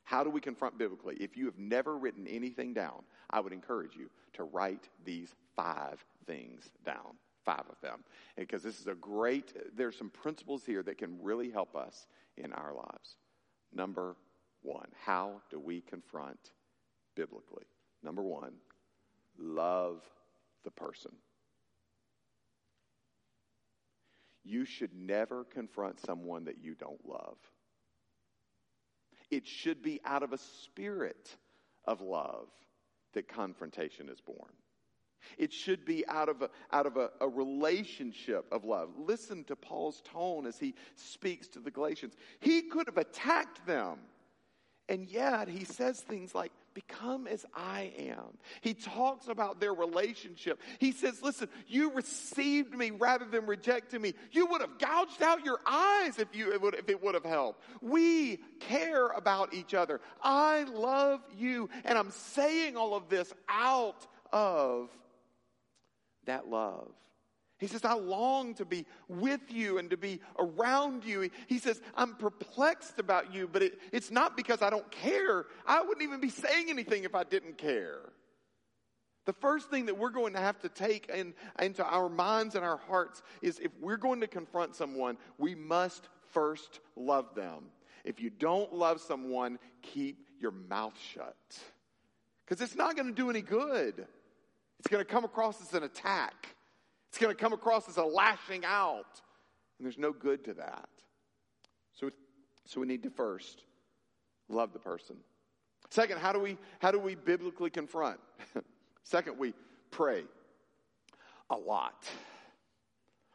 How 0.09 0.23
do 0.23 0.31
we 0.31 0.41
confront 0.41 0.75
biblically? 0.75 1.17
If 1.19 1.37
you 1.37 1.45
have 1.45 1.59
never 1.59 1.95
written 1.95 2.25
anything 2.25 2.73
down, 2.73 3.03
I 3.29 3.39
would 3.41 3.53
encourage 3.53 3.95
you 3.95 4.09
to 4.33 4.43
write 4.43 4.89
these 5.05 5.35
five 5.55 6.03
things 6.25 6.71
down. 6.83 7.13
Five 7.45 7.65
of 7.69 7.79
them. 7.83 7.99
Because 8.35 8.63
this 8.63 8.79
is 8.79 8.87
a 8.87 8.95
great, 8.95 9.53
there's 9.77 9.95
some 9.95 10.09
principles 10.09 10.65
here 10.65 10.81
that 10.81 10.97
can 10.97 11.21
really 11.21 11.51
help 11.51 11.75
us 11.75 12.07
in 12.37 12.51
our 12.53 12.73
lives. 12.73 13.17
Number 13.71 14.15
one, 14.63 14.87
how 15.05 15.41
do 15.51 15.59
we 15.59 15.81
confront 15.81 16.53
biblically? 17.15 17.67
Number 18.01 18.23
one, 18.23 18.53
love 19.37 20.01
the 20.63 20.71
person. 20.71 21.11
You 24.43 24.65
should 24.65 24.95
never 24.95 25.43
confront 25.43 25.99
someone 25.99 26.45
that 26.45 26.57
you 26.63 26.73
don't 26.73 27.07
love. 27.07 27.37
It 29.31 29.47
should 29.47 29.81
be 29.81 29.99
out 30.05 30.23
of 30.23 30.33
a 30.33 30.37
spirit 30.37 31.35
of 31.85 32.01
love 32.01 32.47
that 33.13 33.27
confrontation 33.27 34.09
is 34.09 34.21
born. 34.21 34.51
It 35.37 35.51
should 35.51 35.85
be 35.85 36.07
out 36.07 36.29
of, 36.29 36.41
a, 36.41 36.49
out 36.71 36.85
of 36.85 36.97
a, 36.97 37.11
a, 37.19 37.27
relationship 37.27 38.45
of 38.51 38.63
love. 38.63 38.89
Listen 38.97 39.43
to 39.45 39.55
Paul's 39.55 40.01
tone 40.01 40.47
as 40.47 40.57
he 40.57 40.73
speaks 40.95 41.47
to 41.49 41.59
the 41.59 41.69
Galatians. 41.69 42.15
He 42.39 42.63
could 42.63 42.87
have 42.87 42.97
attacked 42.97 43.65
them 43.67 43.99
and 44.89 45.05
yet 45.05 45.47
he 45.47 45.63
says 45.63 46.01
things 46.01 46.33
like, 46.33 46.51
Become 46.87 47.27
as 47.27 47.45
I 47.53 47.91
am. 47.97 48.37
He 48.61 48.73
talks 48.73 49.27
about 49.27 49.59
their 49.59 49.73
relationship. 49.73 50.61
He 50.79 50.93
says, 50.93 51.21
Listen, 51.21 51.49
you 51.67 51.91
received 51.91 52.73
me 52.73 52.91
rather 52.91 53.25
than 53.25 53.47
rejecting 53.47 54.01
me. 54.01 54.13
You 54.31 54.45
would 54.45 54.61
have 54.61 54.79
gouged 54.79 55.21
out 55.21 55.43
your 55.43 55.59
eyes 55.65 56.19
if, 56.19 56.33
you, 56.33 56.53
it 56.53 56.61
would, 56.61 56.75
if 56.75 56.87
it 56.87 57.03
would 57.03 57.15
have 57.15 57.25
helped. 57.25 57.61
We 57.81 58.37
care 58.61 59.07
about 59.07 59.53
each 59.53 59.73
other. 59.73 59.99
I 60.23 60.63
love 60.63 61.19
you. 61.37 61.69
And 61.83 61.97
I'm 61.97 62.11
saying 62.11 62.77
all 62.77 62.95
of 62.95 63.09
this 63.09 63.33
out 63.49 64.07
of 64.31 64.89
that 66.27 66.47
love. 66.47 66.91
He 67.59 67.67
says, 67.67 67.83
I 67.83 67.93
long 67.93 68.53
to 68.55 68.65
be 68.65 68.85
with 69.09 69.41
you 69.49 69.77
and 69.77 69.89
to 69.89 69.97
be 69.97 70.21
around 70.39 71.03
you. 71.03 71.29
He 71.47 71.59
says, 71.59 71.81
I'm 71.93 72.15
perplexed 72.15 72.99
about 72.99 73.33
you, 73.33 73.49
but 73.51 73.61
it, 73.61 73.79
it's 73.91 74.11
not 74.11 74.37
because 74.37 74.61
I 74.61 74.69
don't 74.69 74.89
care. 74.89 75.45
I 75.67 75.81
wouldn't 75.81 76.01
even 76.01 76.21
be 76.21 76.29
saying 76.29 76.69
anything 76.69 77.03
if 77.03 77.15
I 77.15 77.25
didn't 77.25 77.57
care. 77.57 77.99
The 79.25 79.33
first 79.33 79.69
thing 79.69 79.87
that 79.87 79.97
we're 79.97 80.09
going 80.09 80.33
to 80.33 80.39
have 80.39 80.57
to 80.61 80.69
take 80.69 81.09
in, 81.09 81.33
into 81.59 81.85
our 81.85 82.07
minds 82.07 82.55
and 82.55 82.63
our 82.63 82.77
hearts 82.77 83.21
is 83.41 83.59
if 83.59 83.71
we're 83.81 83.97
going 83.97 84.21
to 84.21 84.27
confront 84.27 84.75
someone, 84.75 85.17
we 85.37 85.53
must 85.53 86.07
first 86.31 86.79
love 86.95 87.35
them. 87.35 87.65
If 88.05 88.21
you 88.21 88.29
don't 88.29 88.73
love 88.73 89.01
someone, 89.01 89.59
keep 89.81 90.29
your 90.39 90.51
mouth 90.51 90.97
shut. 91.13 91.35
Because 92.45 92.61
it's 92.61 92.75
not 92.75 92.95
going 92.95 93.07
to 93.09 93.13
do 93.13 93.29
any 93.29 93.41
good. 93.41 94.07
It's 94.79 94.87
going 94.87 95.03
to 95.03 95.11
come 95.11 95.25
across 95.25 95.61
as 95.61 95.73
an 95.73 95.83
attack. 95.83 96.55
It's 97.09 97.17
going 97.17 97.35
to 97.35 97.41
come 97.41 97.53
across 97.53 97.89
as 97.89 97.97
a 97.97 98.03
lashing 98.03 98.63
out. 98.65 99.21
And 99.77 99.85
there's 99.85 99.97
no 99.97 100.11
good 100.11 100.45
to 100.45 100.53
that. 100.55 100.89
So, 101.93 102.11
so 102.65 102.79
we 102.79 102.87
need 102.87 103.03
to 103.03 103.09
first 103.09 103.63
love 104.47 104.73
the 104.73 104.79
person. 104.79 105.15
Second, 105.89 106.19
how 106.19 106.31
do 106.31 106.39
we, 106.39 106.57
how 106.79 106.91
do 106.91 106.99
we 106.99 107.15
biblically 107.15 107.69
confront? 107.69 108.19
Second, 109.03 109.37
we 109.39 109.53
pray 109.89 110.23
a 111.49 111.55
lot. 111.55 112.07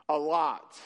A 0.08 0.16
lot. 0.16 0.78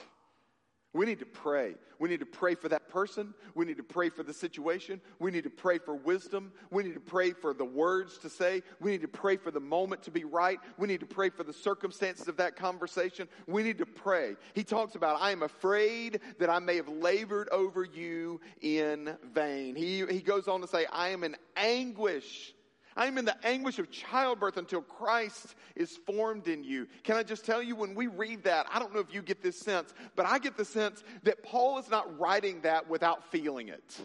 We 0.95 1.05
need 1.05 1.19
to 1.19 1.27
pray. 1.27 1.75
We 1.99 2.09
need 2.09 2.21
to 2.21 2.27
pray 2.27 2.55
for 2.55 2.69
that 2.71 2.89
person. 2.89 3.35
We 3.55 3.67
need 3.67 3.77
to 3.77 3.83
pray 3.83 4.09
for 4.09 4.23
the 4.23 4.33
situation. 4.33 5.01
We 5.19 5.31
need 5.31 5.45
to 5.45 5.51
pray 5.51 5.79
for 5.79 5.95
wisdom. 5.95 6.51
We 6.71 6.83
need 6.83 6.95
to 6.95 7.01
pray 7.01 7.33
for 7.33 7.53
the 7.53 7.65
words 7.65 8.17
to 8.19 8.31
say. 8.31 8.63
We 8.81 8.93
need 8.93 9.03
to 9.03 9.09
pray 9.09 9.37
for 9.37 9.51
the 9.51 9.61
moment 9.61 10.03
to 10.05 10.11
be 10.11 10.25
right. 10.25 10.59
We 10.79 10.89
need 10.89 11.01
to 11.01 11.07
pray 11.07 11.29
for 11.29 11.43
the 11.43 11.53
circumstances 11.53 12.27
of 12.27 12.39
that 12.39 12.57
conversation. 12.57 13.29
We 13.47 13.63
need 13.63 13.79
to 13.79 13.87
pray. 13.87 14.37
He 14.55 14.65
talks 14.65 14.95
about, 14.95 15.21
I 15.21 15.31
am 15.31 15.43
afraid 15.43 16.21
that 16.39 16.49
I 16.49 16.59
may 16.59 16.77
have 16.77 16.89
labored 16.89 17.49
over 17.51 17.85
you 17.85 18.41
in 18.63 19.15
vain. 19.35 19.75
He, 19.77 20.07
he 20.07 20.21
goes 20.21 20.49
on 20.49 20.63
to 20.63 20.69
say, 20.69 20.87
I 20.91 21.09
am 21.09 21.23
in 21.23 21.37
anguish 21.57 22.55
I 22.99 23.07
am 23.07 23.17
in 23.17 23.25
the 23.25 23.47
anguish 23.47 23.79
of 23.79 23.93
childbirth 23.93 24.57
until 24.57 24.83
Christ 24.83 25.55
is 25.77 25.97
formed 26.05 26.49
in 26.49 26.65
you. 26.65 26.89
Can 27.05 27.15
I 27.15 27.23
just 27.23 27.47
tell 27.47 27.63
you, 27.63 27.77
when 27.77 27.95
we 27.95 28.09
read 28.09 28.43
that, 28.43 28.67
I 28.73 28.81
don't 28.81 28.93
know 28.93 28.99
if 28.99 29.15
you 29.15 29.23
get 29.23 29.41
this 29.41 29.57
sense, 29.57 29.95
but 30.17 30.27
I 30.27 30.41
get 30.41 30.57
the 30.57 30.65
sense 30.65 31.05
that 31.23 31.45
Paul 31.45 31.79
is 31.79 31.89
not 31.89 32.19
writing 32.19 32.61
that 32.63 32.91
without 32.91 33.31
feeling 33.31 33.69
it. 33.69 34.05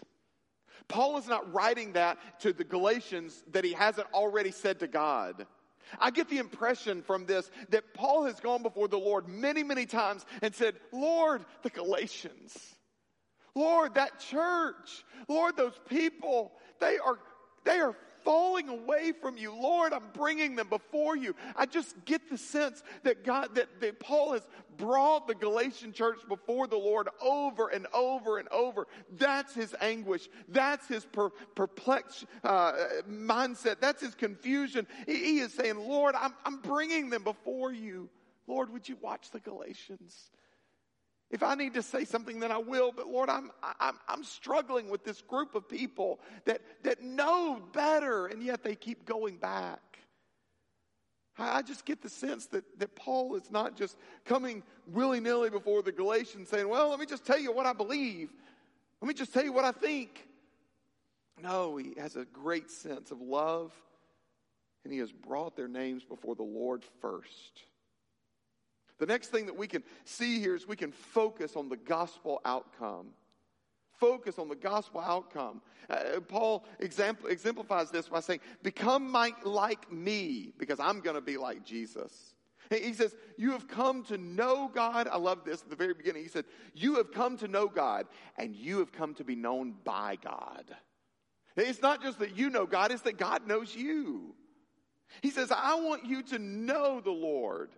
Paul 0.86 1.18
is 1.18 1.26
not 1.26 1.52
writing 1.52 1.94
that 1.94 2.18
to 2.42 2.52
the 2.52 2.62
Galatians 2.62 3.42
that 3.50 3.64
he 3.64 3.72
hasn't 3.72 4.06
already 4.14 4.52
said 4.52 4.78
to 4.78 4.86
God. 4.86 5.44
I 5.98 6.12
get 6.12 6.28
the 6.28 6.38
impression 6.38 7.02
from 7.02 7.26
this 7.26 7.50
that 7.70 7.94
Paul 7.94 8.24
has 8.26 8.38
gone 8.38 8.62
before 8.62 8.86
the 8.86 8.98
Lord 8.98 9.28
many, 9.28 9.64
many 9.64 9.86
times 9.86 10.24
and 10.40 10.54
said, 10.54 10.76
Lord, 10.92 11.44
the 11.62 11.70
Galatians. 11.70 12.56
Lord, 13.56 13.94
that 13.94 14.20
church. 14.20 15.04
Lord, 15.26 15.56
those 15.56 15.78
people. 15.88 16.52
They 16.78 16.98
are, 16.98 17.18
they 17.64 17.80
are 17.80 17.96
falling 18.24 18.68
away 18.68 19.12
from 19.12 19.36
you. 19.36 19.54
Lord, 19.54 19.92
I'm 19.92 20.10
bringing 20.14 20.56
them 20.56 20.68
before 20.68 21.16
you. 21.16 21.34
I 21.54 21.66
just 21.66 22.04
get 22.04 22.28
the 22.30 22.38
sense 22.38 22.82
that 23.02 23.24
God, 23.24 23.54
that, 23.54 23.80
that 23.80 24.00
Paul 24.00 24.32
has 24.32 24.42
brought 24.76 25.28
the 25.28 25.34
Galatian 25.34 25.92
church 25.92 26.18
before 26.28 26.66
the 26.66 26.76
Lord 26.76 27.08
over 27.22 27.68
and 27.68 27.86
over 27.92 28.38
and 28.38 28.48
over. 28.48 28.86
That's 29.16 29.54
his 29.54 29.74
anguish. 29.80 30.28
That's 30.48 30.86
his 30.88 31.04
per, 31.04 31.30
perplexed 31.54 32.24
uh, 32.42 32.72
mindset. 33.08 33.76
That's 33.80 34.02
his 34.02 34.14
confusion. 34.14 34.86
He, 35.06 35.16
he 35.16 35.38
is 35.38 35.52
saying, 35.52 35.78
Lord, 35.78 36.14
I'm, 36.18 36.32
I'm 36.44 36.58
bringing 36.58 37.10
them 37.10 37.24
before 37.24 37.72
you. 37.72 38.08
Lord, 38.46 38.70
would 38.72 38.88
you 38.88 38.96
watch 39.00 39.30
the 39.30 39.40
Galatians? 39.40 40.30
If 41.30 41.42
I 41.42 41.54
need 41.54 41.74
to 41.74 41.82
say 41.82 42.04
something, 42.04 42.38
then 42.38 42.52
I 42.52 42.58
will. 42.58 42.92
But 42.92 43.08
Lord, 43.08 43.28
I'm, 43.28 43.50
I'm, 43.80 43.98
I'm 44.08 44.24
struggling 44.24 44.88
with 44.88 45.04
this 45.04 45.22
group 45.22 45.54
of 45.54 45.68
people 45.68 46.20
that, 46.44 46.60
that 46.82 47.02
know 47.02 47.60
better, 47.72 48.26
and 48.26 48.42
yet 48.42 48.62
they 48.62 48.74
keep 48.74 49.04
going 49.04 49.38
back. 49.38 49.80
I 51.36 51.62
just 51.62 51.84
get 51.84 52.00
the 52.00 52.08
sense 52.08 52.46
that, 52.46 52.64
that 52.78 52.94
Paul 52.94 53.34
is 53.34 53.50
not 53.50 53.76
just 53.76 53.96
coming 54.24 54.62
willy 54.86 55.18
nilly 55.18 55.50
before 55.50 55.82
the 55.82 55.90
Galatians 55.90 56.48
saying, 56.48 56.68
Well, 56.68 56.90
let 56.90 57.00
me 57.00 57.06
just 57.06 57.24
tell 57.24 57.38
you 57.38 57.52
what 57.52 57.66
I 57.66 57.72
believe. 57.72 58.30
Let 59.00 59.08
me 59.08 59.14
just 59.14 59.34
tell 59.34 59.44
you 59.44 59.52
what 59.52 59.64
I 59.64 59.72
think. 59.72 60.28
No, 61.42 61.76
he 61.76 61.94
has 61.98 62.14
a 62.14 62.24
great 62.24 62.70
sense 62.70 63.10
of 63.10 63.20
love, 63.20 63.72
and 64.84 64.92
he 64.92 65.00
has 65.00 65.10
brought 65.10 65.56
their 65.56 65.66
names 65.66 66.04
before 66.04 66.36
the 66.36 66.44
Lord 66.44 66.84
first. 67.00 67.64
The 69.04 69.12
next 69.12 69.28
thing 69.28 69.44
that 69.44 69.58
we 69.58 69.66
can 69.66 69.82
see 70.06 70.40
here 70.40 70.54
is 70.54 70.66
we 70.66 70.76
can 70.76 70.90
focus 70.90 71.56
on 71.56 71.68
the 71.68 71.76
gospel 71.76 72.40
outcome. 72.42 73.08
Focus 74.00 74.38
on 74.38 74.48
the 74.48 74.56
gospel 74.56 75.02
outcome. 75.02 75.60
Uh, 75.90 76.20
Paul 76.26 76.64
exemplifies 76.80 77.90
this 77.90 78.08
by 78.08 78.20
saying, 78.20 78.40
Become 78.62 79.10
my, 79.10 79.32
like 79.44 79.92
me, 79.92 80.54
because 80.58 80.80
I'm 80.80 81.00
going 81.00 81.16
to 81.16 81.20
be 81.20 81.36
like 81.36 81.66
Jesus. 81.66 82.32
He 82.70 82.94
says, 82.94 83.14
You 83.36 83.50
have 83.50 83.68
come 83.68 84.04
to 84.04 84.16
know 84.16 84.70
God. 84.74 85.06
I 85.06 85.18
love 85.18 85.44
this 85.44 85.60
at 85.60 85.68
the 85.68 85.76
very 85.76 85.92
beginning. 85.92 86.22
He 86.22 86.30
said, 86.30 86.46
You 86.72 86.94
have 86.94 87.12
come 87.12 87.36
to 87.36 87.46
know 87.46 87.68
God, 87.68 88.06
and 88.38 88.56
you 88.56 88.78
have 88.78 88.90
come 88.90 89.12
to 89.16 89.24
be 89.24 89.36
known 89.36 89.74
by 89.84 90.16
God. 90.24 90.74
It's 91.58 91.82
not 91.82 92.00
just 92.00 92.20
that 92.20 92.38
you 92.38 92.48
know 92.48 92.64
God, 92.64 92.90
it's 92.90 93.02
that 93.02 93.18
God 93.18 93.46
knows 93.46 93.76
you. 93.76 94.34
He 95.20 95.28
says, 95.28 95.52
I 95.52 95.74
want 95.74 96.06
you 96.06 96.22
to 96.22 96.38
know 96.38 97.02
the 97.02 97.10
Lord. 97.10 97.68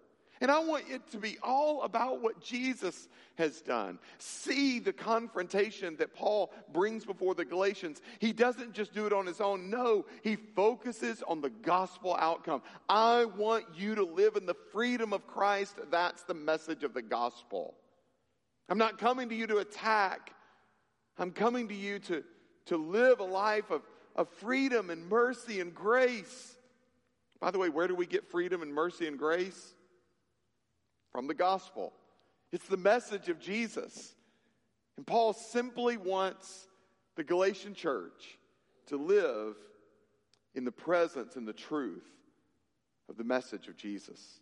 And 0.41 0.51
I 0.51 0.59
want 0.59 0.84
it 0.89 1.11
to 1.12 1.18
be 1.18 1.39
all 1.43 1.82
about 1.82 2.22
what 2.22 2.43
Jesus 2.43 3.09
has 3.37 3.61
done. 3.62 3.99
See 4.18 4.78
the 4.78 4.93
confrontation 4.93 5.97
that 5.97 6.14
Paul 6.14 6.53
brings 6.72 7.05
before 7.05 7.34
the 7.34 7.45
Galatians. 7.45 8.01
He 8.18 8.32
doesn't 8.32 8.72
just 8.72 8.93
do 8.93 9.07
it 9.07 9.12
on 9.12 9.26
his 9.26 9.41
own. 9.41 9.70
No, 9.70 10.05
he 10.22 10.37
focuses 10.37 11.22
on 11.26 11.41
the 11.41 11.51
gospel 11.51 12.16
outcome. 12.18 12.62
I 12.89 13.24
want 13.24 13.64
you 13.74 13.95
to 13.95 14.05
live 14.05 14.37
in 14.37 14.47
the 14.47 14.57
freedom 14.72 15.12
of 15.12 15.26
Christ. 15.26 15.76
That's 15.91 16.22
the 16.24 16.34
message 16.34 16.84
of 16.84 16.93
the 16.93 17.03
gospel. 17.03 17.74
I'm 18.68 18.78
not 18.78 18.99
coming 18.99 19.28
to 19.28 19.34
you 19.34 19.47
to 19.47 19.59
attack. 19.59 20.32
I'm 21.18 21.30
coming 21.30 21.68
to 21.68 21.74
you 21.74 21.99
to, 22.01 22.24
to 22.66 22.76
live 22.76 23.20
a 23.20 23.24
life 23.24 23.70
of, 23.70 23.82
of 24.14 24.28
freedom 24.28 24.91
and 24.91 25.09
mercy 25.09 25.61
and 25.61 25.74
grace. 25.74 26.57
By 27.41 27.51
the 27.51 27.59
way, 27.59 27.68
where 27.68 27.89
do 27.89 27.95
we 27.95 28.07
get 28.07 28.30
freedom 28.30 28.62
and 28.62 28.72
mercy 28.72 29.07
and 29.07 29.18
grace? 29.18 29.74
From 31.16 31.28
the 31.28 31.32
gospel. 31.32 31.94
It's 32.52 32.66
the 32.66 32.76
message 32.76 33.30
of 33.30 33.40
Jesus. 33.40 34.14
And 34.98 35.06
Paul 35.06 35.32
simply 35.32 35.96
wants 35.96 36.68
the 37.14 37.24
Galatian 37.24 37.72
church 37.72 38.38
to 38.88 38.98
live 38.98 39.56
in 40.54 40.66
the 40.66 40.72
presence 40.72 41.36
and 41.36 41.48
the 41.48 41.54
truth 41.54 42.04
of 43.08 43.16
the 43.16 43.24
message 43.24 43.66
of 43.66 43.78
Jesus. 43.78 44.40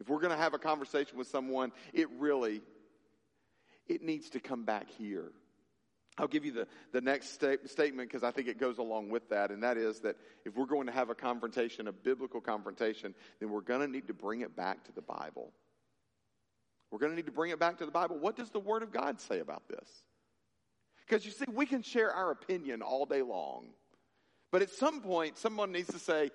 If 0.00 0.08
we're 0.08 0.20
going 0.20 0.30
to 0.30 0.38
have 0.38 0.54
a 0.54 0.58
conversation 0.58 1.18
with 1.18 1.26
someone, 1.26 1.70
it 1.92 2.08
really 2.16 2.62
it 3.86 4.02
needs 4.02 4.30
to 4.30 4.40
come 4.40 4.64
back 4.64 4.88
here. 4.88 5.32
I'll 6.16 6.28
give 6.28 6.46
you 6.46 6.52
the, 6.52 6.66
the 6.92 7.02
next 7.02 7.34
sta- 7.34 7.66
statement 7.66 8.08
because 8.08 8.24
I 8.24 8.30
think 8.30 8.48
it 8.48 8.58
goes 8.58 8.78
along 8.78 9.10
with 9.10 9.28
that, 9.28 9.50
and 9.50 9.62
that 9.64 9.76
is 9.76 10.00
that 10.00 10.16
if 10.46 10.56
we're 10.56 10.64
going 10.64 10.86
to 10.86 10.92
have 10.92 11.10
a 11.10 11.14
confrontation, 11.14 11.88
a 11.88 11.92
biblical 11.92 12.40
confrontation, 12.40 13.14
then 13.38 13.50
we're 13.50 13.60
going 13.60 13.80
to 13.80 13.86
need 13.86 14.06
to 14.06 14.14
bring 14.14 14.40
it 14.40 14.56
back 14.56 14.82
to 14.84 14.92
the 14.92 15.02
Bible. 15.02 15.52
We're 16.90 16.98
going 16.98 17.12
to 17.12 17.16
need 17.16 17.26
to 17.26 17.32
bring 17.32 17.50
it 17.50 17.58
back 17.58 17.78
to 17.78 17.86
the 17.86 17.92
Bible. 17.92 18.18
What 18.18 18.36
does 18.36 18.50
the 18.50 18.60
Word 18.60 18.82
of 18.82 18.92
God 18.92 19.20
say 19.20 19.40
about 19.40 19.68
this? 19.68 19.88
Because 21.06 21.24
you 21.24 21.30
see, 21.30 21.44
we 21.52 21.66
can 21.66 21.82
share 21.82 22.12
our 22.12 22.30
opinion 22.30 22.82
all 22.82 23.06
day 23.06 23.22
long, 23.22 23.66
but 24.52 24.62
at 24.62 24.70
some 24.70 25.00
point, 25.00 25.38
someone 25.38 25.72
needs 25.72 25.88
to 25.92 25.98
say, 25.98 26.30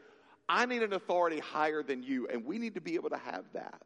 I 0.48 0.66
need 0.66 0.84
an 0.84 0.94
authority 0.94 1.40
higher 1.40 1.82
than 1.82 2.04
you, 2.04 2.28
and 2.28 2.46
we 2.46 2.60
need 2.60 2.76
to 2.76 2.82
be 2.82 2.96
able 2.96 3.10
to 3.10 3.18
have 3.18 3.46
that. 3.54 3.82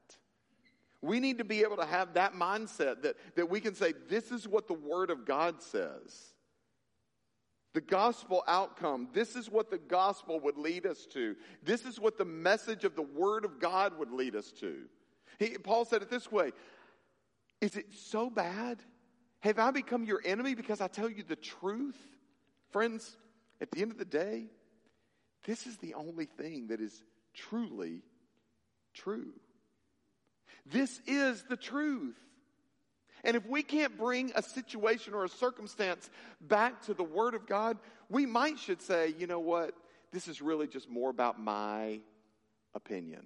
We 1.01 1.20
need 1.20 1.38
to 1.38 1.45
be 1.45 1.61
able 1.61 1.78
to 1.78 1.86
have 1.86 2.15
that 2.15 2.34
mindset 2.34 3.03
that, 3.03 3.15
that 3.36 3.49
we 3.49 3.61
can 3.61 3.74
say, 3.74 3.93
this 4.09 4.32
is 4.32 4.47
what 4.47 4.67
the 4.67 4.74
Word 4.74 5.09
of 5.09 5.26
God 5.26 5.61
says. 5.61 6.34
The 7.74 7.82
gospel 7.82 8.43
outcome, 8.47 9.09
this 9.13 9.36
is 9.36 9.49
what 9.49 9.70
the 9.70 9.78
gospel 9.78 10.39
would 10.39 10.57
lead 10.57 10.86
us 10.86 11.05
to. 11.13 11.36
This 11.63 11.86
is 11.86 11.99
what 11.99 12.17
the 12.17 12.26
message 12.26 12.84
of 12.84 12.95
the 12.95 13.03
Word 13.03 13.45
of 13.45 13.59
God 13.59 13.97
would 13.97 14.11
lead 14.11 14.36
us 14.36 14.51
to. 14.59 14.86
He, 15.39 15.57
Paul 15.57 15.85
said 15.85 16.01
it 16.01 16.09
this 16.11 16.31
way 16.31 16.51
Is 17.61 17.75
it 17.75 17.87
so 17.93 18.29
bad? 18.29 18.79
Have 19.39 19.57
I 19.57 19.71
become 19.71 20.03
your 20.03 20.21
enemy 20.25 20.53
because 20.53 20.81
I 20.81 20.87
tell 20.87 21.09
you 21.09 21.23
the 21.23 21.37
truth? 21.37 21.97
Friends, 22.71 23.17
at 23.61 23.71
the 23.71 23.81
end 23.81 23.91
of 23.91 23.97
the 23.97 24.05
day, 24.05 24.47
this 25.45 25.65
is 25.65 25.77
the 25.77 25.93
only 25.93 26.25
thing 26.25 26.67
that 26.67 26.81
is 26.81 27.01
truly 27.33 28.01
true. 28.93 29.31
This 30.65 31.01
is 31.07 31.43
the 31.49 31.55
truth. 31.55 32.17
And 33.23 33.35
if 33.35 33.45
we 33.47 33.63
can't 33.63 33.97
bring 33.97 34.31
a 34.35 34.41
situation 34.41 35.13
or 35.13 35.23
a 35.23 35.29
circumstance 35.29 36.09
back 36.41 36.81
to 36.83 36.93
the 36.93 37.03
Word 37.03 37.33
of 37.33 37.47
God, 37.47 37.77
we 38.09 38.25
might 38.25 38.59
should 38.59 38.81
say, 38.81 39.13
you 39.17 39.25
know 39.25 39.39
what? 39.39 39.73
This 40.11 40.27
is 40.27 40.41
really 40.41 40.67
just 40.67 40.89
more 40.89 41.09
about 41.09 41.39
my 41.39 41.99
opinion. 42.75 43.25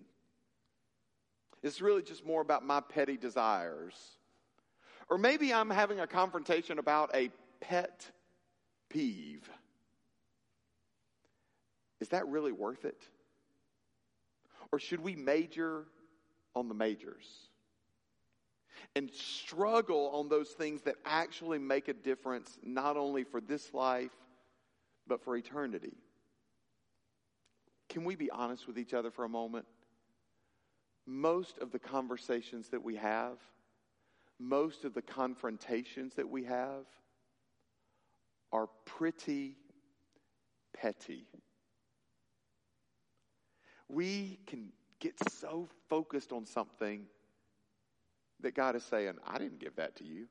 It's 1.64 1.82
really 1.82 2.04
just 2.04 2.26
more 2.26 2.42
about 2.42 2.66
my 2.66 2.82
petty 2.82 3.18
desires. 3.18 3.96
Or 5.10 5.18
maybe 5.18 5.54
I'm 5.54 5.70
having 5.70 6.00
a 6.00 6.08
confrontation 6.08 6.78
about 6.78 7.16
a 7.16 7.32
pet 7.62 8.06
peeve. 8.90 9.50
Is 12.02 12.10
that 12.10 12.28
really 12.28 12.52
worth 12.52 12.86
it? 12.86 13.02
Or 14.72 14.80
should 14.80 15.00
we 15.00 15.16
major 15.16 15.86
on 16.56 16.68
the 16.68 16.74
majors 16.74 17.26
and 18.96 19.10
struggle 19.12 20.10
on 20.14 20.30
those 20.30 20.50
things 20.50 20.82
that 20.82 20.96
actually 21.06 21.60
make 21.60 21.88
a 21.88 21.94
difference, 21.94 22.58
not 22.64 22.98
only 22.98 23.24
for 23.24 23.42
this 23.42 23.74
life, 23.74 24.12
but 25.08 25.24
for 25.24 25.36
eternity. 25.36 25.94
Can 27.90 28.04
we 28.04 28.16
be 28.16 28.30
honest 28.32 28.68
with 28.68 28.78
each 28.78 28.94
other 28.94 29.12
for 29.12 29.26
a 29.26 29.30
moment? 29.30 29.66
Most 31.06 31.58
of 31.60 31.72
the 31.72 31.80
conversations 31.80 32.70
that 32.70 32.84
we 32.84 32.96
have, 32.96 33.38
most 34.40 34.86
of 34.86 34.94
the 34.94 35.02
confrontations 35.02 36.16
that 36.16 36.30
we 36.30 36.44
have, 36.46 36.86
are 38.52 38.68
pretty 38.86 39.58
petty. 40.74 41.26
We 43.90 44.40
can 44.48 44.72
get 45.00 45.16
so 45.30 45.68
focused 45.90 46.32
on 46.32 46.46
something 46.46 47.06
that 48.40 48.56
God 48.56 48.76
is 48.76 48.84
saying, 48.84 49.14
I 49.28 49.38
didn't 49.38 49.60
give 49.60 49.76
that 49.76 49.96
to 49.98 50.04
you, 50.04 50.28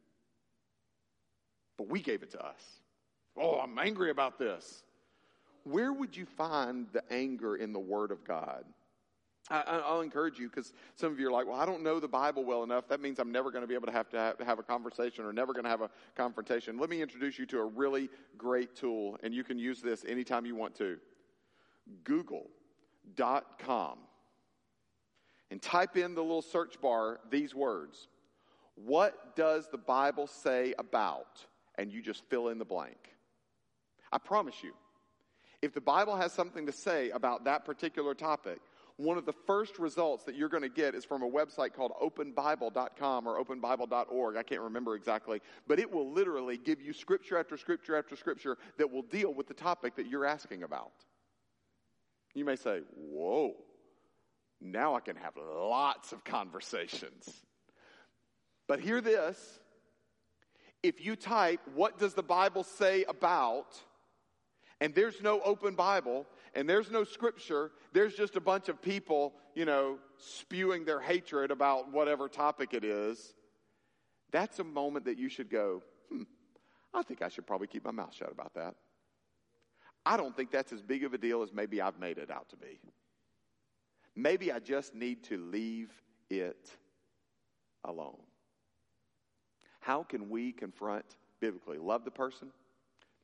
but 1.76 1.88
we 1.88 2.00
gave 2.00 2.22
it 2.22 2.30
to 2.32 2.44
us. 2.44 2.62
Oh, 3.36 3.58
I'm 3.60 3.78
angry 3.78 4.10
about 4.10 4.38
this. 4.38 4.82
Where 5.64 5.92
would 5.92 6.16
you 6.16 6.26
find 6.26 6.86
the 6.92 7.02
anger 7.10 7.56
in 7.56 7.72
the 7.72 7.78
Word 7.78 8.10
of 8.10 8.24
God? 8.24 8.64
I, 9.50 9.92
will 9.92 10.02
encourage 10.02 10.38
you 10.38 10.48
because 10.48 10.72
some 10.94 11.12
of 11.12 11.18
you 11.18 11.28
are 11.28 11.32
like, 11.32 11.46
well, 11.46 11.60
I 11.60 11.66
don't 11.66 11.82
know 11.82 11.98
the 11.98 12.08
Bible 12.08 12.44
well 12.44 12.62
enough. 12.62 12.88
That 12.88 13.00
means 13.00 13.18
I'm 13.18 13.32
never 13.32 13.50
going 13.50 13.62
to 13.62 13.68
be 13.68 13.74
able 13.74 13.86
to 13.86 13.92
have 13.92 14.08
to 14.10 14.18
have, 14.18 14.38
have 14.40 14.58
a 14.58 14.62
conversation 14.62 15.24
or 15.24 15.32
never 15.32 15.52
going 15.52 15.64
to 15.64 15.70
have 15.70 15.80
a 15.82 15.90
confrontation. 16.14 16.78
Let 16.78 16.88
me 16.88 17.02
introduce 17.02 17.38
you 17.38 17.46
to 17.46 17.58
a 17.58 17.64
really 17.64 18.08
great 18.38 18.76
tool, 18.76 19.18
and 19.22 19.34
you 19.34 19.42
can 19.42 19.58
use 19.58 19.82
this 19.82 20.04
anytime 20.06 20.46
you 20.46 20.54
want 20.54 20.76
to. 20.76 20.98
Google.com 22.04 23.98
and 25.50 25.60
type 25.60 25.96
in 25.96 26.14
the 26.14 26.22
little 26.22 26.40
search 26.40 26.80
bar 26.80 27.20
these 27.30 27.54
words 27.54 28.08
What 28.76 29.36
does 29.36 29.68
the 29.70 29.78
Bible 29.78 30.26
say 30.26 30.74
about? 30.78 31.44
And 31.76 31.90
you 31.90 32.00
just 32.02 32.22
fill 32.28 32.48
in 32.48 32.58
the 32.58 32.64
blank. 32.64 32.98
I 34.12 34.18
promise 34.18 34.62
you, 34.62 34.72
if 35.62 35.72
the 35.72 35.80
Bible 35.80 36.16
has 36.16 36.32
something 36.32 36.66
to 36.66 36.72
say 36.72 37.10
about 37.10 37.44
that 37.44 37.64
particular 37.64 38.14
topic, 38.14 38.60
one 39.02 39.18
of 39.18 39.26
the 39.26 39.32
first 39.32 39.78
results 39.78 40.24
that 40.24 40.36
you're 40.36 40.48
going 40.48 40.62
to 40.62 40.68
get 40.68 40.94
is 40.94 41.04
from 41.04 41.22
a 41.22 41.28
website 41.28 41.74
called 41.74 41.92
openbible.com 42.02 43.26
or 43.26 43.42
openbible.org. 43.42 44.36
I 44.36 44.42
can't 44.42 44.60
remember 44.60 44.94
exactly, 44.94 45.40
but 45.66 45.78
it 45.78 45.90
will 45.90 46.10
literally 46.12 46.56
give 46.56 46.80
you 46.80 46.92
scripture 46.92 47.38
after 47.38 47.56
scripture 47.56 47.96
after 47.96 48.16
scripture 48.16 48.58
that 48.78 48.90
will 48.90 49.02
deal 49.02 49.34
with 49.34 49.46
the 49.48 49.54
topic 49.54 49.96
that 49.96 50.06
you're 50.06 50.24
asking 50.24 50.62
about. 50.62 50.92
You 52.34 52.44
may 52.44 52.56
say, 52.56 52.80
Whoa, 52.96 53.54
now 54.60 54.94
I 54.94 55.00
can 55.00 55.16
have 55.16 55.34
lots 55.36 56.12
of 56.12 56.24
conversations. 56.24 57.28
But 58.68 58.80
hear 58.80 59.00
this 59.00 59.58
if 60.82 61.04
you 61.04 61.16
type, 61.16 61.60
What 61.74 61.98
does 61.98 62.14
the 62.14 62.22
Bible 62.22 62.64
say 62.64 63.04
about? 63.08 63.80
and 64.82 64.92
there's 64.96 65.22
no 65.22 65.40
open 65.42 65.76
Bible, 65.76 66.26
and 66.54 66.68
there's 66.68 66.90
no 66.90 67.04
scripture, 67.04 67.70
there's 67.92 68.14
just 68.14 68.36
a 68.36 68.40
bunch 68.40 68.68
of 68.68 68.80
people, 68.82 69.34
you 69.54 69.64
know, 69.64 69.98
spewing 70.18 70.84
their 70.84 71.00
hatred 71.00 71.50
about 71.50 71.90
whatever 71.92 72.28
topic 72.28 72.74
it 72.74 72.84
is, 72.84 73.34
that's 74.30 74.58
a 74.58 74.64
moment 74.64 75.04
that 75.06 75.18
you 75.18 75.28
should 75.28 75.50
go, 75.50 75.82
hmm, 76.10 76.22
I 76.94 77.02
think 77.02 77.22
I 77.22 77.28
should 77.28 77.46
probably 77.46 77.66
keep 77.66 77.84
my 77.84 77.90
mouth 77.90 78.14
shut 78.14 78.30
about 78.30 78.54
that. 78.54 78.74
I 80.04 80.16
don't 80.16 80.36
think 80.36 80.50
that's 80.50 80.72
as 80.72 80.82
big 80.82 81.04
of 81.04 81.14
a 81.14 81.18
deal 81.18 81.42
as 81.42 81.52
maybe 81.52 81.80
I've 81.80 81.98
made 81.98 82.18
it 82.18 82.30
out 82.30 82.48
to 82.50 82.56
be. 82.56 82.80
Maybe 84.16 84.52
I 84.52 84.58
just 84.58 84.94
need 84.94 85.22
to 85.24 85.38
leave 85.38 85.90
it 86.28 86.70
alone. 87.84 88.20
How 89.80 90.02
can 90.02 90.28
we 90.28 90.52
confront 90.52 91.04
biblically? 91.40 91.78
Love 91.78 92.04
the 92.04 92.10
person, 92.10 92.48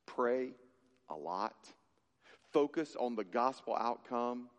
pray 0.05 0.49
a 1.09 1.15
lot, 1.15 1.69
focus 2.51 2.95
on 2.99 3.15
the 3.15 3.23
gospel 3.23 3.75
outcome, 3.75 4.49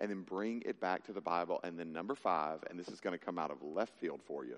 and 0.00 0.10
then 0.10 0.22
bring 0.22 0.62
it 0.64 0.80
back 0.80 1.04
to 1.06 1.12
the 1.12 1.20
Bible. 1.20 1.60
And 1.64 1.78
then 1.78 1.92
number 1.92 2.14
five, 2.14 2.60
and 2.70 2.78
this 2.78 2.88
is 2.88 3.00
going 3.00 3.18
to 3.18 3.24
come 3.24 3.38
out 3.38 3.50
of 3.50 3.62
left 3.62 3.98
field 3.98 4.20
for 4.26 4.44
you, 4.44 4.56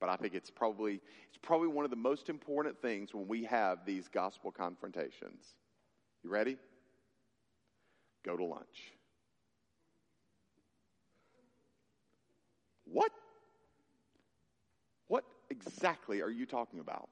but 0.00 0.08
I 0.08 0.16
think 0.16 0.34
it's 0.34 0.50
probably 0.50 1.00
it's 1.28 1.38
probably 1.40 1.68
one 1.68 1.84
of 1.84 1.90
the 1.90 1.96
most 1.96 2.28
important 2.28 2.80
things 2.80 3.14
when 3.14 3.28
we 3.28 3.44
have 3.44 3.84
these 3.84 4.08
gospel 4.08 4.50
confrontations. 4.50 5.44
You 6.22 6.30
ready? 6.30 6.56
Go 8.24 8.36
to 8.36 8.44
lunch. 8.44 8.92
What? 12.84 13.12
What 15.06 15.24
exactly 15.48 16.20
are 16.20 16.30
you 16.30 16.46
talking 16.46 16.80
about? 16.80 17.08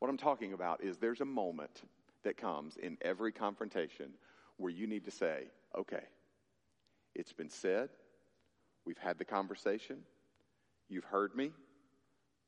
What 0.00 0.08
I'm 0.08 0.16
talking 0.16 0.54
about 0.54 0.82
is 0.82 0.96
there's 0.96 1.20
a 1.20 1.26
moment 1.26 1.82
that 2.24 2.36
comes 2.36 2.76
in 2.76 2.98
every 3.02 3.32
confrontation 3.32 4.12
where 4.56 4.70
you 4.70 4.86
need 4.86 5.04
to 5.04 5.10
say, 5.10 5.44
okay, 5.76 6.02
It's 7.14 7.32
been 7.32 7.50
said. 7.50 7.90
We've 8.84 8.98
had 8.98 9.18
the 9.18 9.24
conversation. 9.24 9.98
You've 10.88 11.04
heard 11.04 11.34
me. 11.34 11.50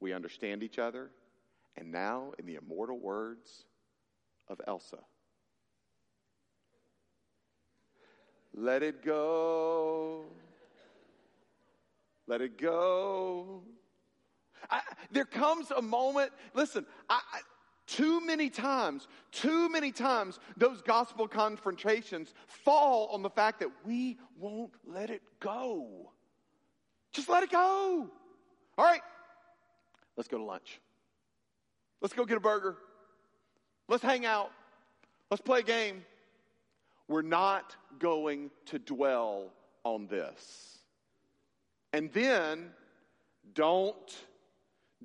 We 0.00 0.12
understand 0.12 0.62
each 0.62 0.78
other. 0.78 1.10
And 1.76 1.90
now, 1.90 2.32
in 2.38 2.46
the 2.46 2.56
immortal 2.56 2.98
words 2.98 3.64
of 4.48 4.60
Elsa, 4.66 4.98
let 8.54 8.82
it 8.82 9.04
go. 9.04 10.24
Let 12.26 12.40
it 12.40 12.58
go. 12.58 13.62
I, 14.70 14.80
there 15.10 15.24
comes 15.24 15.70
a 15.70 15.82
moment, 15.82 16.32
listen, 16.54 16.86
I, 17.08 17.20
too 17.92 18.24
many 18.24 18.48
times, 18.48 19.06
too 19.32 19.68
many 19.68 19.92
times, 19.92 20.40
those 20.56 20.80
gospel 20.80 21.28
confrontations 21.28 22.32
fall 22.46 23.08
on 23.12 23.22
the 23.22 23.28
fact 23.28 23.60
that 23.60 23.68
we 23.84 24.18
won't 24.38 24.72
let 24.86 25.10
it 25.10 25.22
go. 25.40 26.10
Just 27.12 27.28
let 27.28 27.42
it 27.42 27.50
go. 27.50 28.08
All 28.78 28.84
right, 28.84 29.02
let's 30.16 30.28
go 30.28 30.38
to 30.38 30.44
lunch. 30.44 30.80
Let's 32.00 32.14
go 32.14 32.24
get 32.24 32.38
a 32.38 32.40
burger. 32.40 32.76
Let's 33.88 34.02
hang 34.02 34.24
out. 34.24 34.50
Let's 35.30 35.42
play 35.42 35.60
a 35.60 35.62
game. 35.62 36.04
We're 37.08 37.20
not 37.20 37.76
going 37.98 38.50
to 38.66 38.78
dwell 38.78 39.52
on 39.84 40.06
this. 40.06 40.78
And 41.92 42.10
then 42.12 42.70
don't 43.54 44.16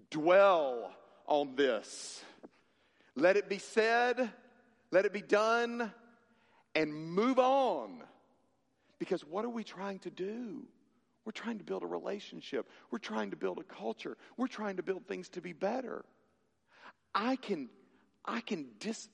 dwell 0.09 0.93
on 1.27 1.55
this. 1.57 2.23
Let 3.17 3.35
it 3.35 3.49
be 3.49 3.57
said, 3.57 4.31
let 4.91 5.05
it 5.05 5.11
be 5.11 5.23
done, 5.23 5.91
and 6.75 6.93
move 6.93 7.39
on. 7.39 8.03
Because 8.99 9.25
what 9.25 9.43
are 9.43 9.49
we 9.49 9.63
trying 9.63 9.97
to 9.99 10.11
do? 10.11 10.67
We're 11.25 11.31
trying 11.31 11.57
to 11.57 11.63
build 11.63 11.81
a 11.81 11.87
relationship. 11.87 12.69
We're 12.91 12.99
trying 12.99 13.31
to 13.31 13.35
build 13.35 13.57
a 13.57 13.63
culture. 13.63 14.17
We're 14.37 14.45
trying 14.45 14.77
to 14.77 14.83
build 14.83 15.07
things 15.07 15.29
to 15.29 15.41
be 15.41 15.51
better. 15.51 16.05
I 17.15 17.37
can, 17.37 17.69
I 18.23 18.39
can 18.39 18.67
dis, 18.79 19.09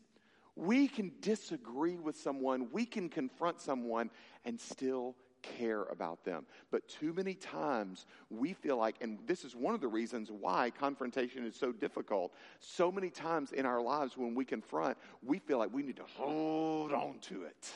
we 0.57 0.89
can 0.89 1.13
disagree 1.21 1.97
with 1.97 2.17
someone, 2.17 2.67
we 2.73 2.85
can 2.85 3.07
confront 3.07 3.61
someone 3.61 4.09
and 4.43 4.59
still 4.59 5.15
care 5.43 5.83
about 5.83 6.23
them. 6.23 6.45
But 6.71 6.87
too 6.87 7.13
many 7.13 7.35
times 7.35 8.05
we 8.29 8.53
feel 8.53 8.77
like, 8.77 8.95
and 9.01 9.19
this 9.27 9.45
is 9.45 9.55
one 9.55 9.75
of 9.75 9.81
the 9.81 9.87
reasons 9.87 10.31
why 10.31 10.71
confrontation 10.71 11.45
is 11.45 11.55
so 11.55 11.71
difficult. 11.71 12.33
So 12.59 12.91
many 12.91 13.09
times 13.09 13.51
in 13.51 13.65
our 13.65 13.81
lives 13.81 14.17
when 14.17 14.33
we 14.33 14.45
confront, 14.45 14.97
we 15.21 15.39
feel 15.39 15.59
like 15.59 15.73
we 15.73 15.83
need 15.83 15.97
to 15.97 16.05
hold 16.15 16.91
on 16.91 17.19
to 17.29 17.43
it 17.43 17.71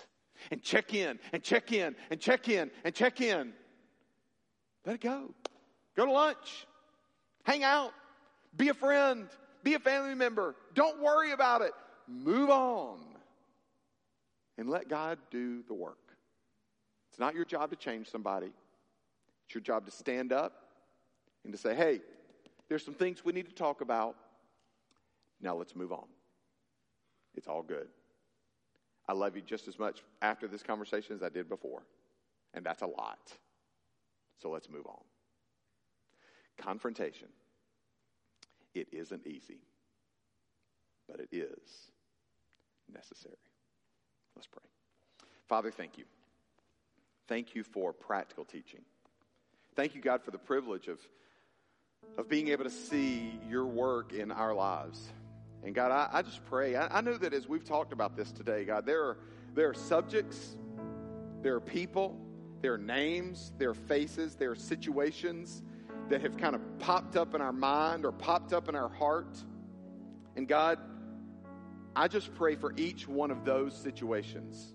and 0.51 0.61
check 0.61 0.93
in 0.93 1.19
and 1.33 1.43
check 1.43 1.71
in 1.71 1.95
and 2.09 2.19
check 2.19 2.49
in 2.49 2.71
and 2.83 2.95
check 2.95 3.21
in. 3.21 3.53
Let 4.85 4.95
it 4.95 5.01
go. 5.01 5.33
Go 5.95 6.05
to 6.05 6.11
lunch. 6.11 6.65
Hang 7.43 7.63
out. 7.63 7.91
Be 8.55 8.69
a 8.69 8.73
friend. 8.73 9.27
Be 9.63 9.73
a 9.73 9.79
family 9.79 10.15
member. 10.15 10.55
Don't 10.73 11.01
worry 11.01 11.31
about 11.31 11.61
it. 11.61 11.73
Move 12.07 12.49
on. 12.49 12.99
And 14.57 14.69
let 14.69 14.87
God 14.87 15.19
do 15.29 15.61
the 15.67 15.73
work. 15.73 16.06
It's 17.17 17.19
not 17.19 17.33
your 17.33 17.45
job 17.45 17.71
to 17.71 17.75
change 17.75 18.11
somebody. 18.11 18.51
It's 19.47 19.55
your 19.55 19.63
job 19.63 19.87
to 19.87 19.91
stand 19.91 20.31
up 20.31 20.53
and 21.43 21.51
to 21.51 21.57
say, 21.57 21.73
hey, 21.73 21.99
there's 22.69 22.85
some 22.85 22.93
things 22.93 23.25
we 23.25 23.33
need 23.33 23.47
to 23.47 23.55
talk 23.55 23.81
about. 23.81 24.15
Now 25.41 25.55
let's 25.55 25.75
move 25.75 25.91
on. 25.91 26.05
It's 27.33 27.47
all 27.47 27.63
good. 27.63 27.87
I 29.07 29.13
love 29.13 29.35
you 29.35 29.41
just 29.41 29.67
as 29.67 29.79
much 29.79 30.03
after 30.21 30.47
this 30.47 30.61
conversation 30.61 31.15
as 31.15 31.23
I 31.23 31.29
did 31.29 31.49
before. 31.49 31.81
And 32.53 32.63
that's 32.63 32.83
a 32.83 32.85
lot. 32.87 33.33
So 34.39 34.51
let's 34.51 34.69
move 34.69 34.85
on. 34.85 35.01
Confrontation. 36.59 37.29
It 38.75 38.89
isn't 38.91 39.25
easy, 39.25 39.61
but 41.09 41.19
it 41.19 41.29
is 41.31 41.89
necessary. 42.93 43.37
Let's 44.35 44.45
pray. 44.45 44.61
Father, 45.47 45.71
thank 45.71 45.97
you. 45.97 46.03
Thank 47.27 47.55
you 47.55 47.63
for 47.63 47.93
practical 47.93 48.45
teaching. 48.45 48.81
Thank 49.75 49.95
you, 49.95 50.01
God, 50.01 50.23
for 50.23 50.31
the 50.31 50.37
privilege 50.37 50.87
of, 50.87 50.99
of 52.17 52.29
being 52.29 52.47
able 52.47 52.63
to 52.63 52.69
see 52.69 53.39
your 53.49 53.65
work 53.65 54.13
in 54.13 54.31
our 54.31 54.53
lives. 54.53 55.07
And 55.63 55.75
God, 55.75 55.91
I, 55.91 56.09
I 56.11 56.21
just 56.21 56.43
pray. 56.45 56.75
I, 56.75 56.97
I 56.97 57.01
know 57.01 57.17
that 57.17 57.33
as 57.33 57.47
we've 57.47 57.65
talked 57.65 57.91
about 57.91 58.15
this 58.15 58.31
today, 58.31 58.63
God, 58.63 58.85
there 58.85 59.03
are, 59.03 59.17
there 59.53 59.69
are 59.69 59.73
subjects, 59.73 60.55
there 61.41 61.55
are 61.55 61.59
people, 61.59 62.17
there 62.61 62.73
are 62.73 62.79
names, 62.79 63.51
there 63.57 63.71
are 63.71 63.75
faces, 63.75 64.35
there 64.35 64.51
are 64.51 64.55
situations 64.55 65.61
that 66.09 66.21
have 66.21 66.37
kind 66.37 66.55
of 66.55 66.61
popped 66.79 67.17
up 67.17 67.35
in 67.35 67.41
our 67.41 67.51
mind 67.51 68.05
or 68.05 68.11
popped 68.13 68.53
up 68.53 68.69
in 68.69 68.75
our 68.75 68.89
heart. 68.89 69.37
And 70.37 70.47
God, 70.47 70.79
I 71.95 72.07
just 72.07 72.33
pray 72.35 72.55
for 72.55 72.73
each 72.77 73.07
one 73.07 73.31
of 73.31 73.43
those 73.43 73.75
situations. 73.75 74.73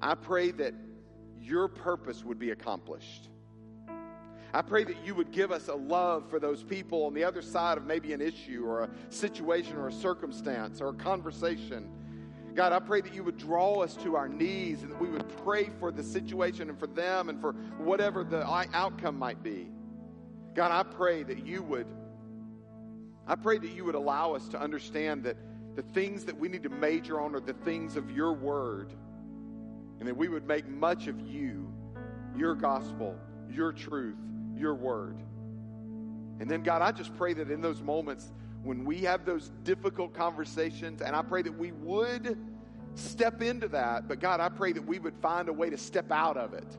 I 0.00 0.14
pray 0.14 0.50
that 0.50 0.74
your 1.42 1.68
purpose 1.68 2.24
would 2.24 2.38
be 2.38 2.50
accomplished. 2.50 3.28
I 4.54 4.60
pray 4.60 4.84
that 4.84 5.04
you 5.04 5.14
would 5.14 5.30
give 5.30 5.50
us 5.50 5.68
a 5.68 5.74
love 5.74 6.28
for 6.28 6.38
those 6.38 6.62
people 6.62 7.04
on 7.06 7.14
the 7.14 7.24
other 7.24 7.40
side 7.40 7.78
of 7.78 7.86
maybe 7.86 8.12
an 8.12 8.20
issue 8.20 8.64
or 8.66 8.82
a 8.82 8.90
situation 9.08 9.76
or 9.76 9.88
a 9.88 9.92
circumstance 9.92 10.80
or 10.80 10.88
a 10.88 10.94
conversation. 10.94 11.88
God, 12.54 12.72
I 12.72 12.78
pray 12.78 13.00
that 13.00 13.14
you 13.14 13.24
would 13.24 13.38
draw 13.38 13.80
us 13.80 13.96
to 13.96 14.14
our 14.14 14.28
knees 14.28 14.82
and 14.82 14.92
that 14.92 15.00
we 15.00 15.08
would 15.08 15.26
pray 15.42 15.70
for 15.80 15.90
the 15.90 16.02
situation 16.02 16.68
and 16.68 16.78
for 16.78 16.86
them 16.86 17.30
and 17.30 17.40
for 17.40 17.54
whatever 17.78 18.24
the 18.24 18.46
outcome 18.46 19.18
might 19.18 19.42
be. 19.42 19.70
God, 20.54 20.70
I 20.70 20.82
pray 20.82 21.22
that 21.22 21.46
you 21.46 21.62
would 21.62 21.86
I 23.26 23.36
pray 23.36 23.56
that 23.58 23.70
you 23.70 23.84
would 23.84 23.94
allow 23.94 24.34
us 24.34 24.48
to 24.48 24.60
understand 24.60 25.22
that 25.24 25.36
the 25.76 25.82
things 25.82 26.24
that 26.24 26.36
we 26.36 26.48
need 26.48 26.64
to 26.64 26.68
major 26.68 27.20
on 27.20 27.36
are 27.36 27.40
the 27.40 27.52
things 27.52 27.96
of 27.96 28.10
your 28.10 28.32
word 28.32 28.94
and 30.02 30.08
that 30.08 30.16
we 30.16 30.26
would 30.26 30.48
make 30.48 30.68
much 30.68 31.06
of 31.06 31.20
you, 31.20 31.72
your 32.36 32.56
gospel, 32.56 33.16
your 33.48 33.70
truth, 33.70 34.16
your 34.56 34.74
word. 34.74 35.16
And 36.40 36.50
then, 36.50 36.64
God, 36.64 36.82
I 36.82 36.90
just 36.90 37.16
pray 37.16 37.34
that 37.34 37.52
in 37.52 37.60
those 37.60 37.80
moments 37.80 38.32
when 38.64 38.84
we 38.84 38.98
have 39.02 39.24
those 39.24 39.52
difficult 39.62 40.12
conversations, 40.12 41.02
and 41.02 41.14
I 41.14 41.22
pray 41.22 41.42
that 41.42 41.56
we 41.56 41.70
would 41.70 42.36
step 42.96 43.42
into 43.42 43.68
that, 43.68 44.08
but 44.08 44.18
God, 44.18 44.40
I 44.40 44.48
pray 44.48 44.72
that 44.72 44.84
we 44.84 44.98
would 44.98 45.14
find 45.22 45.48
a 45.48 45.52
way 45.52 45.70
to 45.70 45.78
step 45.78 46.10
out 46.10 46.36
of 46.36 46.52
it 46.52 46.76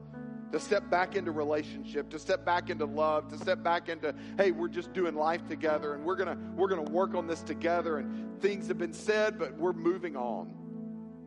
to 0.51 0.59
step 0.59 0.87
back 0.89 1.15
into 1.15 1.31
relationship, 1.31 2.09
to 2.09 2.19
step 2.19 2.45
back 2.45 2.69
into 2.69 2.85
love, 2.85 3.29
to 3.29 3.37
step 3.37 3.63
back 3.63 3.89
into, 3.89 4.13
hey, 4.37 4.51
we're 4.51 4.67
just 4.67 4.93
doing 4.93 5.15
life 5.15 5.47
together 5.47 5.95
and 5.95 6.03
we're 6.05 6.15
gonna 6.15 6.37
we're 6.55 6.67
gonna 6.67 6.91
work 6.91 7.15
on 7.15 7.25
this 7.25 7.41
together 7.41 7.97
and 7.97 8.39
things 8.39 8.67
have 8.67 8.77
been 8.77 8.93
said, 8.93 9.39
but 9.39 9.57
we're 9.57 9.73
moving 9.73 10.15
on. 10.15 10.62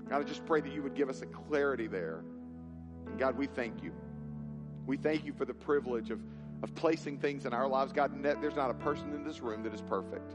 God, 0.08 0.20
I 0.20 0.24
just 0.24 0.46
pray 0.46 0.60
that 0.60 0.72
you 0.72 0.82
would 0.82 0.94
give 0.94 1.08
us 1.08 1.22
a 1.22 1.26
clarity 1.26 1.86
there. 1.86 2.22
And 3.06 3.18
God, 3.18 3.36
we 3.36 3.46
thank 3.46 3.82
you. 3.82 3.92
We 4.86 4.96
thank 4.96 5.24
you 5.24 5.32
for 5.32 5.44
the 5.44 5.54
privilege 5.54 6.10
of, 6.10 6.20
of 6.62 6.74
placing 6.74 7.18
things 7.18 7.44
in 7.44 7.52
our 7.52 7.66
lives. 7.66 7.92
God, 7.92 8.22
there's 8.22 8.54
not 8.54 8.70
a 8.70 8.74
person 8.74 9.12
in 9.14 9.24
this 9.24 9.40
room 9.40 9.62
that 9.64 9.74
is 9.74 9.82
perfect. 9.82 10.34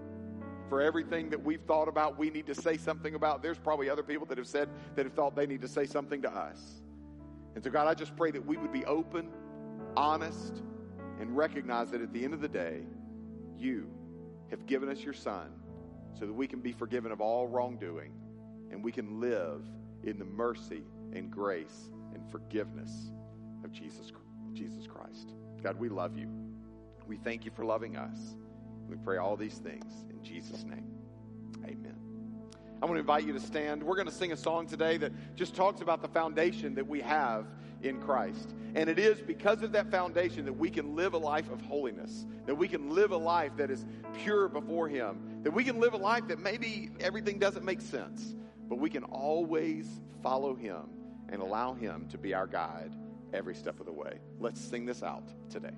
For 0.68 0.82
everything 0.82 1.30
that 1.30 1.42
we've 1.42 1.62
thought 1.62 1.88
about, 1.88 2.18
we 2.18 2.30
need 2.30 2.48
to 2.48 2.56
say 2.56 2.78
something 2.78 3.16
about. 3.16 3.42
There's 3.42 3.58
probably 3.58 3.90
other 3.90 4.04
people 4.04 4.26
that 4.28 4.38
have 4.38 4.48
said 4.48 4.70
that 4.96 5.06
have 5.06 5.14
thought 5.14 5.36
they 5.36 5.48
need 5.48 5.62
to 5.62 5.68
say 5.68 5.86
something 5.86 6.22
to 6.22 6.34
us. 6.34 6.82
And 7.56 7.64
so, 7.64 7.70
God, 7.70 7.88
I 7.88 7.94
just 7.94 8.16
pray 8.16 8.32
that 8.32 8.46
we 8.46 8.58
would 8.58 8.72
be 8.72 8.86
open, 8.86 9.30
honest, 9.96 10.62
and 11.20 11.36
recognize 11.36 11.92
that 11.92 12.02
at 12.02 12.14
the 12.14 12.24
end 12.24 12.34
of 12.34 12.42
the 12.42 12.48
day, 12.48 12.84
you 13.58 13.90
have 14.50 14.66
given 14.66 14.90
us 14.90 15.00
your 15.02 15.14
Son 15.14 15.52
so 16.18 16.26
that 16.26 16.34
we 16.34 16.48
can 16.48 16.60
be 16.60 16.72
forgiven 16.72 17.12
of 17.12 17.22
all 17.22 17.48
wrongdoing 17.48 18.12
and 18.72 18.84
we 18.84 18.92
can 18.92 19.20
live 19.20 19.62
in 20.04 20.18
the 20.18 20.26
mercy 20.26 20.84
and 21.14 21.30
grace 21.30 21.92
and 22.14 22.24
forgiveness 22.32 23.12
of 23.64 23.72
Jesus, 23.72 24.12
Jesus 24.54 24.88
Christ. 24.88 25.34
God, 25.62 25.78
we 25.78 25.90
love 25.90 26.18
you. 26.18 26.28
We 27.08 27.18
thank 27.18 27.46
you 27.46 27.52
for 27.52 27.66
loving 27.66 27.98
us. 27.98 28.36
We 28.90 28.96
pray 28.98 29.18
all 29.18 29.36
these 29.36 29.58
things 29.58 30.06
in 30.10 30.24
Jesus' 30.24 30.64
name. 30.64 30.88
Amen. 31.64 31.96
I 32.82 32.86
want 32.86 32.96
to 32.96 33.00
invite 33.00 33.26
you 33.26 33.34
to 33.34 33.40
stand. 33.40 33.84
We're 33.84 33.96
going 33.96 34.08
to 34.08 34.14
sing 34.14 34.32
a 34.32 34.38
song 34.38 34.66
today 34.66 34.98
that 34.98 35.12
just 35.36 35.56
talks 35.56 35.82
about 35.82 36.02
the 36.02 36.08
foundation 36.08 36.74
that 36.76 36.88
we 36.88 37.00
have 37.02 37.46
in 37.84 38.02
Christ. 38.02 38.56
And 38.74 38.90
it 38.90 38.98
is 38.98 39.22
because 39.22 39.62
of 39.62 39.72
that 39.74 39.92
foundation 39.92 40.46
that 40.46 40.54
we 40.54 40.70
can 40.70 40.96
live 40.96 41.14
a 41.14 41.18
life 41.18 41.52
of 41.52 41.62
holiness, 41.62 42.26
that 42.46 42.56
we 42.56 42.68
can 42.68 42.90
live 42.90 43.12
a 43.12 43.18
life 43.18 43.52
that 43.58 43.70
is 43.70 43.86
pure 44.24 44.48
before 44.48 44.88
Him, 44.88 45.42
that 45.44 45.52
we 45.52 45.64
can 45.64 45.80
live 45.80 45.94
a 45.94 45.98
life 45.98 46.28
that 46.28 46.40
maybe 46.40 46.90
everything 47.00 47.38
doesn't 47.38 47.66
make 47.66 47.82
sense, 47.82 48.36
but 48.72 48.80
we 48.80 48.90
can 48.90 49.04
always 49.04 50.00
follow 50.24 50.56
him 50.56 50.84
and 51.28 51.42
allow 51.42 51.74
him 51.74 52.08
to 52.10 52.18
be 52.18 52.34
our 52.34 52.48
guide 52.48 52.96
every 53.34 53.54
step 53.54 53.82
of 53.82 53.86
the 53.86 53.92
way. 53.92 54.18
Let's 54.40 54.62
sing 54.62 54.86
this 54.86 55.04
out 55.04 55.26
today. 55.50 55.76